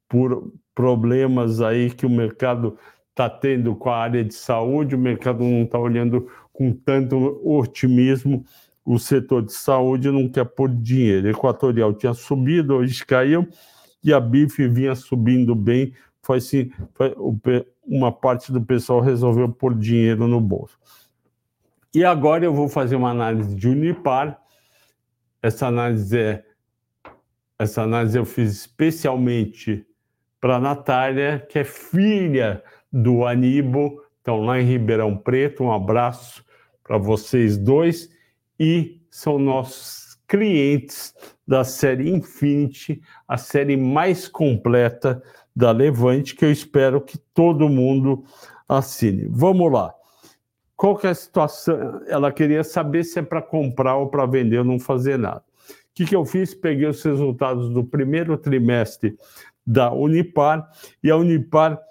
por 0.09 0.51
problemas 0.75 1.61
aí 1.61 1.89
que 1.89 2.05
o 2.05 2.09
mercado 2.09 2.77
está 3.11 3.29
tendo 3.29 3.73
com 3.77 3.89
a 3.89 3.95
área 3.95 4.25
de 4.25 4.33
saúde, 4.33 4.93
o 4.93 4.99
mercado 4.99 5.41
não 5.41 5.63
está 5.63 5.79
olhando 5.79 6.27
com 6.51 6.73
tanto 6.73 7.39
otimismo 7.45 8.43
o 8.85 8.97
setor 8.97 9.43
de 9.43 9.53
saúde 9.53 10.09
não 10.09 10.27
quer 10.27 10.45
pôr 10.45 10.69
dinheiro. 10.69 11.29
Equatorial 11.29 11.93
tinha 11.93 12.13
subido, 12.13 12.75
hoje 12.75 13.05
caiu, 13.05 13.47
e 14.03 14.11
a 14.11 14.19
BIF 14.19 14.67
vinha 14.67 14.95
subindo 14.95 15.53
bem, 15.53 15.93
foi 16.21 16.37
assim, 16.37 16.71
foi, 16.93 17.15
uma 17.83 18.11
parte 18.11 18.51
do 18.51 18.61
pessoal 18.61 18.99
resolveu 18.99 19.49
pôr 19.49 19.75
dinheiro 19.75 20.27
no 20.27 20.39
bolso. 20.39 20.77
E 21.93 22.05
agora 22.05 22.45
eu 22.45 22.53
vou 22.53 22.69
fazer 22.69 22.95
uma 22.95 23.09
análise 23.09 23.53
de 23.53 23.67
Unipar. 23.67 24.39
Essa 25.41 25.67
análise 25.67 26.17
é 26.17 26.43
essa 27.59 27.83
análise 27.83 28.17
eu 28.17 28.25
fiz 28.25 28.51
especialmente 28.51 29.85
para 30.39 30.55
a 30.55 30.59
Natália, 30.59 31.45
que 31.47 31.59
é 31.59 31.63
filha 31.63 32.63
do 32.91 33.23
Aníbal, 33.23 34.01
então 34.19 34.41
lá 34.41 34.59
em 34.59 34.65
Ribeirão 34.65 35.15
Preto. 35.15 35.63
Um 35.63 35.71
abraço 35.71 36.43
para 36.83 36.97
vocês 36.97 37.59
dois 37.59 38.09
e 38.63 39.01
são 39.09 39.39
nossos 39.39 40.19
clientes 40.27 41.15
da 41.47 41.63
série 41.63 42.11
Infinity, 42.11 43.01
a 43.27 43.35
série 43.35 43.75
mais 43.75 44.27
completa 44.27 45.19
da 45.55 45.71
Levante, 45.71 46.35
que 46.35 46.45
eu 46.45 46.51
espero 46.51 47.01
que 47.01 47.17
todo 47.33 47.67
mundo 47.67 48.23
assine. 48.69 49.27
Vamos 49.31 49.71
lá. 49.71 49.91
Qual 50.77 50.95
que 50.95 51.07
é 51.07 51.09
a 51.09 51.15
situação? 51.15 52.03
Ela 52.07 52.31
queria 52.31 52.63
saber 52.63 53.03
se 53.03 53.17
é 53.17 53.23
para 53.23 53.41
comprar 53.41 53.95
ou 53.95 54.09
para 54.09 54.27
vender 54.27 54.59
ou 54.59 54.63
não 54.63 54.79
fazer 54.79 55.17
nada. 55.17 55.43
O 55.67 55.93
que, 55.95 56.05
que 56.05 56.15
eu 56.15 56.23
fiz? 56.23 56.53
Peguei 56.53 56.87
os 56.87 57.01
resultados 57.01 57.67
do 57.71 57.83
primeiro 57.83 58.37
trimestre 58.37 59.17
da 59.65 59.91
Unipar 59.91 60.69
e 61.03 61.09
a 61.09 61.17
Unipar 61.17 61.81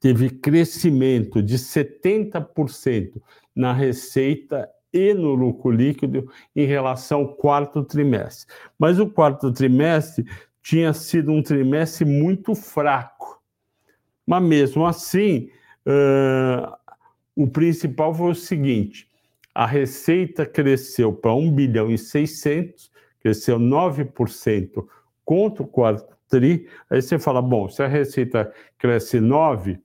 teve 0.00 0.30
crescimento 0.30 1.42
de 1.42 1.58
70% 1.58 3.20
na 3.54 3.74
receita 3.74 4.66
e 4.92 5.12
no 5.12 5.34
lucro 5.34 5.70
líquido 5.70 6.30
em 6.54 6.66
relação 6.66 7.20
ao 7.20 7.34
quarto 7.34 7.84
trimestre. 7.84 8.52
Mas 8.78 8.98
o 8.98 9.08
quarto 9.08 9.52
trimestre 9.52 10.24
tinha 10.62 10.92
sido 10.92 11.32
um 11.32 11.42
trimestre 11.42 12.04
muito 12.04 12.54
fraco. 12.54 13.40
Mas 14.26 14.42
mesmo 14.42 14.86
assim, 14.86 15.50
uh, 15.86 16.72
o 17.36 17.46
principal 17.46 18.14
foi 18.14 18.30
o 18.30 18.34
seguinte: 18.34 19.08
a 19.54 19.66
receita 19.66 20.44
cresceu 20.44 21.12
para 21.12 21.34
1 21.34 21.52
bilhão 21.52 21.90
e 21.90 21.98
600, 21.98 22.90
cresceu 23.20 23.58
9% 23.58 24.86
contra 25.24 25.62
o 25.62 25.66
quarto 25.66 26.16
tri. 26.28 26.68
Aí 26.90 27.00
você 27.00 27.18
fala, 27.18 27.40
bom, 27.40 27.68
se 27.68 27.82
a 27.82 27.86
receita 27.86 28.52
cresce 28.78 29.20
9, 29.20 29.80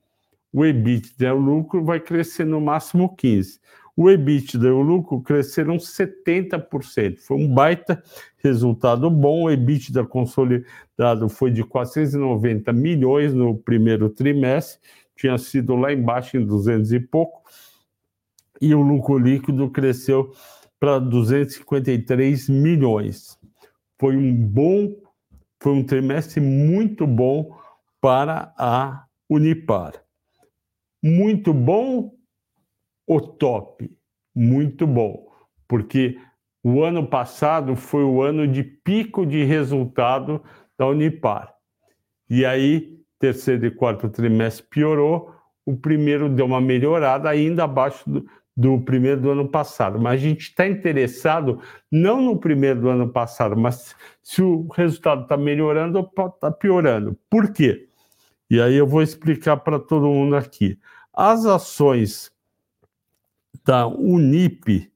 o 0.51 0.65
EBITDA, 0.65 1.33
o 1.33 1.39
lucro, 1.39 1.83
vai 1.83 1.99
crescer 1.99 2.45
no 2.45 2.61
máximo 2.61 3.15
15 3.15 3.59
o 3.95 4.09
EBITDA 4.09 4.67
e 4.67 4.71
o 4.71 4.81
lucro 4.81 5.21
cresceram 5.21 5.77
70%. 5.77 7.19
Foi 7.19 7.37
um 7.37 7.53
baita 7.53 8.01
resultado 8.37 9.09
bom. 9.09 9.43
O 9.43 9.51
EBITDA 9.51 10.03
consolidado 10.05 11.29
foi 11.29 11.51
de 11.51 11.63
490 11.63 12.73
milhões 12.73 13.33
no 13.33 13.55
primeiro 13.55 14.09
trimestre, 14.09 14.79
tinha 15.15 15.37
sido 15.37 15.75
lá 15.75 15.93
embaixo 15.93 16.37
em 16.37 16.45
200 16.45 16.91
e 16.91 16.99
pouco, 16.99 17.43
e 18.59 18.73
o 18.73 18.81
lucro 18.81 19.17
líquido 19.17 19.69
cresceu 19.69 20.33
para 20.79 20.97
253 20.99 22.49
milhões. 22.49 23.37
Foi 23.99 24.17
um 24.17 24.35
bom, 24.35 24.95
foi 25.59 25.73
um 25.73 25.83
trimestre 25.83 26.41
muito 26.41 27.05
bom 27.05 27.55
para 28.01 28.53
a 28.57 29.05
Unipar. 29.29 29.93
Muito 31.01 31.53
bom 31.53 32.11
o 33.07 33.19
top, 33.19 33.89
muito 34.35 34.87
bom, 34.87 35.27
porque 35.67 36.17
o 36.63 36.81
ano 36.81 37.05
passado 37.05 37.75
foi 37.75 38.03
o 38.03 38.21
ano 38.21 38.47
de 38.47 38.63
pico 38.63 39.25
de 39.25 39.43
resultado 39.43 40.41
da 40.77 40.87
Unipar. 40.87 41.53
E 42.29 42.45
aí, 42.45 42.99
terceiro 43.19 43.65
e 43.65 43.71
quarto 43.71 44.09
trimestre 44.09 44.65
piorou, 44.69 45.33
o 45.65 45.75
primeiro 45.75 46.29
deu 46.29 46.45
uma 46.45 46.61
melhorada, 46.61 47.29
ainda 47.29 47.65
abaixo 47.65 48.09
do, 48.09 48.25
do 48.55 48.79
primeiro 48.81 49.21
do 49.21 49.31
ano 49.31 49.47
passado. 49.47 49.99
Mas 49.99 50.13
a 50.13 50.17
gente 50.17 50.41
está 50.41 50.67
interessado 50.67 51.59
não 51.91 52.21
no 52.21 52.37
primeiro 52.37 52.81
do 52.81 52.89
ano 52.89 53.09
passado, 53.09 53.55
mas 53.57 53.95
se 54.21 54.41
o 54.41 54.67
resultado 54.69 55.23
está 55.23 55.37
melhorando 55.37 55.99
ou 55.99 56.27
está 56.27 56.51
piorando. 56.51 57.17
Por 57.29 57.51
quê? 57.51 57.87
E 58.49 58.61
aí 58.61 58.75
eu 58.75 58.87
vou 58.87 59.01
explicar 59.01 59.57
para 59.57 59.79
todo 59.79 60.07
mundo 60.07 60.35
aqui. 60.35 60.79
As 61.13 61.45
ações 61.45 62.32
da 63.63 63.87
Unip 63.87 64.91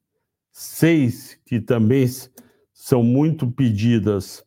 6, 0.52 1.40
que 1.44 1.60
também 1.60 2.06
são 2.72 3.02
muito 3.02 3.50
pedidas 3.50 4.44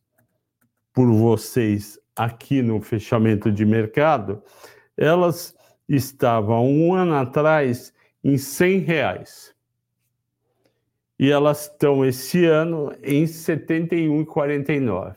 por 0.94 1.12
vocês 1.12 2.00
aqui 2.16 2.62
no 2.62 2.82
fechamento 2.82 3.52
de 3.52 3.66
mercado, 3.66 4.44
elas 4.98 5.56
estavam 5.88 6.68
um 6.68 6.94
ano 6.94 7.16
atrás 7.16 7.94
em 8.24 8.38
100 8.38 8.80
reais. 8.80 9.56
E 11.18 11.30
elas 11.30 11.64
estão 11.64 12.04
esse 12.04 12.46
ano 12.46 12.92
em 13.04 13.26
71,49. 13.26 15.16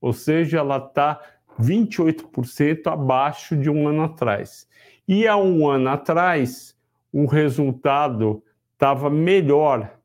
Ou 0.00 0.12
seja, 0.12 0.58
ela 0.58 0.78
está 0.78 1.20
28% 1.60 2.86
abaixo 2.86 3.56
de 3.56 3.68
um 3.68 3.88
ano 3.88 4.02
atrás. 4.02 4.68
E 5.06 5.26
há 5.26 5.36
um 5.36 5.68
ano 5.68 5.88
atrás, 5.88 6.71
o 7.12 7.26
resultado 7.26 8.42
estava 8.72 9.10
melhor, 9.10 9.98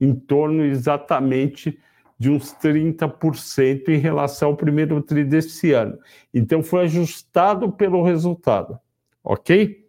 em 0.00 0.14
torno 0.14 0.64
exatamente 0.64 1.78
de 2.18 2.30
uns 2.30 2.54
30% 2.54 3.88
em 3.88 3.98
relação 3.98 4.48
ao 4.50 4.56
primeiro 4.56 5.02
tri 5.02 5.24
desse 5.24 5.72
ano. 5.72 5.98
Então 6.32 6.62
foi 6.62 6.84
ajustado 6.84 7.72
pelo 7.72 8.02
resultado, 8.02 8.78
ok? 9.24 9.84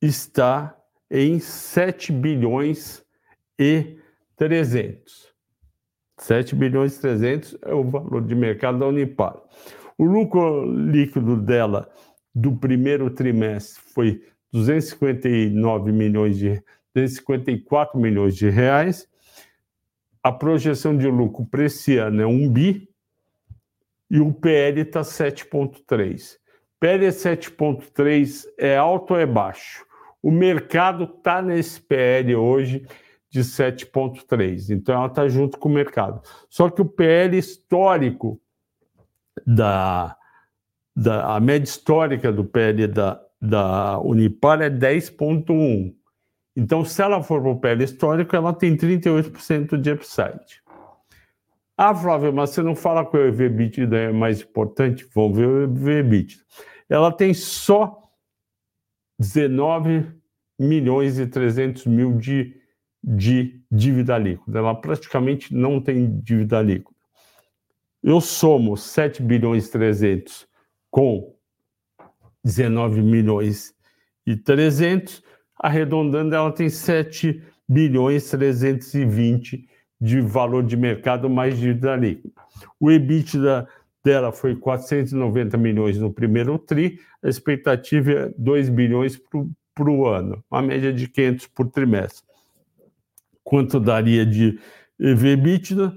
está 0.00 0.76
em 1.10 1.38
7 1.38 2.12
bilhões 2.12 3.04
e 3.58 3.98
300. 4.36 5.28
7 6.16 6.54
bilhões 6.54 6.96
e 6.96 7.00
300 7.00 7.58
é 7.62 7.74
o 7.74 7.84
valor 7.84 8.24
de 8.24 8.34
mercado 8.34 8.78
da 8.78 8.86
Unipar. 8.86 9.36
O 9.98 10.04
lucro 10.04 10.64
líquido 10.64 11.36
dela 11.36 11.90
do 12.34 12.56
primeiro 12.56 13.10
trimestre 13.10 13.82
foi 13.92 14.24
259 14.52 15.92
milhões 15.92 16.38
de 16.38 16.62
254 16.94 17.98
milhões 17.98 18.34
de 18.34 18.48
reais 18.48 19.10
a 20.22 20.32
projeção 20.32 20.96
de 20.96 21.06
lucro 21.08 21.46
para 21.46 21.64
esse 21.64 21.96
ano 21.96 22.20
é 22.20 22.26
1 22.26 22.50
bi 22.50 22.88
e 24.10 24.20
o 24.20 24.32
PL 24.32 24.80
está 24.80 25.00
7,3. 25.00 26.36
PL 26.78 27.06
7,3 27.06 28.46
é 28.58 28.76
alto 28.76 29.14
ou 29.14 29.20
é 29.20 29.26
baixo? 29.26 29.84
O 30.22 30.30
mercado 30.30 31.04
está 31.04 31.40
nesse 31.40 31.80
PL 31.80 32.34
hoje 32.34 32.86
de 33.30 33.40
7,3. 33.40 34.70
Então, 34.70 34.94
ela 34.94 35.06
está 35.06 35.28
junto 35.28 35.58
com 35.58 35.68
o 35.68 35.72
mercado. 35.72 36.20
Só 36.48 36.68
que 36.68 36.82
o 36.82 36.84
PL 36.84 37.38
histórico 37.38 38.40
da, 39.46 40.16
da 40.94 41.36
a 41.36 41.40
média 41.40 41.64
histórica 41.64 42.32
do 42.32 42.44
PL 42.44 42.88
da, 42.88 43.22
da 43.40 43.98
Unipar 44.00 44.60
é 44.60 44.68
10,1. 44.68 45.94
Então, 46.56 46.84
se 46.84 47.00
ela 47.00 47.22
for 47.22 47.40
para 47.40 47.50
o 47.50 47.60
PL 47.60 47.84
histórico, 47.84 48.34
ela 48.34 48.52
tem 48.52 48.76
38% 48.76 49.76
de 49.76 49.92
upside. 49.92 50.62
Ah, 51.76 51.94
Flávio, 51.94 52.32
mas 52.32 52.50
você 52.50 52.62
não 52.62 52.74
fala 52.74 53.06
que 53.06 53.16
o 53.16 53.26
EV/EBITDA 53.26 53.96
é 53.96 54.12
mais 54.12 54.42
importante? 54.42 55.08
Vamos 55.14 55.38
ver 55.38 55.46
o 55.46 55.62
EV/EBITDA. 55.62 56.42
Ela 56.88 57.10
tem 57.10 57.32
só 57.32 58.02
19 59.18 60.06
milhões 60.58 61.18
e 61.18 61.26
300 61.26 61.86
mil 61.86 62.18
de, 62.18 62.54
de 63.02 63.62
dívida 63.70 64.18
líquida. 64.18 64.58
Ela 64.58 64.74
praticamente 64.74 65.54
não 65.54 65.80
tem 65.80 66.20
dívida 66.20 66.60
líquida. 66.60 66.94
Eu 68.02 68.20
somo 68.20 68.76
7 68.76 69.22
bilhões 69.22 69.68
e 69.68 69.72
300 69.72 70.46
com 70.90 71.34
19 72.44 73.02
milhões 73.02 73.74
e 74.26 74.36
300, 74.36 75.22
arredondando, 75.60 76.34
ela 76.34 76.50
tem 76.50 76.68
7 76.68 77.42
bilhões 77.68 78.28
320 78.30 79.68
de 80.00 80.20
valor 80.20 80.64
de 80.64 80.76
mercado 80.76 81.28
mais 81.28 81.58
dívida 81.58 81.94
líquida. 81.94 82.32
O 82.80 82.90
EBITDA 82.90 83.68
dela 84.02 84.32
foi 84.32 84.56
490 84.56 85.58
milhões 85.58 85.98
no 85.98 86.10
primeiro 86.10 86.58
TRI, 86.58 86.98
a 87.22 87.28
expectativa 87.28 88.10
é 88.10 88.34
2 88.36 88.70
bilhões 88.70 89.20
para 89.74 89.90
o 89.90 90.06
ano, 90.06 90.42
uma 90.50 90.62
média 90.62 90.92
de 90.92 91.06
500 91.06 91.46
por 91.48 91.68
trimestre. 91.68 92.24
Quanto 93.44 93.78
daria 93.78 94.24
de 94.24 94.58
EV/EBITDA? 94.98 95.92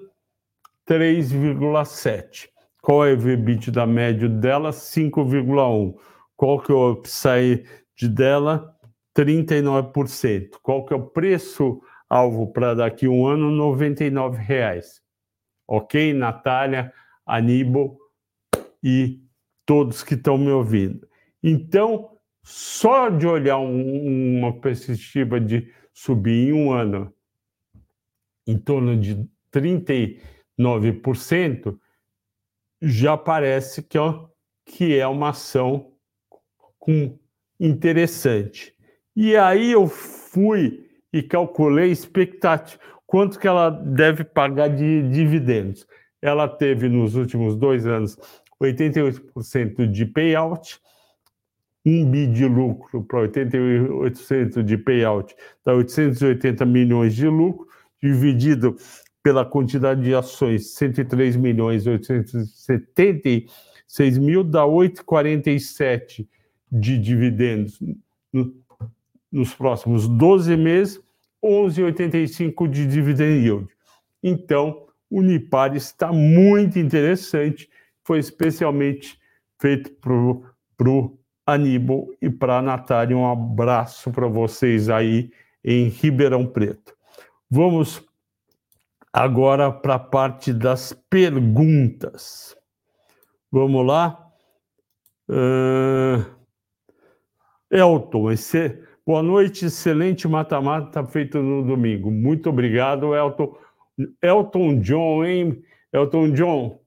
3,7. 0.86 2.50
Qual 2.82 3.06
é 3.06 3.12
o 3.12 3.14
EV/EBITDA 3.14 3.86
médio 3.86 4.28
dela? 4.28 4.74
5,1. 4.74 5.96
Qual 6.36 6.60
que 6.60 6.72
é 6.74 6.76
o 6.76 6.92
upside 6.92 7.64
dela? 8.10 8.73
39%. 9.16 10.58
Qual 10.62 10.86
que 10.86 10.94
é 10.94 10.98
o 10.98 11.08
preço 11.08 11.82
alvo 12.10 12.52
para 12.52 12.74
daqui 12.74 13.06
a 13.06 13.10
um 13.10 13.28
ano? 13.28 13.76
R$ 13.76 14.38
reais. 14.38 15.02
Ok, 15.68 16.14
Natália, 16.14 16.92
Aníbal 17.26 17.98
e 18.84 19.22
todos 19.66 20.04
que 20.04 20.16
estão 20.16 20.38
me 20.38 20.52
ouvindo. 20.52 21.08
Então, 21.42 22.10
só 22.44 23.10
de 23.10 23.26
olhar 23.26 23.58
um, 23.58 24.40
uma 24.40 24.60
perspectiva 24.60 25.40
de 25.40 25.72
subir 25.94 26.50
em 26.50 26.54
um 26.54 26.72
ano 26.72 27.14
em 28.46 28.58
torno 28.58 29.00
de 29.00 29.26
39%, 29.54 31.80
já 32.82 33.18
parece 33.18 33.82
que, 33.82 33.98
ó, 33.98 34.28
que 34.66 34.98
é 34.98 35.08
uma 35.08 35.30
ação 35.30 35.94
com 36.78 37.18
interessante. 37.58 38.73
E 39.16 39.36
aí 39.36 39.72
eu 39.72 39.88
fui 39.88 40.88
e 41.12 41.22
calculei 41.22 41.92
expectativa, 41.92 42.82
quanto 43.06 43.38
que 43.38 43.48
ela 43.48 43.70
deve 43.70 44.24
pagar 44.24 44.70
de 44.70 45.08
dividendos. 45.10 45.86
Ela 46.20 46.48
teve 46.48 46.90
nos 46.90 47.14
últimos 47.16 47.56
dois 47.56 47.86
anos 47.86 48.18
88% 48.62 49.86
de 49.92 50.08
payout, 50.08 50.80
1 51.86 52.10
bi 52.10 52.26
de 52.28 52.46
lucro 52.46 53.04
para 53.04 53.28
88% 53.28 54.64
de 54.64 54.78
payout, 54.78 55.36
dá 55.66 55.76
880 55.76 56.66
milhões 56.66 57.14
de 57.14 57.28
lucro, 57.28 57.68
dividido 58.02 58.78
pela 59.22 59.46
quantidade 59.46 60.02
de 60.02 60.16
ações, 60.16 60.74
103 60.74 61.36
milhões 61.36 61.86
876 61.86 64.18
mil, 64.18 64.44
dá 64.44 64.64
8,47 64.64 66.28
de 66.72 66.98
dividendos 66.98 67.78
nos 69.34 69.54
próximos 69.54 70.08
12 70.08 70.56
meses, 70.56 71.02
11,85 71.44 72.70
de 72.70 72.86
dividend 72.86 73.44
yield. 73.44 73.68
Então, 74.22 74.86
o 75.10 75.20
Unipar 75.20 75.76
está 75.76 76.14
muito 76.14 76.78
interessante, 76.78 77.68
foi 78.04 78.20
especialmente 78.20 79.20
feito 79.60 79.92
para 79.94 80.14
o 80.90 81.18
Aníbal 81.46 82.10
e 82.22 82.30
para 82.30 82.60
a 82.60 82.62
Natália. 82.62 83.18
Um 83.18 83.30
abraço 83.30 84.12
para 84.12 84.28
vocês 84.28 84.90
aí 84.90 85.32
em 85.64 85.90
Ribeirão 85.90 86.46
Preto. 86.46 86.96
Vamos 87.50 88.06
agora 89.12 89.72
para 89.72 89.96
a 89.96 90.00
parte 90.00 90.54
das 90.54 90.94
perguntas. 91.10 92.56
Vamos 93.52 93.86
lá. 93.86 94.32
Uh... 95.28 96.44
Elton, 97.72 98.32
esse... 98.32 98.93
boa 99.06 99.22
noite, 99.22 99.66
excelente 99.66 100.28
mata-mata 100.28 101.04
feito 101.06 101.42
no 101.42 101.64
domingo. 101.64 102.10
Muito 102.10 102.50
obrigado, 102.50 103.14
Elton. 103.14 103.58
Elton 104.22 104.80
John, 104.80 105.26
hein? 105.26 105.64
Elton 105.92 106.32
John, 106.32 106.80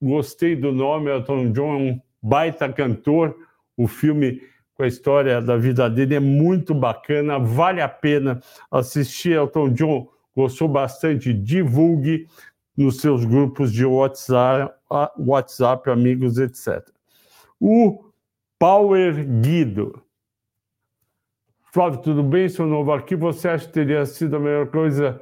gostei 0.00 0.56
do 0.56 0.72
nome. 0.72 1.10
Elton 1.10 1.52
John 1.52 1.74
é 1.74 1.76
um 1.76 2.00
baita 2.22 2.72
cantor. 2.72 3.36
O 3.76 3.86
filme 3.86 4.40
com 4.74 4.82
a 4.82 4.86
história 4.86 5.40
da 5.40 5.56
vida 5.56 5.88
dele 5.88 6.14
é 6.16 6.20
muito 6.20 6.74
bacana, 6.74 7.38
vale 7.38 7.80
a 7.80 7.88
pena 7.88 8.40
assistir. 8.70 9.32
Elton 9.32 9.70
John 9.72 10.08
gostou 10.34 10.68
bastante, 10.68 11.32
divulgue 11.32 12.26
nos 12.76 13.00
seus 13.00 13.24
grupos 13.24 13.72
de 13.72 13.84
WhatsApp, 13.84 14.74
WhatsApp 15.18 15.90
amigos, 15.90 16.38
etc. 16.38 16.88
O 17.60 18.04
Power 18.58 19.24
Guido. 19.40 20.03
Flávio, 21.74 22.00
tudo 22.02 22.22
bem? 22.22 22.48
Sou 22.48 22.68
novo 22.68 22.92
aqui. 22.92 23.16
Você 23.16 23.48
acha 23.48 23.66
que 23.66 23.72
teria 23.72 24.06
sido 24.06 24.36
a 24.36 24.38
melhor 24.38 24.70
coisa 24.70 25.20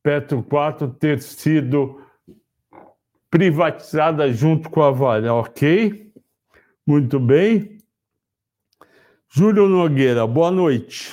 Petro 0.00 0.40
4 0.40 0.94
ter 0.94 1.20
sido 1.20 2.00
privatizada 3.28 4.32
junto 4.32 4.70
com 4.70 4.80
a 4.80 4.92
Vale? 4.92 5.28
Ok? 5.28 6.12
Muito 6.86 7.18
bem. 7.18 7.78
Júlio 9.28 9.66
Nogueira, 9.66 10.24
boa 10.24 10.52
noite. 10.52 11.12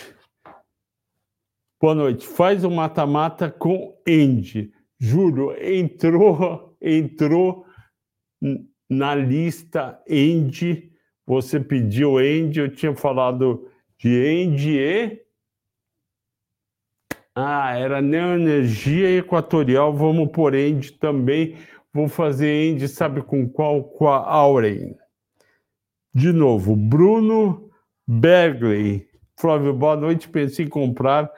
Boa 1.81 1.95
noite. 1.95 2.27
Faz 2.27 2.63
o 2.63 2.67
um 2.67 2.75
mata-mata 2.75 3.49
com 3.49 3.99
Andy. 4.07 4.71
Júlio, 4.99 5.55
entrou, 5.59 6.77
entrou 6.79 7.65
na 8.87 9.15
lista 9.15 9.99
Andy. 10.07 10.91
Você 11.25 11.59
pediu 11.59 12.19
Andy, 12.19 12.59
eu 12.59 12.71
tinha 12.71 12.95
falado 12.95 13.72
de 13.97 14.45
Andy 14.45 14.77
e. 14.77 15.23
Ah, 17.35 17.75
era 17.75 18.01
Neoenergia 18.01 19.17
Equatorial. 19.17 19.93
Vamos 19.93 20.29
por 20.31 20.53
Andy 20.53 20.91
também. 20.93 21.57
Vou 21.91 22.07
fazer 22.07 22.73
Andy, 22.73 22.87
sabe 22.87 23.21
com 23.21 23.47
qual? 23.47 23.83
Com 23.83 24.07
a 24.07 24.17
Auren. 24.17 24.95
De 26.13 26.31
novo, 26.31 26.75
Bruno 26.75 27.71
Bergley. 28.07 29.07
Flávio, 29.39 29.73
boa 29.73 29.95
noite. 29.95 30.29
Pensei 30.29 30.65
em 30.65 30.69
comprar 30.69 31.31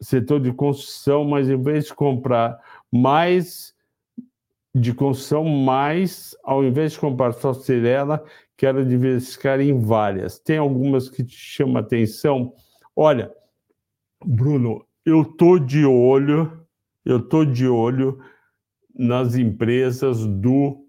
setor 0.00 0.40
de 0.40 0.52
construção, 0.52 1.24
mas 1.24 1.48
em 1.48 1.60
vez 1.60 1.86
de 1.86 1.94
comprar 1.94 2.58
mais 2.90 3.74
de 4.74 4.92
construção, 4.92 5.44
mais, 5.44 6.36
ao 6.42 6.64
invés 6.64 6.92
de 6.92 6.98
comprar 6.98 7.32
só 7.32 7.54
Cirela, 7.54 8.24
quero 8.56 8.84
diversificar 8.84 9.60
em 9.60 9.78
várias. 9.78 10.38
Tem 10.38 10.58
algumas 10.58 11.08
que 11.08 11.24
te 11.24 11.36
chamam 11.36 11.76
atenção? 11.76 12.54
Olha, 12.94 13.32
Bruno, 14.24 14.84
eu 15.04 15.24
tô 15.24 15.58
de 15.58 15.84
olho, 15.84 16.66
eu 17.04 17.20
tô 17.20 17.44
de 17.44 17.66
olho 17.66 18.18
nas 18.94 19.34
empresas 19.34 20.24
do 20.24 20.86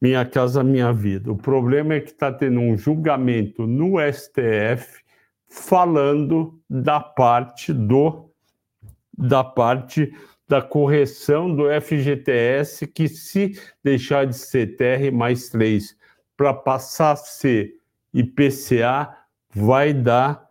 Minha 0.00 0.24
Casa 0.24 0.62
Minha 0.62 0.92
Vida. 0.92 1.32
O 1.32 1.36
problema 1.36 1.94
é 1.94 2.00
que 2.00 2.10
está 2.10 2.30
tendo 2.30 2.60
um 2.60 2.76
julgamento 2.76 3.66
no 3.66 3.94
STF 4.12 5.02
falando 5.48 6.60
da 6.68 7.00
parte 7.00 7.72
do 7.72 8.26
da 9.18 9.42
parte 9.42 10.12
da 10.46 10.60
correção 10.60 11.54
do 11.54 11.64
FGTS 11.80 12.86
que 12.86 13.08
se 13.08 13.58
deixar 13.82 14.26
de 14.26 14.36
ser 14.36 14.76
TR 14.76 15.10
mais 15.12 15.48
3 15.48 15.96
para 16.36 16.52
passar 16.52 17.12
a 17.12 17.16
ser 17.16 17.74
IPCA 18.12 19.16
vai 19.54 19.92
dar 19.92 20.46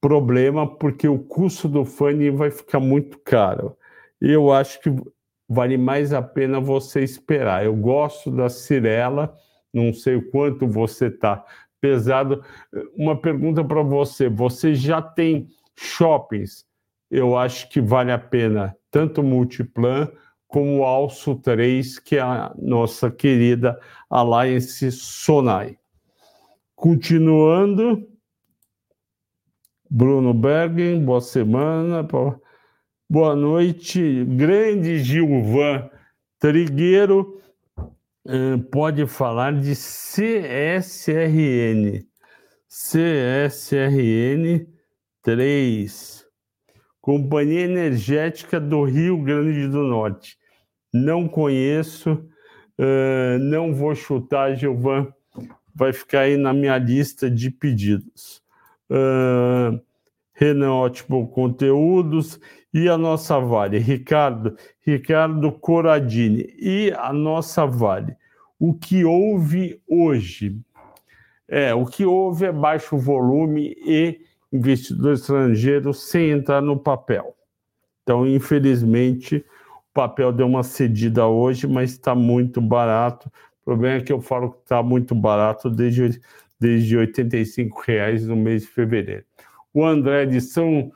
problema 0.00 0.66
porque 0.66 1.08
o 1.08 1.18
custo 1.18 1.68
do 1.68 1.84
funding 1.84 2.36
vai 2.36 2.50
ficar 2.50 2.80
muito 2.80 3.18
caro. 3.18 3.76
Eu 4.20 4.52
acho 4.52 4.80
que 4.80 4.94
vale 5.48 5.76
mais 5.76 6.12
a 6.12 6.22
pena 6.22 6.60
você 6.60 7.02
esperar. 7.02 7.64
Eu 7.64 7.74
gosto 7.74 8.30
da 8.30 8.48
Cirela, 8.48 9.36
não 9.72 9.92
sei 9.92 10.16
o 10.16 10.30
quanto 10.30 10.66
você 10.66 11.06
está 11.06 11.44
pesado. 11.80 12.44
Uma 12.94 13.20
pergunta 13.20 13.64
para 13.64 13.82
você: 13.82 14.28
você 14.28 14.74
já 14.74 15.00
tem 15.00 15.48
shoppings? 15.76 16.66
Eu 17.10 17.36
acho 17.36 17.68
que 17.70 17.80
vale 17.80 18.12
a 18.12 18.18
pena 18.18 18.76
tanto 18.90 19.22
Multiplan 19.22 20.08
como 20.48 20.82
Alço 20.82 21.36
3, 21.36 22.00
que 22.00 22.16
é 22.16 22.20
a 22.20 22.52
nossa 22.58 23.10
querida 23.10 23.78
Alliance 24.10 24.90
Sonai. 24.90 25.78
Continuando, 26.74 28.08
Bruno 29.90 30.34
Bergen, 30.34 31.04
boa 31.04 31.20
semana, 31.20 32.02
boa 33.08 33.36
noite. 33.36 34.24
Grande 34.24 34.98
Gilvan 34.98 35.88
Trigueiro, 36.38 37.40
pode 38.70 39.06
falar 39.06 39.52
de 39.52 39.74
CSRN. 39.74 40.88
CSRN 42.70 44.66
3, 45.22 46.26
Companhia 47.00 47.62
Energética 47.62 48.60
do 48.60 48.84
Rio 48.84 49.22
Grande 49.22 49.66
do 49.68 49.82
Norte. 49.82 50.37
Não 50.92 51.28
conheço, 51.28 52.24
não 53.40 53.74
vou 53.74 53.94
chutar, 53.94 54.54
Gilvan 54.54 55.12
vai 55.78 55.92
ficar 55.92 56.22
aí 56.22 56.36
na 56.36 56.52
minha 56.52 56.76
lista 56.76 57.30
de 57.30 57.52
pedidos. 57.52 58.42
Uh, 58.90 59.80
Renan 60.32 60.72
Ótimo 60.72 61.28
Conteúdos 61.28 62.40
e 62.74 62.88
a 62.88 62.98
nossa 62.98 63.38
Vale. 63.38 63.78
Ricardo, 63.78 64.56
Ricardo 64.80 65.52
Coradini 65.52 66.52
e 66.58 66.92
a 66.96 67.12
nossa 67.12 67.64
Vale. 67.64 68.16
O 68.58 68.74
que 68.74 69.04
houve 69.04 69.80
hoje? 69.86 70.60
É, 71.46 71.72
o 71.72 71.86
que 71.86 72.04
houve 72.04 72.46
é 72.46 72.52
baixo 72.52 72.98
volume 72.98 73.76
e 73.86 74.20
investidor 74.52 75.14
estrangeiro 75.14 75.94
sem 75.94 76.30
entrar 76.30 76.60
no 76.60 76.76
papel. 76.76 77.36
Então, 78.02 78.26
infelizmente, 78.26 79.44
papel 80.00 80.32
deu 80.32 80.46
uma 80.46 80.62
cedida 80.62 81.26
hoje, 81.26 81.66
mas 81.66 81.90
está 81.90 82.14
muito 82.14 82.60
barato 82.60 83.30
problema 83.68 83.96
é 83.96 84.00
que 84.00 84.10
eu 84.10 84.22
falo 84.22 84.52
que 84.52 84.60
está 84.60 84.82
muito 84.82 85.14
barato 85.14 85.68
desde, 85.68 86.18
desde 86.58 86.96
85 86.96 87.82
reais 87.82 88.26
no 88.26 88.34
mês 88.34 88.62
de 88.62 88.68
fevereiro. 88.68 89.26
O 89.74 89.84
André 89.84 90.24
de 90.24 90.40
São, 90.40 90.90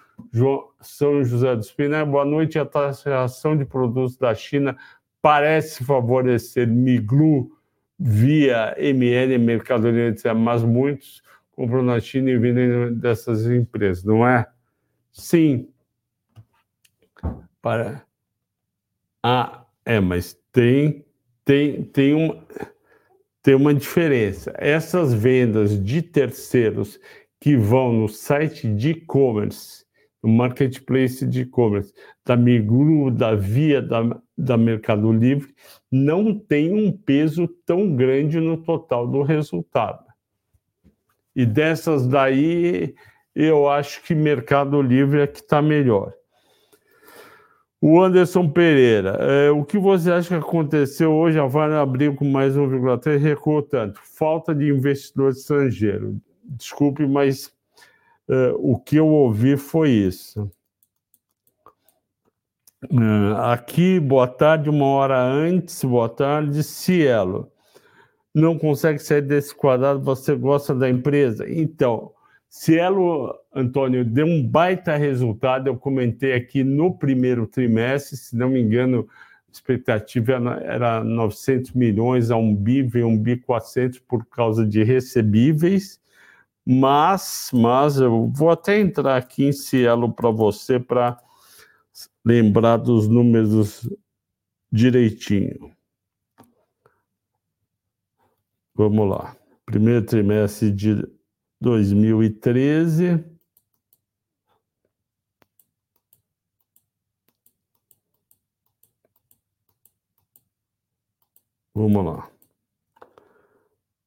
São 0.81 1.23
José 1.23 1.55
dos 1.55 1.71
Pinhais, 1.71 2.09
boa 2.09 2.25
noite. 2.25 2.59
A 2.59 2.65
taxação 2.65 3.59
de 3.59 3.67
produtos 3.67 4.17
da 4.17 4.35
China 4.35 4.75
parece 5.21 5.85
favorecer 5.85 6.67
Miglu 6.67 7.51
via 7.99 8.75
ML 8.79 9.37
Mercadoria, 9.37 10.15
mas 10.35 10.65
muitos 10.65 11.23
compram 11.51 11.83
na 11.83 12.01
China 12.01 12.31
e 12.31 12.39
vendem 12.39 12.95
dessas 12.95 13.47
empresas, 13.47 14.03
não 14.03 14.27
é? 14.27 14.47
Sim. 15.13 15.69
Para... 17.61 18.03
Ah, 19.23 19.65
é, 19.85 20.01
mas 20.01 20.37
tem 20.53 21.05
tem, 21.45 21.83
tem, 21.85 22.15
um, 22.15 22.41
tem 23.43 23.55
uma 23.55 23.75
diferença. 23.75 24.53
Essas 24.57 25.13
vendas 25.13 25.83
de 25.83 26.03
terceiros 26.03 26.99
que 27.41 27.57
vão 27.57 27.93
no 27.93 28.09
site 28.09 28.73
de 28.73 28.91
e-commerce, 28.91 29.85
no 30.23 30.31
marketplace 30.31 31.27
de 31.27 31.43
e-commerce, 31.43 31.93
da 32.25 32.37
Migru, 32.37 33.11
da 33.11 33.35
Via, 33.35 33.83
da, 33.83 34.21
da 34.39 34.57
Mercado 34.57 35.13
Livre, 35.13 35.53
não 35.91 36.39
tem 36.39 36.73
um 36.73 36.93
peso 36.93 37.49
tão 37.67 37.95
grande 37.97 38.39
no 38.39 38.57
total 38.57 39.09
do 39.09 39.23
resultado. 39.23 40.05
E 41.35 41.45
dessas 41.45 42.07
daí, 42.07 42.95
eu 43.35 43.69
acho 43.69 44.03
que 44.03 44.15
Mercado 44.15 44.81
Livre 44.81 45.23
é 45.23 45.27
que 45.27 45.41
está 45.41 45.61
melhor. 45.61 46.13
O 47.85 48.01
Anderson 48.01 48.49
Pereira, 48.49 49.17
é, 49.19 49.51
o 49.51 49.65
que 49.65 49.77
você 49.77 50.13
acha 50.13 50.29
que 50.29 50.35
aconteceu 50.35 51.13
hoje? 51.13 51.37
A 51.41 51.47
Vale 51.47 51.75
abriu 51.75 52.15
com 52.15 52.25
mais 52.25 52.57
1,3, 52.57 53.19
recuou 53.19 53.61
tanto. 53.61 54.01
Falta 54.05 54.55
de 54.55 54.71
investidor 54.71 55.33
estrangeiro. 55.33 56.17
Desculpe, 56.45 57.05
mas 57.05 57.53
é, 58.29 58.55
o 58.57 58.79
que 58.79 58.95
eu 58.95 59.09
ouvi 59.09 59.57
foi 59.57 59.91
isso. 59.91 60.49
É, 62.85 63.53
aqui, 63.53 63.99
boa 63.99 64.29
tarde, 64.29 64.71
uma 64.71 64.87
hora 64.87 65.21
antes, 65.21 65.83
boa 65.83 66.09
tarde, 66.09 66.63
Cielo. 66.63 67.51
Não 68.33 68.57
consegue 68.57 69.01
sair 69.01 69.23
desse 69.23 69.53
quadrado, 69.53 70.01
você 70.01 70.37
gosta 70.37 70.73
da 70.73 70.89
empresa? 70.89 71.51
Então, 71.51 72.13
Cielo, 72.55 73.35
Antônio, 73.51 74.05
deu 74.05 74.27
um 74.27 74.47
baita 74.47 74.95
resultado. 74.95 75.69
Eu 75.69 75.77
comentei 75.79 76.35
aqui 76.35 76.63
no 76.63 76.95
primeiro 76.95 77.47
trimestre, 77.47 78.15
se 78.15 78.37
não 78.37 78.51
me 78.51 78.61
engano, 78.61 79.09
a 79.49 79.51
expectativa 79.51 80.33
era 80.63 81.03
900 81.03 81.73
milhões 81.73 82.31
a 82.31 82.37
um 82.37 82.55
bi, 82.55 82.83
veio 82.83 83.09
um 83.09 83.19
bi 83.19 83.39
400 83.39 84.01
por 84.01 84.27
causa 84.27 84.67
de 84.67 84.83
recebíveis. 84.85 85.99
Mas, 86.63 87.49
mas 87.55 87.97
eu 87.99 88.31
vou 88.31 88.51
até 88.51 88.79
entrar 88.79 89.17
aqui 89.17 89.47
em 89.47 89.53
Cielo 89.53 90.13
para 90.13 90.31
você 90.31 90.79
para 90.79 91.19
lembrar 92.23 92.77
dos 92.77 93.09
números 93.09 93.89
direitinho. 94.71 95.73
Vamos 98.75 99.09
lá. 99.09 99.35
Primeiro 99.65 100.05
trimestre 100.05 100.71
de 100.71 101.22
2013. 101.63 103.25
Vamos 111.75 112.05
lá. 112.05 112.31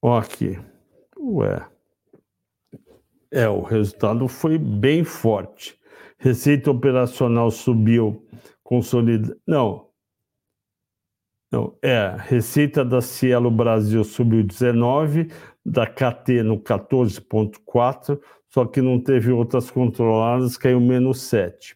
Ó 0.02 0.18
aqui. 0.18 0.60
Ué. 1.18 1.66
É, 3.32 3.48
o 3.50 3.62
resultado 3.62 4.28
foi 4.28 4.58
bem 4.58 5.04
forte. 5.04 5.80
Receita 6.18 6.72
operacional 6.72 7.50
subiu, 7.52 8.26
consolida. 8.64 9.36
Não. 9.48 9.90
Não, 11.52 11.78
é, 11.82 12.16
receita 12.20 12.84
da 12.84 13.02
Cielo 13.02 13.50
Brasil 13.50 14.04
subiu 14.04 14.44
19, 14.44 15.30
da 15.66 15.88
KT 15.88 16.44
no 16.44 16.60
14,4, 16.60 18.20
só 18.50 18.66
que 18.66 18.82
não 18.82 19.00
teve 19.00 19.32
outras 19.32 19.72
controladas, 19.72 20.58
caiu 20.58 20.80
menos 20.80 21.22
7. 21.22 21.76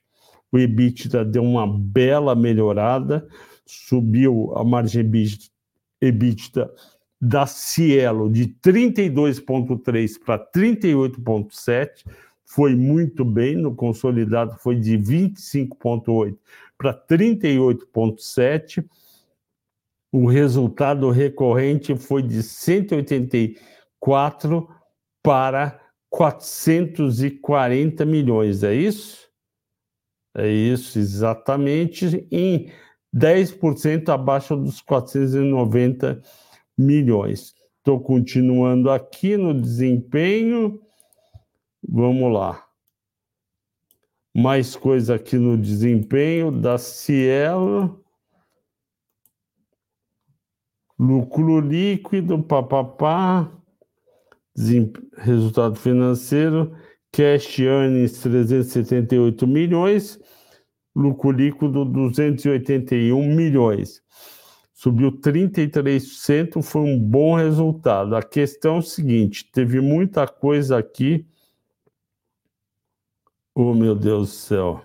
O 0.51 0.59
EBITDA 0.59 1.25
deu 1.25 1.43
uma 1.43 1.67
bela 1.67 2.35
melhorada, 2.35 3.27
subiu 3.65 4.53
a 4.55 4.63
margem 4.63 5.09
EBITDA 6.01 6.71
da 7.21 7.45
Cielo 7.45 8.31
de 8.31 8.47
32,3 8.63 10.19
para 10.23 10.39
38,7, 10.39 12.05
foi 12.51 12.75
muito 12.75 13.23
bem, 13.23 13.55
no 13.55 13.75
consolidado 13.75 14.57
foi 14.57 14.75
de 14.75 14.97
25,8 14.97 16.35
para 16.75 16.93
38,7. 16.93 18.83
O 20.11 20.25
resultado 20.25 21.11
recorrente 21.11 21.95
foi 21.95 22.23
de 22.23 22.41
180 22.41 23.37
4 23.99 24.67
para 25.21 25.79
440 26.09 28.05
milhões, 28.05 28.63
é 28.63 28.73
isso? 28.73 29.29
É 30.35 30.47
isso, 30.47 30.97
exatamente, 30.97 32.27
em 32.31 32.71
10% 33.15 34.09
abaixo 34.09 34.55
dos 34.55 34.81
490 34.81 36.21
milhões. 36.77 37.53
Estou 37.77 37.99
continuando 37.99 38.89
aqui 38.91 39.35
no 39.35 39.53
desempenho. 39.59 40.81
Vamos 41.87 42.31
lá. 42.31 42.65
Mais 44.35 44.75
coisa 44.75 45.15
aqui 45.15 45.37
no 45.37 45.57
desempenho 45.57 46.51
da 46.51 46.77
Cielo. 46.77 48.03
Lucro 50.97 51.59
líquido, 51.59 52.43
papapá 52.43 53.59
resultado 55.18 55.76
financeiro, 55.76 56.76
cash 57.12 57.60
earnings 57.60 58.20
378 58.22 59.47
milhões, 59.47 60.20
lucro 60.95 61.32
líquido 61.32 61.86
281 61.86 63.36
milhões. 63.36 64.01
Subiu 64.74 65.12
33%, 65.12 66.62
foi 66.62 66.82
um 66.82 66.97
bom 66.97 67.36
resultado. 67.36 68.16
A 68.16 68.24
questão 68.24 68.78
é 68.78 68.80
o 68.80 68.82
seguinte: 68.82 69.49
teve 69.51 69.82
muita 69.82 70.26
coisa 70.28 70.78
aqui. 70.78 71.28
Oh, 73.53 73.74
meu 73.74 73.93
Deus 73.93 74.30
do 74.30 74.34
céu. 74.34 74.82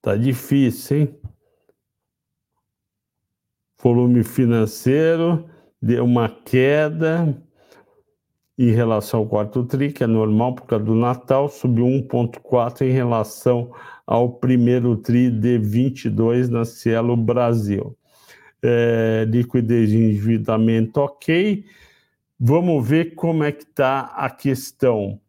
Tá 0.00 0.16
difícil, 0.16 0.96
hein? 0.96 1.20
Volume 3.82 4.22
financeiro 4.22 5.48
deu 5.80 6.04
uma 6.04 6.28
queda 6.28 7.36
em 8.58 8.70
relação 8.72 9.20
ao 9.20 9.26
quarto 9.26 9.64
TRI, 9.64 9.92
que 9.92 10.02
é 10.02 10.06
normal 10.06 10.54
por 10.54 10.66
causa 10.66 10.84
do 10.84 10.94
Natal, 10.94 11.48
subiu 11.48 11.86
1,4 11.86 12.82
em 12.82 12.90
relação 12.90 13.72
ao 14.06 14.30
primeiro 14.30 14.96
TRI 14.96 15.30
de 15.30 15.58
22 15.58 16.48
na 16.48 16.64
Cielo 16.64 17.16
Brasil. 17.16 17.96
É, 18.60 19.24
liquidez 19.28 19.90
de 19.90 19.96
endividamento 19.96 21.00
ok. 21.00 21.64
Vamos 22.40 22.88
ver 22.88 23.14
como 23.14 23.44
é 23.44 23.52
que 23.52 23.62
está 23.62 24.12
a 24.16 24.28
questão. 24.28 25.20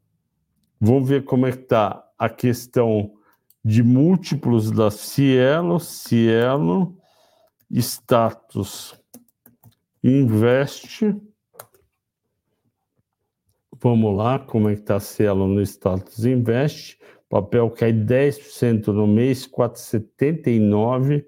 Vamos 0.81 1.07
ver 1.07 1.23
como 1.23 1.45
é 1.45 1.51
que 1.51 1.59
está 1.59 2.03
a 2.17 2.29
questão 2.29 3.11
de 3.63 3.83
múltiplos 3.83 4.71
da 4.71 4.89
Cielo, 4.89 5.79
Cielo, 5.79 6.97
status 7.69 8.99
investe. 10.03 11.15
Vamos 13.81 14.17
lá, 14.17 14.37
como 14.37 14.67
é 14.67 14.75
que 14.75 14.81
está 14.81 14.97
a 14.97 14.99
Cielo 14.99 15.47
no 15.47 15.61
status 15.61 16.25
investe? 16.25 16.99
Papel 17.29 17.69
cai 17.69 17.93
10% 17.93 18.87
no 18.87 19.07
mês, 19.07 19.47
4,79. 19.47 21.21
O 21.21 21.25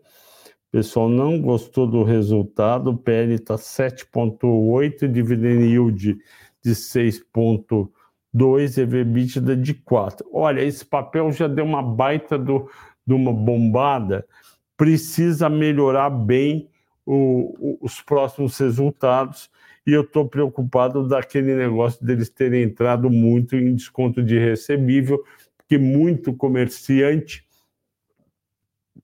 pessoal 0.70 1.08
não 1.08 1.40
gostou 1.40 1.88
do 1.88 2.04
resultado, 2.04 2.90
o 2.90 2.98
PL 2.98 3.36
está 3.36 3.56
7,8, 3.56 5.08
dividend 5.08 5.64
yield 5.64 6.18
de 6.62 6.72
6,2, 6.72 8.78
EBITDA 8.78 9.56
de 9.56 9.74
4. 9.74 10.30
Olha, 10.34 10.62
esse 10.62 10.84
papel 10.84 11.32
já 11.32 11.48
deu 11.48 11.64
uma 11.64 11.82
baita 11.82 12.38
do, 12.38 12.70
de 13.08 13.14
uma 13.14 13.32
bombada, 13.32 14.28
precisa 14.76 15.48
melhorar 15.48 16.10
bem 16.10 16.68
o, 17.06 17.56
o, 17.58 17.78
os 17.82 18.02
próximos 18.02 18.58
resultados 18.58 19.50
e 19.86 19.92
eu 19.92 20.02
estou 20.02 20.28
preocupado 20.28 21.08
daquele 21.08 21.56
negócio 21.56 22.06
deles 22.06 22.30
terem 22.30 22.64
entrado 22.64 23.10
muito 23.10 23.56
em 23.56 23.76
desconto 23.76 24.24
de 24.24 24.38
recebível, 24.38 25.24
que 25.68 25.78
muito 25.78 26.34
comerciante 26.34 27.46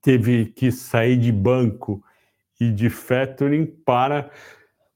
teve 0.02 0.46
que 0.46 0.72
sair 0.72 1.18
de 1.18 1.32
banco 1.32 2.04
e 2.60 2.72
de 2.72 2.90
factoring 2.90 3.66
para 3.66 4.30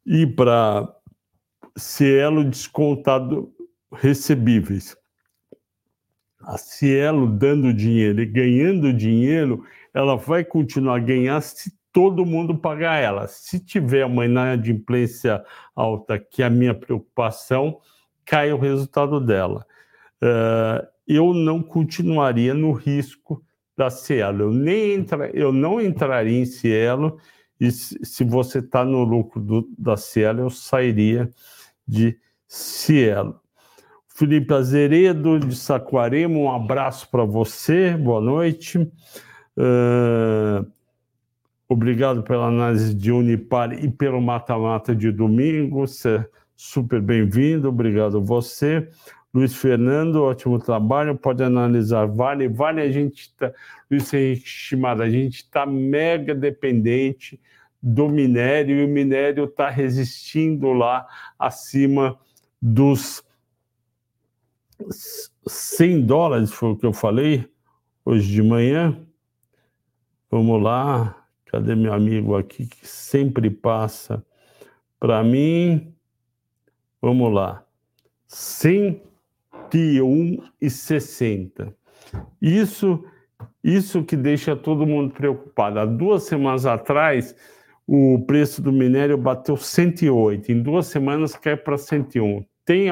ir 0.06 0.36
para 0.36 0.94
Cielo 1.78 2.44
descontado 2.44 3.54
recebíveis. 3.94 4.96
A 6.42 6.58
Cielo 6.58 7.28
dando 7.28 7.74
dinheiro 7.74 8.22
e 8.22 8.26
ganhando 8.26 8.92
dinheiro, 8.92 9.66
ela 9.94 10.16
vai 10.16 10.44
continuar 10.44 10.98
a 10.98 11.00
ganhar 11.00 11.42
se 11.42 11.72
todo 11.92 12.26
mundo 12.26 12.58
pagar 12.58 12.98
ela. 12.98 13.28
Se 13.28 13.60
tiver 13.60 14.06
uma 14.06 14.26
inadimplência 14.26 15.44
alta, 15.76 16.18
que 16.20 16.42
é 16.42 16.46
a 16.46 16.50
minha 16.50 16.74
preocupação, 16.74 17.80
cai 18.26 18.52
o 18.54 18.58
resultado 18.58 19.20
dela. 19.20 19.66
Uh, 20.22 20.88
eu 21.08 21.34
não 21.34 21.62
continuaria 21.62 22.54
no 22.54 22.72
risco 22.72 23.44
da 23.76 23.90
Cielo. 23.90 24.44
Eu, 24.44 24.52
nem 24.52 24.94
entra, 24.94 25.30
eu 25.34 25.52
não 25.52 25.82
entraria 25.82 26.40
em 26.40 26.46
Cielo 26.46 27.18
e 27.60 27.72
se 27.72 28.24
você 28.24 28.58
está 28.58 28.84
no 28.84 29.04
lucro 29.04 29.40
do, 29.40 29.70
da 29.78 29.96
Cielo, 29.96 30.42
eu 30.42 30.50
sairia 30.50 31.30
de 31.88 32.18
Cielo. 32.48 33.40
Felipe 34.08 34.54
Azeredo, 34.54 35.40
de 35.40 35.56
Saquarema, 35.56 36.38
um 36.38 36.52
abraço 36.52 37.10
para 37.10 37.24
você, 37.24 37.96
boa 37.96 38.20
noite. 38.20 38.80
Uh, 39.58 40.66
obrigado 41.72 42.22
pela 42.22 42.48
análise 42.48 42.94
de 42.94 43.14
Unipar 43.14 43.72
e 43.72 43.90
pelo 43.90 44.20
mata-mata 44.20 44.94
de 44.94 45.10
domingo, 45.10 45.86
é 45.86 46.26
super 46.54 47.02
bem-vindo, 47.02 47.70
obrigado 47.70 48.18
a 48.18 48.20
você. 48.20 48.90
Luiz 49.34 49.56
Fernando, 49.56 50.22
ótimo 50.22 50.60
trabalho. 50.60 51.18
Pode 51.18 51.42
analisar 51.42 52.06
Vale. 52.08 52.50
Vale, 52.50 52.82
a 52.82 52.92
gente 52.92 53.22
está. 53.22 53.54
Luiz 53.90 54.14
Henrique 54.14 54.46
Shimada, 54.46 55.06
a 55.06 55.10
gente 55.10 55.36
está 55.36 55.66
mega 55.66 56.36
dependente 56.36 57.40
do 57.82 58.10
minério 58.10 58.82
e 58.82 58.86
o 58.86 58.90
minério 58.90 59.46
está 59.46 59.70
resistindo 59.70 60.74
lá 60.74 61.08
acima 61.40 62.20
dos 62.62 63.24
100 65.48 66.06
dólares, 66.06 66.52
foi 66.52 66.72
o 66.72 66.76
que 66.76 66.86
eu 66.86 66.92
falei 66.92 67.50
hoje 68.04 68.30
de 68.30 68.44
manhã. 68.44 69.00
Vamos 70.30 70.62
lá. 70.62 71.21
Cadê 71.52 71.76
meu 71.76 71.94
amigo 71.94 72.36
aqui 72.36 72.66
que 72.66 72.88
sempre 72.88 73.50
passa 73.50 74.26
para 75.00 75.24
mim? 75.24 75.94
Vamos 77.02 77.34
lá. 77.34 77.64
100 78.28 79.12
1,60. 79.78 81.74
Isso, 82.42 83.04
isso 83.64 84.04
que 84.04 84.16
deixa 84.18 84.56
todo 84.56 84.88
mundo 84.88 85.14
preocupado. 85.14 85.80
Há 85.80 85.86
duas 85.86 86.24
semanas 86.24 86.66
atrás, 86.66 87.36
o 87.88 88.24
preço 88.26 88.62
do 88.62 88.72
minério 88.72 89.18
bateu 89.18 89.56
108. 89.58 90.52
Em 90.52 90.62
duas 90.62 90.88
semanas 90.88 91.36
cai 91.36 91.56
para 91.56 91.78
101. 91.78 92.44
Tem 92.66 92.88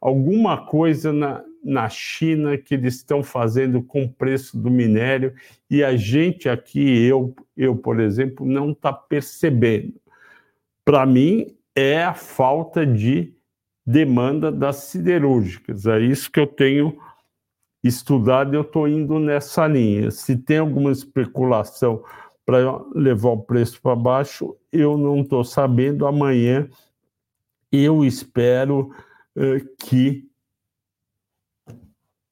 alguma 0.00 0.66
coisa 0.66 1.12
na, 1.12 1.44
na 1.64 1.88
China 1.88 2.56
que 2.56 2.74
eles 2.74 2.96
estão 2.96 3.22
fazendo 3.22 3.82
com 3.82 4.04
o 4.04 4.12
preço 4.12 4.58
do 4.58 4.70
minério 4.70 5.34
e 5.70 5.82
a 5.82 5.96
gente 5.96 6.48
aqui, 6.48 7.04
eu, 7.04 7.34
eu 7.56 7.76
por 7.76 8.00
exemplo, 8.00 8.46
não 8.46 8.70
está 8.70 8.92
percebendo. 8.92 9.94
Para 10.84 11.04
mim, 11.04 11.54
é 11.74 12.02
a 12.02 12.14
falta 12.14 12.86
de 12.86 13.32
demanda 13.86 14.50
das 14.50 14.76
siderúrgicas. 14.76 15.86
É 15.86 16.00
isso 16.00 16.30
que 16.30 16.40
eu 16.40 16.46
tenho 16.46 16.98
estudado 17.82 18.52
e 18.52 18.56
eu 18.56 18.62
estou 18.62 18.88
indo 18.88 19.18
nessa 19.18 19.66
linha. 19.66 20.10
Se 20.10 20.36
tem 20.36 20.58
alguma 20.58 20.90
especulação 20.90 22.02
para 22.44 22.82
levar 22.94 23.30
o 23.30 23.42
preço 23.42 23.80
para 23.80 23.94
baixo, 23.94 24.56
eu 24.72 24.96
não 24.96 25.20
estou 25.20 25.44
sabendo. 25.44 26.06
Amanhã 26.06 26.68
eu 27.70 28.04
espero 28.04 28.90
uh, 29.36 29.76
que 29.78 30.28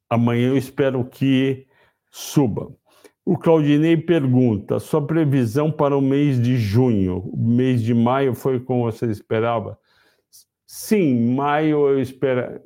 amanhã 0.09 0.48
eu 0.48 0.57
espero 0.57 1.04
que 1.04 1.66
suba. 2.11 2.72
O 3.24 3.36
Claudinei 3.36 3.96
pergunta: 3.96 4.78
sua 4.78 5.04
previsão 5.04 5.70
para 5.70 5.96
o 5.96 6.02
mês 6.02 6.40
de 6.40 6.57
junho, 6.57 7.18
o 7.32 7.36
mês 7.36 7.82
de 7.82 7.94
maio 7.94 8.34
foi 8.34 8.61
como 8.61 8.84
você 8.84 9.07
esperava? 9.07 9.78
Sim, 10.66 11.34
maio 11.34 11.88
eu 11.88 12.00
espero 12.00 12.61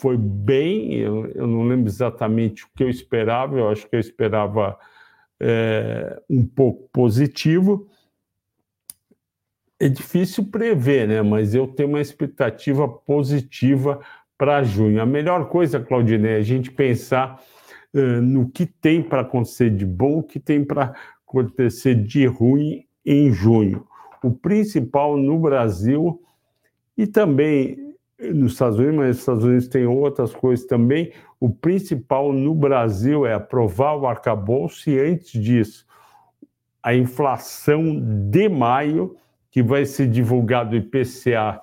foi 0.00 0.16
bem, 0.16 0.94
eu, 0.94 1.26
eu, 1.34 1.46
não 1.46 1.62
lembro 1.68 1.86
exatamente 1.86 2.64
o 2.64 2.68
que 2.74 2.82
eu 2.82 2.88
esperava, 2.88 3.58
eu 3.58 3.68
acho 3.68 3.86
que 3.86 3.94
eu 3.94 4.00
esperava 4.00 4.78
é, 5.38 6.20
um 6.28 6.46
pouco 6.46 6.88
positivo. 6.90 7.86
É 9.78 9.88
difícil 9.88 10.46
prever, 10.46 11.06
né? 11.06 11.22
Mas 11.22 11.54
eu 11.54 11.66
tenho 11.66 11.90
uma 11.90 12.00
expectativa 12.00 12.88
positiva 12.88 14.00
para 14.40 14.62
junho. 14.62 15.02
A 15.02 15.04
melhor 15.04 15.50
coisa, 15.50 15.78
Claudinei, 15.78 16.32
é 16.32 16.36
a 16.36 16.42
gente 16.42 16.70
pensar 16.70 17.42
uh, 17.92 18.22
no 18.22 18.48
que 18.48 18.64
tem 18.64 19.02
para 19.02 19.20
acontecer 19.20 19.68
de 19.68 19.84
bom, 19.84 20.20
o 20.20 20.22
que 20.22 20.40
tem 20.40 20.64
para 20.64 20.94
acontecer 21.28 21.94
de 21.94 22.24
ruim 22.24 22.86
em 23.04 23.30
junho. 23.30 23.86
O 24.24 24.30
principal 24.30 25.18
no 25.18 25.38
Brasil 25.38 26.22
e 26.96 27.06
também 27.06 27.94
nos 28.18 28.52
Estados 28.52 28.78
Unidos, 28.78 28.96
mas 28.96 29.08
nos 29.08 29.18
Estados 29.18 29.44
Unidos 29.44 29.68
tem 29.68 29.84
outras 29.84 30.34
coisas 30.34 30.64
também. 30.66 31.12
O 31.38 31.50
principal 31.50 32.32
no 32.32 32.54
Brasil 32.54 33.26
é 33.26 33.34
aprovar 33.34 33.94
o 33.94 34.06
arcabouço 34.06 34.88
e, 34.88 34.98
antes 34.98 35.38
disso, 35.38 35.86
a 36.82 36.94
inflação 36.94 38.00
de 38.30 38.48
maio, 38.48 39.16
que 39.50 39.62
vai 39.62 39.84
ser 39.84 40.08
divulgado 40.08 40.74
o 40.74 40.78
IPCA 40.78 41.60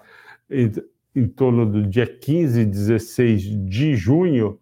em, 1.19 1.27
torno 1.27 1.65
do 1.65 1.85
dia 1.85 2.05
15 2.05 2.61
e 2.61 2.65
16 2.65 3.41
de 3.69 3.95
junho, 3.95 4.59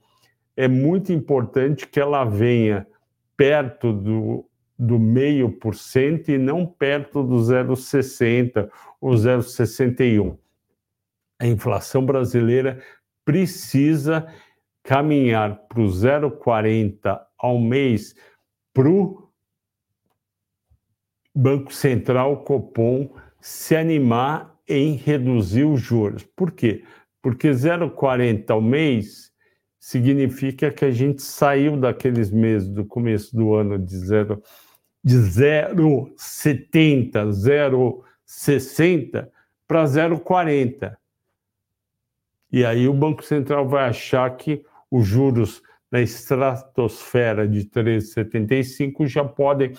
é 0.55 0.67
muito 0.67 1.11
importante 1.11 1.87
que 1.87 1.99
ela 1.99 2.23
venha 2.23 2.87
perto 3.35 3.91
do, 3.91 4.45
do 4.77 4.97
meio 4.97 5.51
por 5.51 5.75
cento 5.75 6.29
e 6.29 6.37
não 6.37 6.65
perto 6.65 7.21
do 7.23 7.35
0,60 7.35 8.69
ou 9.01 9.11
0,61 9.11 10.37
a 11.39 11.47
inflação 11.47 12.05
brasileira 12.05 12.81
precisa 13.23 14.27
caminhar 14.83 15.67
para 15.67 15.81
o 15.81 15.85
0,40 15.85 17.21
ao 17.37 17.59
mês 17.59 18.15
para 18.73 18.89
o 18.89 19.29
Banco 21.33 21.73
Central, 21.73 22.43
Copom, 22.43 23.13
se 23.41 23.75
animar 23.75 24.54
em 24.67 24.95
reduzir 24.95 25.65
os 25.65 25.81
juros. 25.81 26.23
Por 26.35 26.51
quê? 26.51 26.83
Porque 27.21 27.49
0,40 27.49 28.49
ao 28.51 28.61
mês 28.61 29.31
significa 29.79 30.71
que 30.71 30.85
a 30.85 30.91
gente 30.91 31.21
saiu 31.21 31.77
daqueles 31.77 32.31
meses 32.31 32.69
do 32.69 32.85
começo 32.85 33.35
do 33.35 33.53
ano 33.53 33.77
de 33.77 33.97
0, 33.97 34.41
de 35.03 35.15
0,70, 35.15 37.29
0,60 37.29 39.29
para 39.67 39.83
0,40. 39.85 40.97
E 42.51 42.65
aí 42.65 42.87
o 42.87 42.93
Banco 42.93 43.23
Central 43.23 43.67
vai 43.67 43.89
achar 43.89 44.29
que 44.37 44.63
os 44.89 45.05
juros 45.05 45.61
na 45.91 46.01
estratosfera 46.01 47.47
de 47.47 47.65
13,75 47.65 49.05
já 49.07 49.23
podem 49.23 49.73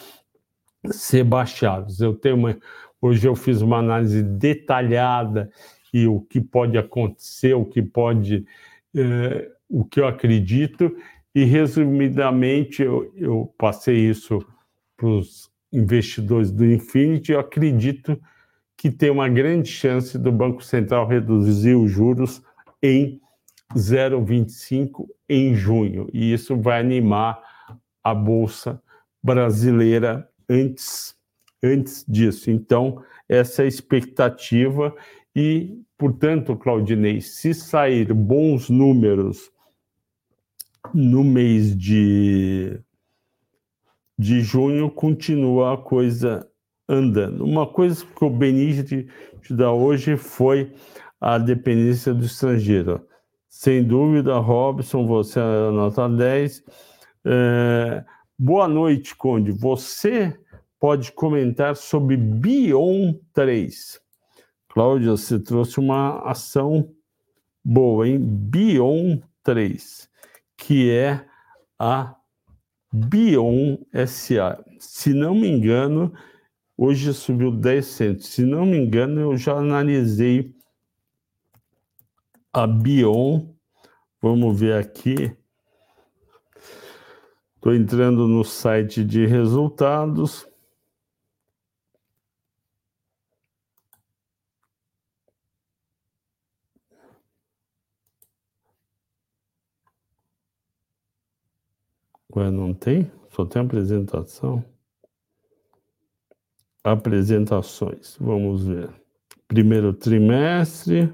ser 0.90 1.24
baixados. 1.24 2.00
Eu 2.00 2.14
tenho 2.14 2.36
uma, 2.36 2.56
hoje 3.06 3.26
eu 3.26 3.34
fiz 3.34 3.62
uma 3.62 3.78
análise 3.78 4.22
detalhada 4.22 5.50
e 5.92 6.06
o 6.06 6.20
que 6.20 6.40
pode 6.40 6.76
acontecer, 6.76 7.54
o 7.54 7.64
que 7.64 7.82
pode, 7.82 8.44
eh, 8.94 9.50
o 9.68 9.84
que 9.84 10.00
eu 10.00 10.06
acredito 10.06 10.94
e 11.34 11.44
resumidamente 11.44 12.82
eu, 12.82 13.12
eu 13.14 13.54
passei 13.58 13.96
isso 13.96 14.38
para 14.96 15.08
os 15.08 15.50
investidores 15.72 16.50
do 16.50 16.64
Infinity. 16.64 17.32
Eu 17.32 17.40
acredito 17.40 18.18
que 18.76 18.90
tem 18.90 19.10
uma 19.10 19.28
grande 19.28 19.68
chance 19.68 20.18
do 20.18 20.32
Banco 20.32 20.62
Central 20.62 21.06
reduzir 21.06 21.74
os 21.74 21.90
juros 21.90 22.42
em 22.82 23.20
0,25 23.74 25.06
em 25.28 25.54
junho. 25.54 26.08
E 26.12 26.32
isso 26.32 26.56
vai 26.56 26.80
animar 26.80 27.38
a 28.02 28.14
Bolsa 28.14 28.80
brasileira 29.22 30.28
antes, 30.48 31.15
antes 31.66 32.04
disso. 32.06 32.50
Então, 32.50 33.02
essa 33.28 33.62
é 33.62 33.64
a 33.64 33.68
expectativa. 33.68 34.94
E, 35.34 35.78
portanto, 35.98 36.56
Claudinei, 36.56 37.20
se 37.20 37.52
sair 37.52 38.12
bons 38.12 38.70
números 38.70 39.50
no 40.94 41.24
mês 41.24 41.76
de, 41.76 42.78
de 44.18 44.40
junho, 44.40 44.90
continua 44.90 45.74
a 45.74 45.76
coisa 45.76 46.48
andando. 46.88 47.44
Uma 47.44 47.66
coisa 47.66 48.04
que 48.04 48.24
o 48.24 48.30
Benite 48.30 49.08
dá 49.50 49.72
hoje 49.72 50.16
foi 50.16 50.72
a 51.20 51.38
dependência 51.38 52.14
do 52.14 52.24
estrangeiro. 52.24 53.06
Sem 53.48 53.82
dúvida, 53.82 54.38
Robson, 54.38 55.06
você 55.06 55.40
é 55.40 55.70
nota 55.70 56.08
10. 56.08 56.62
É, 57.24 58.04
boa 58.38 58.68
noite, 58.68 59.16
Conde. 59.16 59.50
Você 59.50 60.38
pode 60.78 61.12
comentar 61.12 61.76
sobre 61.76 62.16
Bion 62.16 63.14
3. 63.32 64.00
Cláudia, 64.68 65.12
você 65.12 65.38
trouxe 65.38 65.80
uma 65.80 66.20
ação 66.20 66.92
boa, 67.64 68.06
hein? 68.06 68.18
Bion 68.20 69.20
3, 69.42 70.08
que 70.56 70.90
é 70.90 71.26
a 71.78 72.14
Bion 72.92 73.78
SA. 74.06 74.62
Se 74.78 75.12
não 75.12 75.34
me 75.34 75.48
engano, 75.48 76.12
hoje 76.76 77.12
subiu 77.14 77.50
10 77.50 77.86
centos. 77.86 78.26
Se 78.28 78.44
não 78.44 78.66
me 78.66 78.76
engano, 78.76 79.20
eu 79.20 79.36
já 79.36 79.54
analisei 79.54 80.54
a 82.52 82.66
Bion. 82.66 83.48
Vamos 84.20 84.58
ver 84.58 84.74
aqui. 84.74 85.36
Estou 87.56 87.74
entrando 87.74 88.28
no 88.28 88.44
site 88.44 89.04
de 89.04 89.26
resultados. 89.26 90.46
Ué, 102.34 102.50
não 102.50 102.74
tem? 102.74 103.10
Só 103.30 103.44
tem 103.44 103.62
apresentação. 103.62 104.64
Apresentações. 106.82 108.16
Vamos 108.18 108.66
ver. 108.66 108.90
Primeiro 109.46 109.92
trimestre 109.92 111.12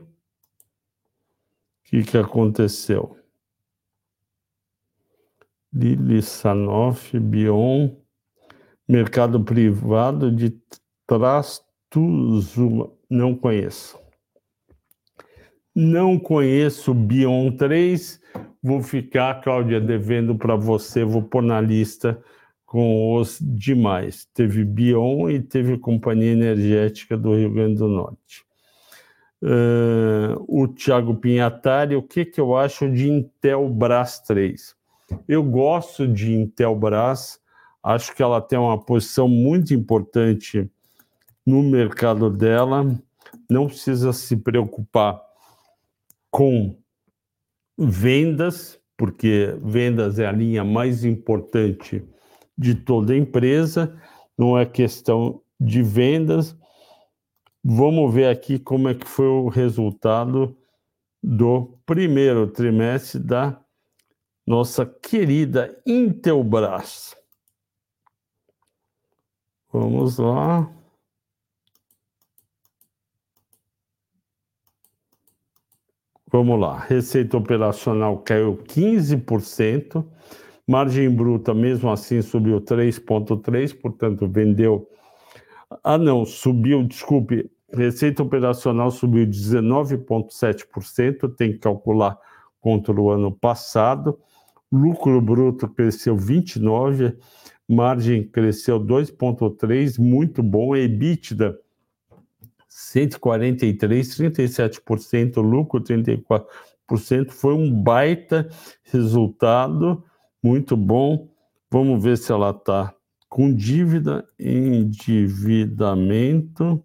que, 1.93 2.03
que 2.03 2.17
aconteceu? 2.17 3.19
Lili 5.71 6.23
Sanofi, 6.23 7.21
Bion, 7.21 7.91
mercado 8.89 9.45
privado 9.45 10.35
de 10.35 10.59
Trastuzuma, 11.07 12.91
não 13.11 13.37
conheço. 13.37 14.01
Não 15.75 16.19
conheço 16.19 16.95
Bion 16.95 17.55
3, 17.55 18.19
vou 18.63 18.83
ficar, 18.83 19.41
Cláudia, 19.43 19.81
devendo 19.81 20.37
para 20.37 20.55
você, 20.55 21.05
vou 21.05 21.23
pôr 21.23 21.43
na 21.43 21.61
lista 21.61 22.23
com 22.65 23.17
os 23.17 23.39
demais. 23.41 24.27
Teve 24.33 24.65
Bion 24.65 25.29
e 25.29 25.41
teve 25.41 25.77
Companhia 25.77 26.33
Energética 26.33 27.17
do 27.17 27.35
Rio 27.35 27.53
Grande 27.53 27.77
do 27.77 27.89
Norte. 27.89 28.45
Uh, 29.43 30.39
o 30.47 30.69
Thiago 30.69 31.17
Pinhatari, 31.17 31.97
o 31.97 32.03
que, 32.03 32.25
que 32.25 32.41
eu 32.41 32.57
acho 32.57 32.89
de 32.91 33.11
Intelbras 33.11 34.21
3? 34.21 34.77
Eu 35.29 35.43
gosto 35.43 36.07
de 36.07 36.33
Intelbras, 36.33 37.41
acho 37.83 38.15
que 38.15 38.23
ela 38.23 38.41
tem 38.41 38.59
uma 38.59 38.81
posição 38.81 39.29
muito 39.29 39.75
importante 39.75 40.71
no 41.45 41.63
mercado 41.63 42.31
dela, 42.31 42.87
não 43.51 43.67
precisa 43.67 44.13
se 44.13 44.37
preocupar 44.37 45.21
com 46.31 46.77
vendas, 47.87 48.81
porque 48.97 49.57
vendas 49.63 50.19
é 50.19 50.27
a 50.27 50.33
linha 50.33 50.65
mais 50.65 51.05
importante 51.05 52.03
de 52.57 52.75
toda 52.75 53.13
a 53.13 53.17
empresa, 53.17 53.97
não 54.39 54.59
é 54.59 54.65
questão 54.65 55.41
de 55.61 55.83
vendas, 55.83 56.57
Vamos 57.65 58.13
ver 58.13 58.27
aqui 58.27 58.59
como 58.59 58.89
é 58.89 58.95
que 58.95 59.07
foi 59.07 59.27
o 59.27 59.47
resultado 59.47 60.59
do 61.23 61.79
primeiro 61.87 62.51
trimestre 62.51 63.21
da 63.21 63.65
nossa 64.45 64.85
querida 64.85 65.81
Intelbras. 65.87 67.15
Vamos 69.73 70.19
lá. 70.19 70.69
Vamos 76.33 76.59
lá. 76.59 76.79
Receita 76.79 77.37
operacional 77.37 78.17
caiu 78.19 78.57
15%, 78.57 80.03
margem 80.67 81.11
bruta 81.11 81.53
mesmo 81.53 81.91
assim 81.91 82.23
subiu 82.23 82.59
3.3, 82.59 83.79
portanto 83.79 84.27
vendeu 84.27 84.89
ah, 85.85 85.99
não, 85.99 86.25
subiu, 86.25 86.83
desculpe, 86.85 87.51
receita 87.73 88.23
operacional 88.23 88.91
subiu 88.91 89.27
19,7%, 89.27 91.35
tem 91.37 91.53
que 91.53 91.59
calcular 91.59 92.19
contra 92.61 92.99
o 92.99 93.11
ano 93.11 93.31
passado. 93.31 94.19
Lucro 94.71 95.21
bruto 95.21 95.69
cresceu 95.69 96.17
29%, 96.17 97.15
margem 97.69 98.27
cresceu 98.27 98.81
2,3%, 98.81 99.99
muito 99.99 100.43
bom. 100.43 100.75
EBITDA 100.75 101.59
143, 102.75 104.17
37%, 104.17 105.43
lucro 105.43 105.79
34%, 105.81 107.31
foi 107.31 107.55
um 107.55 107.71
baita 107.71 108.49
resultado, 108.85 110.03
muito 110.43 110.75
bom. 110.75 111.29
Vamos 111.71 112.03
ver 112.03 112.17
se 112.17 112.33
ela 112.33 112.49
está 112.51 112.95
com 113.29 113.55
dívida, 113.55 114.27
endividamento, 114.39 116.83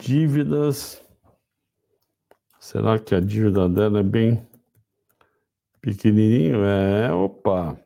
dívidas. 0.00 1.04
Será 2.58 2.98
que 2.98 3.14
a 3.14 3.20
dívida 3.20 3.68
dela 3.68 4.00
é 4.00 4.02
bem 4.02 4.48
pequenininho? 5.80 6.64
É, 6.64 7.12
opa. 7.12 7.78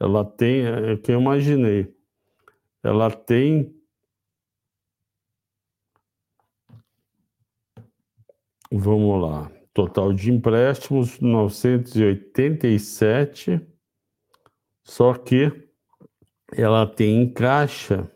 Ela 0.00 0.24
tem, 0.24 0.66
é 0.66 0.96
que 0.96 1.12
eu 1.12 1.20
imaginei. 1.20 2.01
Ela 2.82 3.10
tem 3.10 3.82
Vamos 8.74 9.20
lá. 9.20 9.52
Total 9.74 10.14
de 10.14 10.32
empréstimos 10.32 11.20
987, 11.20 13.60
só 14.82 15.12
que 15.12 15.68
ela 16.54 16.86
tem 16.86 17.22
em 17.22 17.30
caixa, 17.30 18.10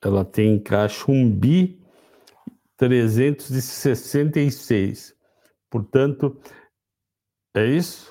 ela 0.00 0.24
tem 0.24 0.54
em 0.54 0.62
caixa 0.62 1.10
um 1.10 1.28
bi 1.28 1.84
366. 2.76 5.12
Portanto, 5.68 6.40
é 7.54 7.66
isso? 7.66 8.09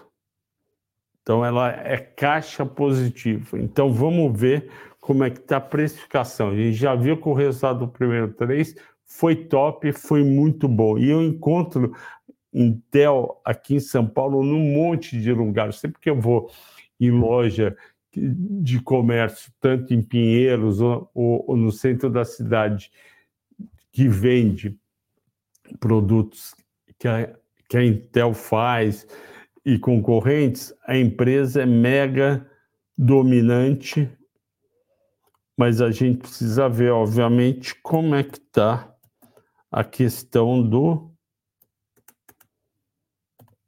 Então 1.30 1.45
ela 1.45 1.69
é 1.69 1.95
caixa 1.95 2.65
positiva. 2.65 3.59
Então 3.59 3.93
vamos 3.93 4.36
ver 4.36 4.67
como 4.99 5.23
é 5.23 5.30
que 5.30 5.38
está 5.38 5.57
a 5.57 5.61
precificação. 5.61 6.49
A 6.49 6.55
gente 6.55 6.73
já 6.73 6.95
viu 6.95 7.21
que 7.21 7.30
o 7.30 7.34
resultado 7.34 7.86
do 7.86 7.88
primeiro 7.88 8.30
três 8.34 8.73
foi 9.05 9.36
top, 9.36 9.91
foi 9.91 10.23
muito 10.23 10.67
bom. 10.67 10.97
E 10.97 11.07
eu 11.07 11.21
encontro 11.21 11.95
Intel 12.51 13.39
aqui 13.45 13.75
em 13.75 13.80
São 13.80 14.07
Paulo 14.07 14.43
num 14.43 14.73
monte 14.73 15.21
de 15.21 15.32
lugares. 15.32 15.75
Sempre 15.75 16.01
que 16.01 16.09
eu 16.09 16.19
vou 16.19 16.49
em 16.99 17.11
loja 17.11 17.77
de 18.11 18.82
comércio, 18.82 19.51
tanto 19.61 19.93
em 19.93 20.01
Pinheiros 20.01 20.82
ou, 20.82 21.11
ou, 21.13 21.45
ou 21.47 21.55
no 21.55 21.71
centro 21.71 22.09
da 22.09 22.25
cidade, 22.25 22.91
que 23.91 24.07
vende 24.07 24.75
produtos 25.80 26.55
que 26.97 27.07
a, 27.07 27.32
que 27.69 27.77
a 27.77 27.86
Intel 27.86 28.34
faz 28.34 29.05
e 29.74 29.78
concorrentes, 29.78 30.74
a 30.88 30.97
empresa 30.97 31.61
é 31.61 31.65
mega 31.65 32.49
dominante, 32.97 34.09
mas 35.55 35.80
a 35.80 35.91
gente 35.91 36.17
precisa 36.17 36.67
ver, 36.67 36.91
obviamente, 36.91 37.76
como 37.84 38.15
é 38.15 38.24
que 38.24 38.39
está 38.39 38.91
a 39.72 39.84
questão 39.84 40.67
do 40.67 41.13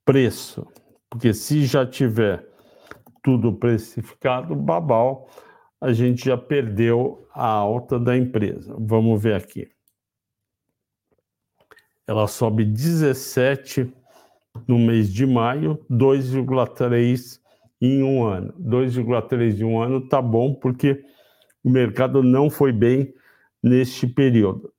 preço. 0.03 0.67
Porque 1.07 1.33
se 1.33 1.65
já 1.65 1.85
tiver 1.85 2.49
tudo 3.21 3.53
precificado, 3.53 4.55
babau, 4.55 5.29
a 5.79 5.93
gente 5.93 6.25
já 6.25 6.37
perdeu 6.37 7.27
a 7.31 7.45
alta 7.45 7.99
da 7.99 8.17
empresa. 8.17 8.75
Vamos 8.79 9.21
ver 9.21 9.35
aqui. 9.35 9.69
Ela 12.07 12.27
sobe 12.27 12.65
17 12.65 14.00
no 14.67 14.77
mês 14.77 15.11
de 15.11 15.25
maio, 15.25 15.79
2,3 15.89 17.39
em 17.81 18.03
um 18.03 18.23
ano. 18.23 18.53
2,3 18.59 19.59
em 19.59 19.63
um 19.63 19.81
ano 19.81 20.07
tá 20.07 20.21
bom 20.21 20.53
porque 20.53 21.03
o 21.63 21.69
mercado 21.69 22.21
não 22.21 22.49
foi 22.49 22.71
bem 22.71 23.13
neste 23.61 24.07
período. 24.07 24.71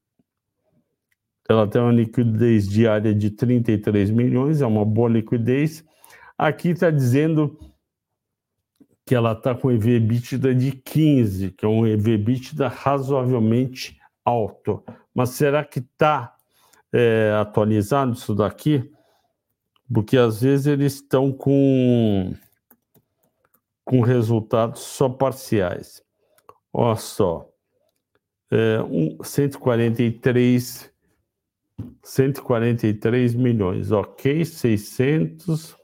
Ela 1.48 1.66
tem 1.66 1.80
uma 1.80 1.92
liquidez 1.92 2.68
diária 2.68 3.14
de 3.14 3.30
33 3.30 4.10
milhões, 4.10 4.60
é 4.60 4.66
uma 4.66 4.84
boa 4.84 5.08
liquidez. 5.08 5.84
Aqui 6.38 6.70
está 6.70 6.90
dizendo 6.90 7.58
que 9.04 9.14
ela 9.14 9.32
está 9.32 9.54
com 9.54 9.70
EV/EBITDA 9.70 10.54
de 10.54 10.72
15, 10.72 11.50
que 11.50 11.64
é 11.64 11.68
um 11.68 11.86
EV/EBITDA 11.86 12.68
razoavelmente 12.68 13.98
alto. 14.24 14.82
Mas 15.14 15.30
será 15.30 15.64
que 15.64 15.80
está 15.80 16.34
é, 16.92 17.36
atualizado 17.40 18.12
isso 18.12 18.34
daqui? 18.34 18.90
Porque 19.92 20.16
às 20.16 20.40
vezes 20.40 20.66
eles 20.66 20.94
estão 20.94 21.32
com, 21.32 22.34
com 23.84 24.00
resultados 24.00 24.80
só 24.80 25.08
parciais. 25.08 26.02
Olha 26.72 26.96
só, 26.96 27.48
é, 28.50 28.80
um, 28.82 29.22
143, 29.22 30.90
143 32.02 33.34
milhões, 33.34 33.90
ok, 33.92 34.44
600. 34.44 35.76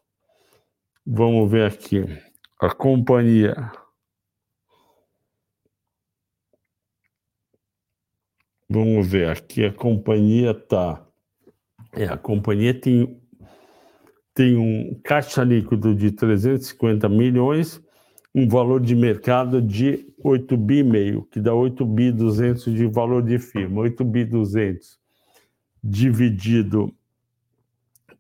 Vamos 1.07 1.51
ver 1.51 1.71
aqui 1.71 2.05
a 2.61 2.75
companhia 2.75 3.71
Vamos 8.71 9.07
ver 9.07 9.31
aqui, 9.31 9.65
a 9.65 9.73
companhia 9.73 10.53
tá. 10.53 11.03
É, 11.93 12.05
a 12.05 12.19
companhia 12.19 12.79
tem, 12.79 13.19
tem 14.39 14.57
um 14.57 14.95
caixa 15.03 15.43
líquido 15.43 15.93
de 15.97 16.13
350 16.13 17.09
milhões, 17.09 17.83
um 18.33 18.47
valor 18.47 18.81
de 18.81 18.95
mercado 18.95 19.61
de 19.61 20.07
8 20.23 20.57
bi 20.57 20.85
meio, 20.85 21.25
que 21.25 21.41
dá 21.41 21.53
8 21.53 21.85
bi 21.85 22.13
200 22.13 22.73
de 22.73 22.87
valor 22.87 23.21
de 23.21 23.37
firma. 23.41 23.81
8 23.81 24.05
bi 24.05 24.25
200 24.25 24.97
dividido 25.83 26.95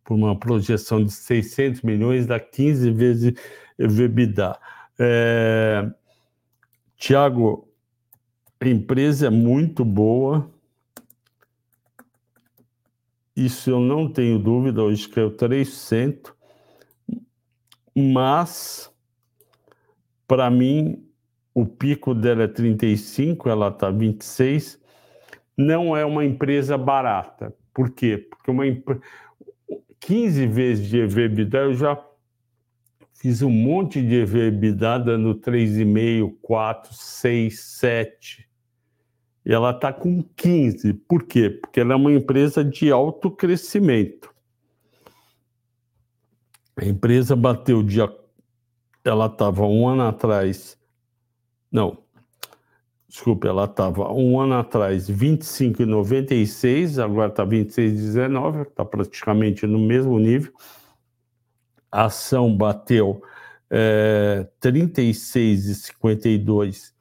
por 0.02 0.14
uma 0.14 0.36
projeção 0.36 1.04
de 1.04 1.12
600 1.12 1.82
milhões 1.82 2.26
dá 2.26 2.40
15 2.40 2.90
vezes 2.90 3.34
EBITDA. 3.78 4.58
É, 4.98 5.88
Tiago, 6.96 7.68
a 8.60 8.68
empresa 8.68 9.28
é 9.28 9.30
muito 9.30 9.84
boa. 9.84 10.50
Isso 13.38 13.70
eu 13.70 13.78
não 13.78 14.10
tenho 14.10 14.36
dúvida, 14.36 14.82
hoje 14.82 15.08
o 15.24 15.30
300. 15.30 16.32
Mas, 17.94 18.92
para 20.26 20.50
mim, 20.50 21.06
o 21.54 21.64
pico 21.64 22.16
dela 22.16 22.42
é 22.42 22.48
35, 22.48 23.48
ela 23.48 23.68
está 23.68 23.92
26. 23.92 24.80
Não 25.56 25.96
é 25.96 26.04
uma 26.04 26.24
empresa 26.24 26.76
barata. 26.76 27.54
Por 27.72 27.90
quê? 27.90 28.18
Porque 28.18 28.50
uma 28.50 28.64
15 30.00 30.46
vezes 30.48 30.88
de 30.88 30.98
EBITDA 30.98 31.58
eu 31.58 31.74
já 31.74 31.94
Fiz 33.20 33.42
um 33.42 33.50
monte 33.50 34.00
de 34.00 34.14
EBITDA 34.14 35.00
dando 35.00 35.34
3,5, 35.34 36.36
4, 36.40 36.94
6, 36.94 37.60
7. 37.60 38.47
Ela 39.48 39.70
está 39.70 39.92
com 39.92 40.22
15. 40.36 40.92
Por 40.92 41.24
quê? 41.24 41.50
Porque 41.50 41.80
ela 41.80 41.94
é 41.94 41.96
uma 41.96 42.12
empresa 42.12 42.64
de 42.64 42.92
alto 42.92 43.30
crescimento. 43.30 44.32
A 46.76 46.84
empresa 46.84 47.34
bateu 47.34 47.82
dia. 47.82 48.08
Ela 49.04 49.26
estava 49.26 49.66
um 49.66 49.88
ano 49.88 50.02
atrás. 50.02 50.78
Não. 51.72 51.98
Desculpe, 53.08 53.48
ela 53.48 53.64
estava 53.64 54.12
um 54.12 54.38
ano 54.38 54.54
atrás 54.54 55.10
25,96, 55.10 57.02
agora 57.02 57.30
está 57.30 57.46
26,19, 57.46 58.68
está 58.68 58.84
praticamente 58.84 59.66
no 59.66 59.78
mesmo 59.78 60.18
nível 60.18 60.52
a 61.90 62.04
ação 62.04 62.54
bateu 62.56 63.20
é, 63.70 64.46
36,52 64.60 66.92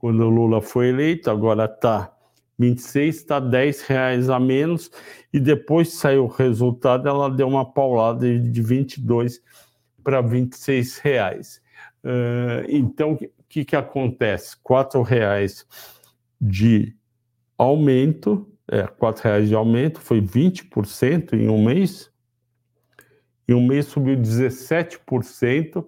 quando 0.00 0.20
o 0.20 0.30
Lula 0.30 0.62
foi 0.62 0.88
eleito, 0.88 1.30
agora 1.30 1.66
está 1.66 2.10
26, 2.58 3.16
está 3.16 3.38
10 3.38 3.82
reais 3.82 4.30
a 4.30 4.40
menos, 4.40 4.90
e 5.30 5.38
depois 5.38 5.92
saiu 5.92 6.24
o 6.24 6.26
resultado, 6.26 7.06
ela 7.06 7.30
deu 7.30 7.46
uma 7.46 7.70
paulada 7.70 8.38
de 8.38 8.62
22 8.62 9.42
para 10.02 10.22
26 10.22 10.98
reais. 10.98 11.60
Uh, 12.02 12.64
então, 12.66 13.12
o 13.12 13.44
que, 13.46 13.62
que 13.62 13.76
acontece? 13.76 14.56
4 14.62 15.02
reais 15.02 15.66
de 16.40 16.96
aumento, 17.58 18.50
é, 18.68 18.86
4 18.86 19.22
reais 19.22 19.48
de 19.48 19.54
aumento, 19.54 20.00
foi 20.00 20.22
20% 20.22 21.34
em 21.34 21.50
um 21.50 21.62
mês, 21.62 22.10
em 23.46 23.52
um 23.52 23.66
mês 23.66 23.84
subiu 23.84 24.16
17%. 24.16 25.86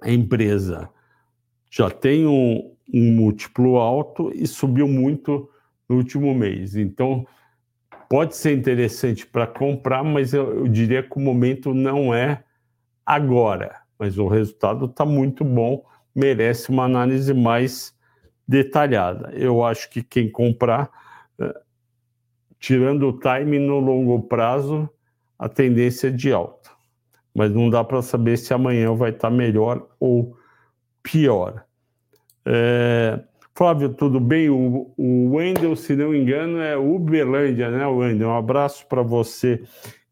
A 0.00 0.10
empresa 0.10 0.90
já 1.70 1.90
tem 1.90 2.26
um, 2.26 2.76
um 2.92 3.12
múltiplo 3.12 3.76
alto 3.76 4.30
e 4.34 4.46
subiu 4.46 4.88
muito 4.88 5.48
no 5.88 5.96
último 5.96 6.34
mês. 6.34 6.76
Então, 6.76 7.26
pode 8.08 8.36
ser 8.36 8.56
interessante 8.56 9.26
para 9.26 9.46
comprar, 9.46 10.02
mas 10.02 10.32
eu, 10.32 10.60
eu, 10.60 10.68
diria 10.68 11.02
que 11.02 11.16
o 11.16 11.20
momento 11.20 11.74
não 11.74 12.14
é 12.14 12.44
agora. 13.04 13.82
Mas 13.98 14.16
o 14.16 14.28
resultado 14.28 14.86
está 14.86 15.04
muito 15.04 15.44
bom, 15.44 15.84
merece 16.14 16.70
uma 16.70 16.84
análise 16.84 17.34
mais 17.34 17.94
detalhada. 18.46 19.30
Eu 19.34 19.64
acho 19.64 19.90
que 19.90 20.02
quem 20.02 20.30
comprar, 20.30 20.90
eh, 21.38 21.60
tirando 22.58 23.08
o 23.08 23.18
time 23.18 23.58
no 23.58 23.78
longo 23.80 24.22
prazo, 24.22 24.88
a 25.38 25.48
tendência 25.48 26.08
é 26.08 26.10
de 26.10 26.32
alta. 26.32 26.70
Mas 27.34 27.52
não 27.52 27.68
dá 27.68 27.84
para 27.84 28.02
saber 28.02 28.36
se 28.38 28.54
amanhã 28.54 28.94
vai 28.94 29.10
estar 29.10 29.30
tá 29.30 29.34
melhor 29.34 29.86
ou 30.00 30.36
pior. 31.02 31.67
É... 32.48 33.20
Flávio, 33.58 33.92
tudo 33.92 34.20
bem? 34.20 34.48
O, 34.48 34.94
o 34.96 35.34
Wendel, 35.34 35.74
se 35.74 35.96
não 35.96 36.10
me 36.10 36.20
engano, 36.20 36.60
é 36.60 36.76
Uberlândia, 36.76 37.68
né, 37.68 37.84
Wendel? 37.88 38.28
Um 38.28 38.36
abraço 38.36 38.86
para 38.86 39.02
você 39.02 39.60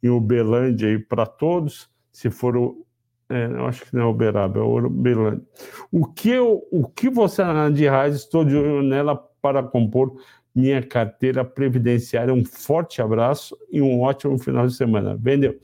em 0.03 0.09
Uberlândia 0.09 0.89
e 0.89 0.99
para 0.99 1.24
todos. 1.24 1.89
Se 2.11 2.28
for 2.28 2.57
o. 2.57 2.84
É, 3.28 3.47
eu 3.47 3.66
acho 3.66 3.84
que 3.84 3.95
não 3.95 4.03
é 4.03 4.07
Uberaba, 4.07 4.59
é 4.59 4.62
Uberlândia. 4.62 5.45
O 5.93 6.07
que, 6.07 6.30
eu, 6.30 6.66
o 6.72 6.89
que 6.89 7.09
você, 7.09 7.41
Ana 7.41 7.70
de 7.70 7.89
Reis, 7.89 8.16
estou 8.16 8.45
de 8.45 8.57
olho 8.57 8.82
nela 8.82 9.16
para 9.41 9.62
compor 9.62 10.16
minha 10.53 10.82
carteira 10.82 11.45
previdenciária. 11.45 12.34
Um 12.34 12.45
forte 12.45 13.01
abraço 13.01 13.57
e 13.70 13.80
um 13.80 14.01
ótimo 14.01 14.37
final 14.39 14.66
de 14.66 14.74
semana. 14.74 15.16
Vendeu? 15.16 15.57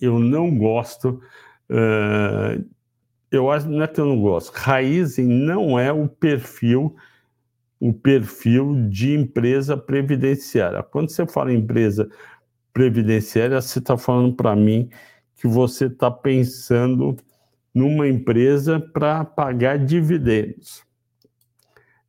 Eu 0.00 0.18
não 0.18 0.56
gosto. 0.58 1.20
Uh, 1.70 2.64
eu 3.36 3.50
acho 3.50 3.68
não 3.68 3.82
é 3.82 3.86
que 3.86 4.00
eu 4.00 4.06
não 4.06 4.20
gosto. 4.20 4.52
Raizen 4.54 5.26
não 5.26 5.78
é 5.78 5.92
o 5.92 6.08
perfil 6.08 6.94
o 7.80 7.92
perfil 7.92 8.88
de 8.88 9.14
empresa 9.14 9.76
previdenciária. 9.76 10.82
Quando 10.82 11.10
você 11.10 11.26
fala 11.26 11.52
em 11.52 11.58
empresa 11.58 12.08
previdenciária, 12.72 13.60
você 13.60 13.78
está 13.78 13.98
falando 13.98 14.34
para 14.34 14.56
mim 14.56 14.88
que 15.36 15.46
você 15.46 15.84
está 15.84 16.10
pensando 16.10 17.14
numa 17.74 18.08
empresa 18.08 18.80
para 18.80 19.22
pagar 19.22 19.78
dividendos. 19.78 20.82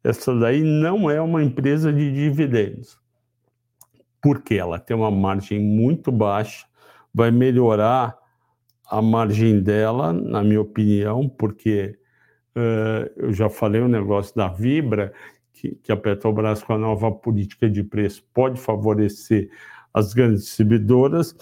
Essa 0.01 0.33
daí 0.33 0.61
não 0.61 1.11
é 1.11 1.19
uma 1.19 1.43
empresa 1.43 1.91
de 1.91 2.09
dividendos, 2.09 2.97
porque 4.21 4.53
ela 4.55 4.79
tem 4.79 4.95
uma 4.95 5.11
margem 5.11 5.59
muito 5.59 6.09
baixa, 6.09 6.65
vai 7.13 7.31
melhorar 7.31 8.15
a 8.89 9.01
margem 9.01 9.61
dela, 9.61 10.13
na 10.13 10.43
minha 10.43 10.61
opinião, 10.61 11.27
porque 11.27 11.97
Uh, 12.55 13.11
eu 13.17 13.33
já 13.33 13.49
falei 13.49 13.81
o 13.81 13.87
negócio 13.87 14.33
da 14.33 14.47
Vibra, 14.47 15.13
que, 15.51 15.71
que 15.75 15.91
a 15.91 15.97
Petrobras, 15.97 16.63
com 16.63 16.71
a 16.71 16.77
nova 16.77 17.11
política 17.11 17.69
de 17.69 17.83
preço, 17.83 18.25
pode 18.33 18.59
favorecer 18.61 19.49
as 19.93 20.13
grandes 20.13 20.45
distribuidoras, 20.45 21.35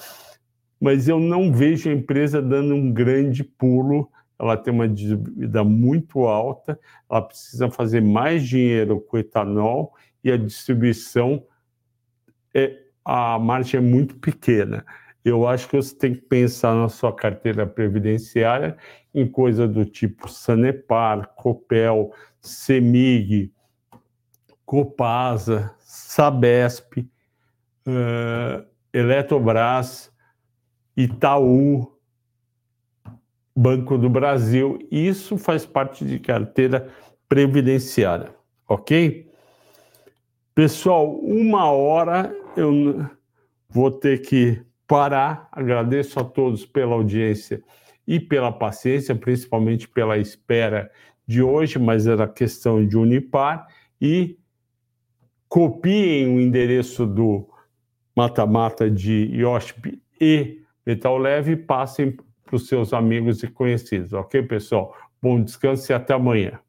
mas 0.82 1.08
eu 1.08 1.20
não 1.20 1.54
vejo 1.54 1.88
a 1.88 1.94
empresa 1.94 2.42
dando 2.42 2.74
um 2.74 2.92
grande 2.92 3.44
pulo. 3.44 4.10
Ela 4.40 4.58
tem 4.58 4.74
uma 4.74 4.88
dívida 4.88 5.64
muito 5.64 6.22
alta, 6.26 6.80
ela 7.10 7.22
precisa 7.22 7.70
fazer 7.70 8.02
mais 8.02 8.44
dinheiro 8.44 9.00
com 9.00 9.18
etanol 9.18 9.94
e 10.24 10.32
a 10.32 10.38
distribuição, 10.38 11.46
é, 12.56 12.76
a 13.06 13.38
margem 13.38 13.78
é 13.78 13.82
muito 13.82 14.16
pequena. 14.16 14.84
Eu 15.24 15.48
acho 15.48 15.70
que 15.70 15.76
você 15.76 15.96
tem 15.96 16.14
que 16.14 16.22
pensar 16.22 16.76
na 16.76 16.90
sua 16.90 17.16
carteira 17.16 17.66
previdenciária 17.66 18.78
em 19.14 19.26
coisa 19.26 19.68
do 19.68 19.86
tipo 19.86 20.28
Sanepar, 20.28 21.34
Copel, 21.36 22.12
Semig, 22.42 23.54
Copasa, 24.66 25.74
Sabesp, 25.80 27.00
uh, 27.00 28.66
Eletrobras, 28.92 30.12
Itaú, 30.98 31.98
Banco 33.56 33.98
do 33.98 34.10
Brasil. 34.10 34.80
Isso 34.92 35.38
faz 35.38 35.66
parte 35.66 36.04
de 36.04 36.20
carteira 36.20 36.90
previdenciária, 37.30 38.36
ok? 38.68 39.32
Pessoal, 40.54 41.16
uma 41.16 41.72
hora 41.72 42.36
eu 42.58 43.10
vou 43.70 43.90
ter 43.90 44.22
que 44.22 44.62
parar. 44.88 45.48
Agradeço 45.52 46.20
a 46.20 46.24
todos 46.24 46.66
pela 46.66 46.94
audiência 46.94 47.62
e 48.08 48.20
pela 48.20 48.52
paciência, 48.52 49.16
principalmente 49.16 49.88
pela 49.88 50.18
espera 50.18 50.92
de 51.26 51.42
hoje, 51.42 51.80
mas 51.80 52.06
era 52.08 52.28
questão 52.28 52.86
de 52.86 52.98
Unipar. 52.98 53.68
E 54.02 54.38
copiem 55.48 56.36
o 56.36 56.42
endereço 56.42 57.06
do 57.06 57.48
mata-mata 58.16 58.90
de 58.90 59.30
IOSP 59.34 60.02
e 60.20 60.62
Metal 60.86 61.18
Leve 61.18 61.54
e 61.54 61.58
passem 61.58 62.18
para 62.44 62.56
os 62.56 62.68
seus 62.68 62.94
amigos 62.94 63.42
e 63.42 63.48
conhecidos, 63.48 64.14
ok, 64.14 64.44
pessoal? 64.44 64.96
Bom 65.22 65.42
descanso 65.42 65.92
e 65.92 65.96
até 65.96 66.14
amanhã. 66.14 66.60